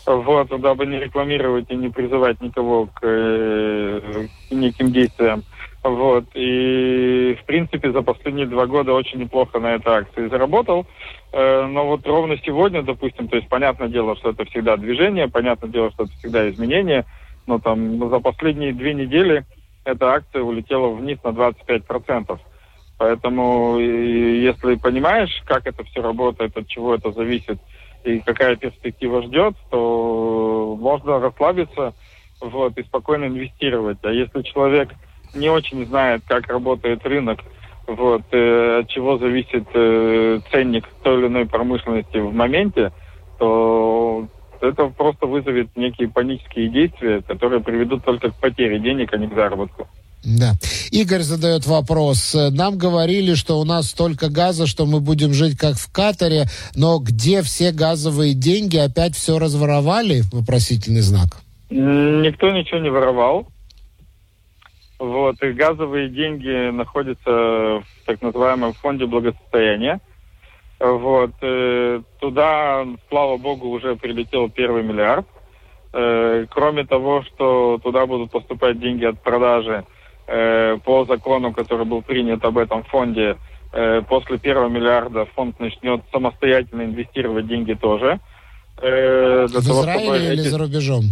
вот, 0.07 0.49
дабы 0.63 0.87
не 0.87 0.99
рекламировать 0.99 1.67
и 1.69 1.77
не 1.77 1.91
призывать 1.91 2.41
никого 2.41 2.87
к, 2.87 3.01
э, 3.03 4.29
к 4.49 4.51
неким 4.51 4.93
действиям. 4.93 5.45
Вот, 5.89 6.25
и, 6.35 7.39
в 7.41 7.45
принципе, 7.45 7.93
за 7.93 8.03
последние 8.03 8.47
два 8.47 8.67
года 8.67 8.93
очень 8.93 9.21
неплохо 9.21 9.61
на 9.61 9.75
этой 9.75 9.95
акции 9.95 10.27
заработал. 10.27 10.85
Э, 11.33 11.65
но 11.67 11.87
вот 11.87 12.05
ровно 12.05 12.37
сегодня, 12.45 12.83
допустим, 12.83 13.29
то 13.29 13.37
есть 13.37 13.49
понятное 13.49 13.87
дело, 13.87 14.17
что 14.17 14.31
это 14.31 14.45
всегда 14.47 14.77
движение, 14.77 15.29
понятное 15.29 15.71
дело, 15.71 15.93
что 15.93 16.05
это 16.05 16.13
всегда 16.15 16.51
изменение, 16.51 17.05
но 17.47 17.61
там 17.61 18.11
за 18.11 18.19
последние 18.19 18.73
две 18.73 18.95
недели 18.95 19.45
эта 19.85 20.09
акция 20.15 20.43
улетела 20.43 20.89
вниз 20.89 21.19
на 21.23 21.29
25%. 21.29 22.37
Поэтому, 22.99 23.79
если 23.79 24.75
понимаешь, 24.75 25.41
как 25.45 25.69
это 25.69 25.85
все 25.85 26.03
работает, 26.03 26.57
от 26.57 26.67
чего 26.67 26.97
это 26.97 27.13
зависит 27.13 27.61
и 28.03 28.19
какая 28.19 28.57
перспектива 28.57 29.23
ждет, 29.23 29.55
то 29.71 30.77
можно 30.81 31.21
расслабиться 31.21 31.95
вот, 32.41 32.77
и 32.77 32.83
спокойно 32.83 33.27
инвестировать. 33.27 33.99
А 34.03 34.11
если 34.11 34.43
человек 34.43 34.89
не 35.37 35.49
очень 35.49 35.87
знает, 35.87 36.23
как 36.27 36.49
работает 36.49 37.05
рынок, 37.05 37.41
вот, 37.87 38.23
э, 38.33 38.81
от 38.81 38.89
чего 38.89 39.19
зависит 39.19 39.65
э, 39.75 40.41
ценник 40.51 40.85
той 41.03 41.21
или 41.21 41.27
иной 41.29 41.47
промышленности 41.47 42.17
в 42.19 42.33
моменте, 42.35 42.93
то 43.39 44.27
это 44.61 44.87
просто 44.87 45.27
вызовет 45.27 45.69
некие 45.77 46.09
панические 46.09 46.69
действия, 46.69 47.23
которые 47.23 47.63
приведут 47.63 48.05
только 48.05 48.31
к 48.31 48.35
потере 48.37 48.79
денег, 48.81 49.13
а 49.13 49.19
не 49.19 49.29
к 49.29 49.35
заработку. 49.35 49.87
Да. 50.25 50.55
Игорь 50.91 51.21
задает 51.21 51.67
вопрос. 51.67 52.35
Нам 52.35 52.77
говорили, 52.77 53.35
что 53.35 53.61
у 53.61 53.65
нас 53.65 53.91
столько 53.91 54.29
газа, 54.29 54.67
что 54.67 54.85
мы 54.85 54.99
будем 55.01 55.33
жить 55.33 55.57
как 55.57 55.77
в 55.77 55.93
Катаре, 55.93 56.47
но 56.75 56.99
где 56.99 57.43
все 57.43 57.71
газовые 57.71 58.35
деньги? 58.35 58.77
Опять 58.77 59.15
все 59.15 59.39
разворовали? 59.39 60.23
Вопросительный 60.33 61.03
знак. 61.03 61.43
Никто 61.71 62.51
ничего 62.51 62.81
не 62.81 62.91
воровал. 62.91 63.47
Вот, 64.99 65.43
и 65.43 65.53
газовые 65.53 66.09
деньги 66.09 66.71
находятся 66.71 67.31
в 67.31 67.85
так 68.07 68.23
называемом 68.23 68.73
фонде 68.73 69.07
благосостояния. 69.07 70.01
Вот, 70.81 71.33
э, 71.43 72.03
туда, 72.21 72.87
слава 73.09 73.37
богу, 73.37 73.69
уже 73.69 73.97
прилетел 73.97 74.49
первый 74.49 74.83
миллиард. 74.83 75.27
Э, 75.93 76.47
кроме 76.51 76.85
того, 76.85 77.23
что 77.23 77.79
туда 77.83 78.07
будут 78.07 78.31
поступать 78.31 78.79
деньги 78.81 79.05
от 79.05 79.21
продажи 79.23 79.85
Э, 80.29 80.79
по 80.85 81.05
закону, 81.05 81.53
который 81.53 81.87
был 81.87 82.03
принят 82.03 82.45
об 82.45 82.59
этом 82.59 82.83
фонде, 82.85 83.37
э, 83.73 84.03
после 84.03 84.39
первого 84.39 84.69
миллиарда 84.69 85.25
фонд 85.37 85.61
начнет 85.61 86.03
самостоятельно 86.11 86.83
инвестировать 86.83 87.47
деньги 87.47 87.75
тоже. 87.75 88.19
Э, 88.83 89.47
В 89.47 89.53
того, 89.53 89.83
Израиле 89.83 90.05
чтобы 90.05 90.17
или 90.17 90.33
эти... 90.33 90.49
за 90.49 90.59
рубежом? 90.59 91.03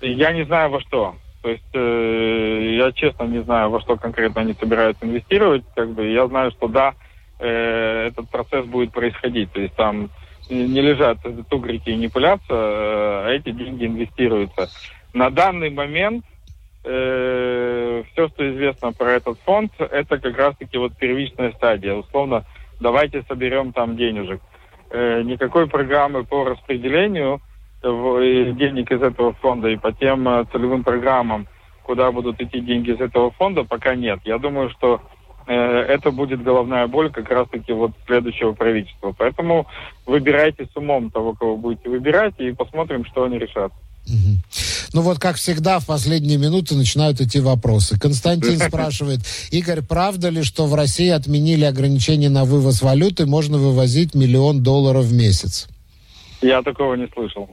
Я 0.00 0.32
не 0.32 0.44
знаю 0.44 0.70
во 0.70 0.80
что. 0.80 1.14
То 1.44 1.50
есть 1.50 1.74
э, 1.74 2.76
я 2.78 2.90
честно 2.92 3.24
не 3.24 3.42
знаю, 3.42 3.68
во 3.68 3.78
что 3.82 3.98
конкретно 3.98 4.40
они 4.40 4.54
собираются 4.54 5.04
инвестировать. 5.04 5.62
Как 5.76 5.90
бы 5.90 6.06
я 6.06 6.26
знаю, 6.26 6.50
что 6.52 6.68
да, 6.68 6.94
э, 7.38 8.06
этот 8.06 8.30
процесс 8.30 8.64
будет 8.64 8.92
происходить. 8.92 9.52
То 9.52 9.60
есть 9.60 9.74
там 9.74 10.08
не 10.48 10.80
лежат 10.80 11.18
тугрики 11.50 11.90
и 11.90 11.96
не 11.96 12.08
пылятся, 12.08 12.46
э, 12.48 13.26
а 13.26 13.28
эти 13.28 13.50
деньги 13.50 13.84
инвестируются. 13.84 14.70
На 15.12 15.28
данный 15.28 15.68
момент 15.68 16.24
э, 16.82 18.04
все, 18.10 18.28
что 18.28 18.50
известно 18.50 18.94
про 18.94 19.12
этот 19.12 19.38
фонд, 19.40 19.70
это 19.78 20.18
как 20.18 20.38
раз-таки 20.38 20.78
вот 20.78 20.96
первичная 20.96 21.52
стадия. 21.52 21.92
Условно, 21.92 22.46
давайте 22.80 23.22
соберем 23.28 23.74
там 23.74 23.98
денежек. 23.98 24.40
Э, 24.88 25.20
никакой 25.20 25.66
программы 25.66 26.24
по 26.24 26.44
распределению 26.44 27.42
денег 27.84 28.90
из 28.90 29.02
этого 29.02 29.32
фонда 29.34 29.68
и 29.68 29.76
по 29.76 29.92
тем 29.92 30.28
э, 30.28 30.44
целевым 30.52 30.84
программам, 30.84 31.46
куда 31.82 32.10
будут 32.10 32.40
идти 32.40 32.60
деньги 32.60 32.90
из 32.90 33.00
этого 33.00 33.30
фонда, 33.32 33.64
пока 33.64 33.94
нет. 33.94 34.20
Я 34.24 34.38
думаю, 34.38 34.70
что 34.70 35.00
э, 35.46 35.54
это 35.54 36.10
будет 36.10 36.42
головная 36.42 36.86
боль 36.86 37.10
как 37.10 37.30
раз-таки 37.30 37.72
вот 37.72 37.92
следующего 38.06 38.52
правительства. 38.52 39.14
Поэтому 39.16 39.66
выбирайте 40.06 40.66
с 40.66 40.76
умом 40.76 41.10
того, 41.10 41.34
кого 41.34 41.56
будете 41.56 41.88
выбирать, 41.88 42.34
и 42.38 42.52
посмотрим, 42.52 43.04
что 43.04 43.24
они 43.24 43.38
решат. 43.38 43.72
Ну 44.92 45.00
вот, 45.00 45.18
как 45.18 45.36
всегда, 45.36 45.80
в 45.80 45.86
последние 45.86 46.38
минуты 46.38 46.76
начинают 46.76 47.20
идти 47.20 47.40
вопросы. 47.40 47.98
Константин 47.98 48.58
спрашивает, 48.68 49.20
Игорь, 49.50 49.82
правда 49.82 50.28
ли, 50.28 50.42
что 50.42 50.66
в 50.66 50.74
России 50.74 51.08
отменили 51.08 51.64
ограничения 51.64 52.28
на 52.28 52.44
вывоз 52.44 52.80
валюты, 52.80 53.26
можно 53.26 53.58
вывозить 53.58 54.14
миллион 54.14 54.62
долларов 54.62 55.06
в 55.06 55.12
месяц? 55.12 55.66
Я 56.42 56.62
такого 56.62 56.94
не 56.94 57.08
слышал. 57.08 57.48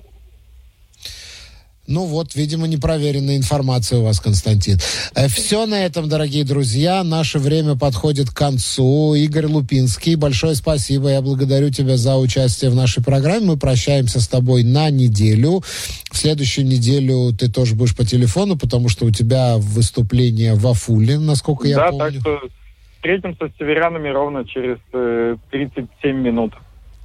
Ну 1.92 2.06
вот, 2.06 2.36
видимо, 2.36 2.68
непроверенная 2.68 3.36
информация 3.36 4.00
у 4.00 4.04
вас, 4.04 4.22
Константин. 4.22 4.78
Э, 5.14 5.28
Все 5.28 5.66
на 5.66 5.86
этом, 5.86 6.08
дорогие 6.08 6.46
друзья. 6.46 7.04
Наше 7.04 7.38
время 7.38 7.78
подходит 7.78 8.30
к 8.30 8.34
концу. 8.34 9.14
Игорь 9.14 9.48
Лупинский, 9.48 10.16
большое 10.16 10.56
спасибо. 10.56 11.10
Я 11.10 11.22
благодарю 11.22 11.70
тебя 11.70 11.98
за 11.98 12.16
участие 12.16 12.72
в 12.72 12.76
нашей 12.76 13.04
программе. 13.04 13.46
Мы 13.46 13.58
прощаемся 13.58 14.22
с 14.22 14.28
тобой 14.30 14.64
на 14.64 14.90
неделю. 14.90 15.64
В 16.12 16.18
следующую 16.18 16.66
неделю 16.66 17.34
ты 17.38 17.52
тоже 17.52 17.76
будешь 17.76 17.96
по 17.96 18.06
телефону, 18.06 18.58
потому 18.58 18.88
что 18.88 19.06
у 19.06 19.12
тебя 19.12 19.58
выступление 19.58 20.54
в 20.54 20.66
Афуле, 20.68 21.20
насколько 21.20 21.68
я 21.68 21.90
помню. 21.90 21.98
Да, 21.98 22.06
так 22.06 22.22
что 22.22 22.50
встретимся 22.96 23.50
с 23.50 23.58
северянами 23.58 24.08
ровно 24.08 24.46
через 24.46 24.78
э, 24.94 25.36
37 25.52 26.16
минут. 26.16 26.54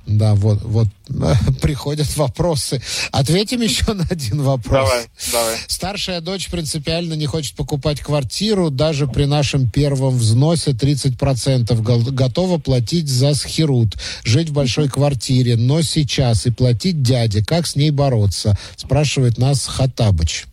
Да, 0.06 0.34
вот, 0.34 0.62
вот 0.62 0.86
приходят 1.60 2.06
вопросы. 2.16 2.80
Ответим 3.10 3.60
еще 3.60 3.92
на 3.92 4.04
один 4.08 4.40
вопрос. 4.42 4.88
Давай, 4.88 5.04
давай. 5.32 5.56
Старшая 5.66 6.20
дочь 6.20 6.48
принципиально 6.48 7.14
не 7.14 7.26
хочет 7.26 7.56
покупать 7.56 8.00
квартиру, 8.00 8.70
даже 8.70 9.08
при 9.08 9.24
нашем 9.24 9.68
первом 9.68 10.16
взносе 10.16 10.70
30% 10.70 12.12
готова 12.12 12.58
платить 12.58 13.08
за 13.08 13.34
схерут, 13.34 13.94
жить 14.24 14.50
в 14.50 14.52
большой 14.52 14.88
квартире, 14.88 15.56
но 15.56 15.82
сейчас 15.82 16.46
и 16.46 16.52
платить 16.52 17.02
дяде. 17.02 17.44
Как 17.44 17.66
с 17.66 17.74
ней 17.74 17.90
бороться? 17.90 18.56
Спрашивает 18.76 19.38
нас 19.38 19.66
Хатабыч. 19.66 20.46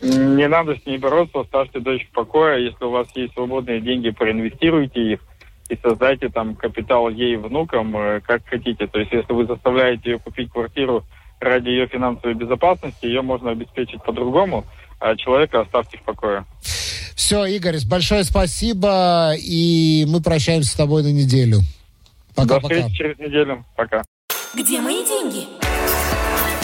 Не 0.00 0.46
надо 0.46 0.76
с 0.76 0.86
ней 0.86 0.98
бороться, 0.98 1.40
оставьте 1.40 1.80
дочь 1.80 2.06
в 2.06 2.14
покое. 2.14 2.66
Если 2.66 2.84
у 2.84 2.90
вас 2.90 3.08
есть 3.14 3.32
свободные 3.32 3.80
деньги, 3.80 4.10
проинвестируйте 4.10 5.14
их 5.14 5.20
и 5.68 5.78
создайте 5.82 6.28
там 6.28 6.54
капитал 6.54 7.08
ей 7.08 7.36
внукам, 7.36 7.96
э, 7.96 8.20
как 8.20 8.46
хотите. 8.46 8.86
То 8.86 8.98
есть, 8.98 9.12
если 9.12 9.32
вы 9.32 9.46
заставляете 9.46 10.12
ее 10.12 10.18
купить 10.18 10.50
квартиру 10.50 11.04
ради 11.40 11.68
ее 11.68 11.86
финансовой 11.86 12.34
безопасности, 12.34 13.06
ее 13.06 13.22
можно 13.22 13.50
обеспечить 13.50 14.02
по-другому, 14.02 14.64
а 14.98 15.14
человека 15.16 15.60
оставьте 15.60 15.98
в 15.98 16.02
покое. 16.02 16.44
Все, 17.14 17.44
Игорь, 17.44 17.76
большое 17.88 18.24
спасибо, 18.24 19.34
и 19.36 20.06
мы 20.08 20.22
прощаемся 20.22 20.70
с 20.70 20.74
тобой 20.74 21.02
на 21.02 21.12
неделю. 21.12 21.58
Пока-пока. 22.34 22.68
До 22.68 22.74
встречи 22.74 22.96
через 22.96 23.18
неделю. 23.18 23.64
Пока. 23.76 24.04
Где 24.54 24.80
мои 24.80 25.04
деньги? 25.04 25.46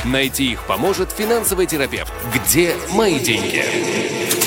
Найти 0.05 0.53
их 0.53 0.67
поможет 0.67 1.11
финансовый 1.13 1.67
терапевт. 1.67 2.13
Где 2.35 2.75
мои 2.93 3.19
деньги? 3.19 4.44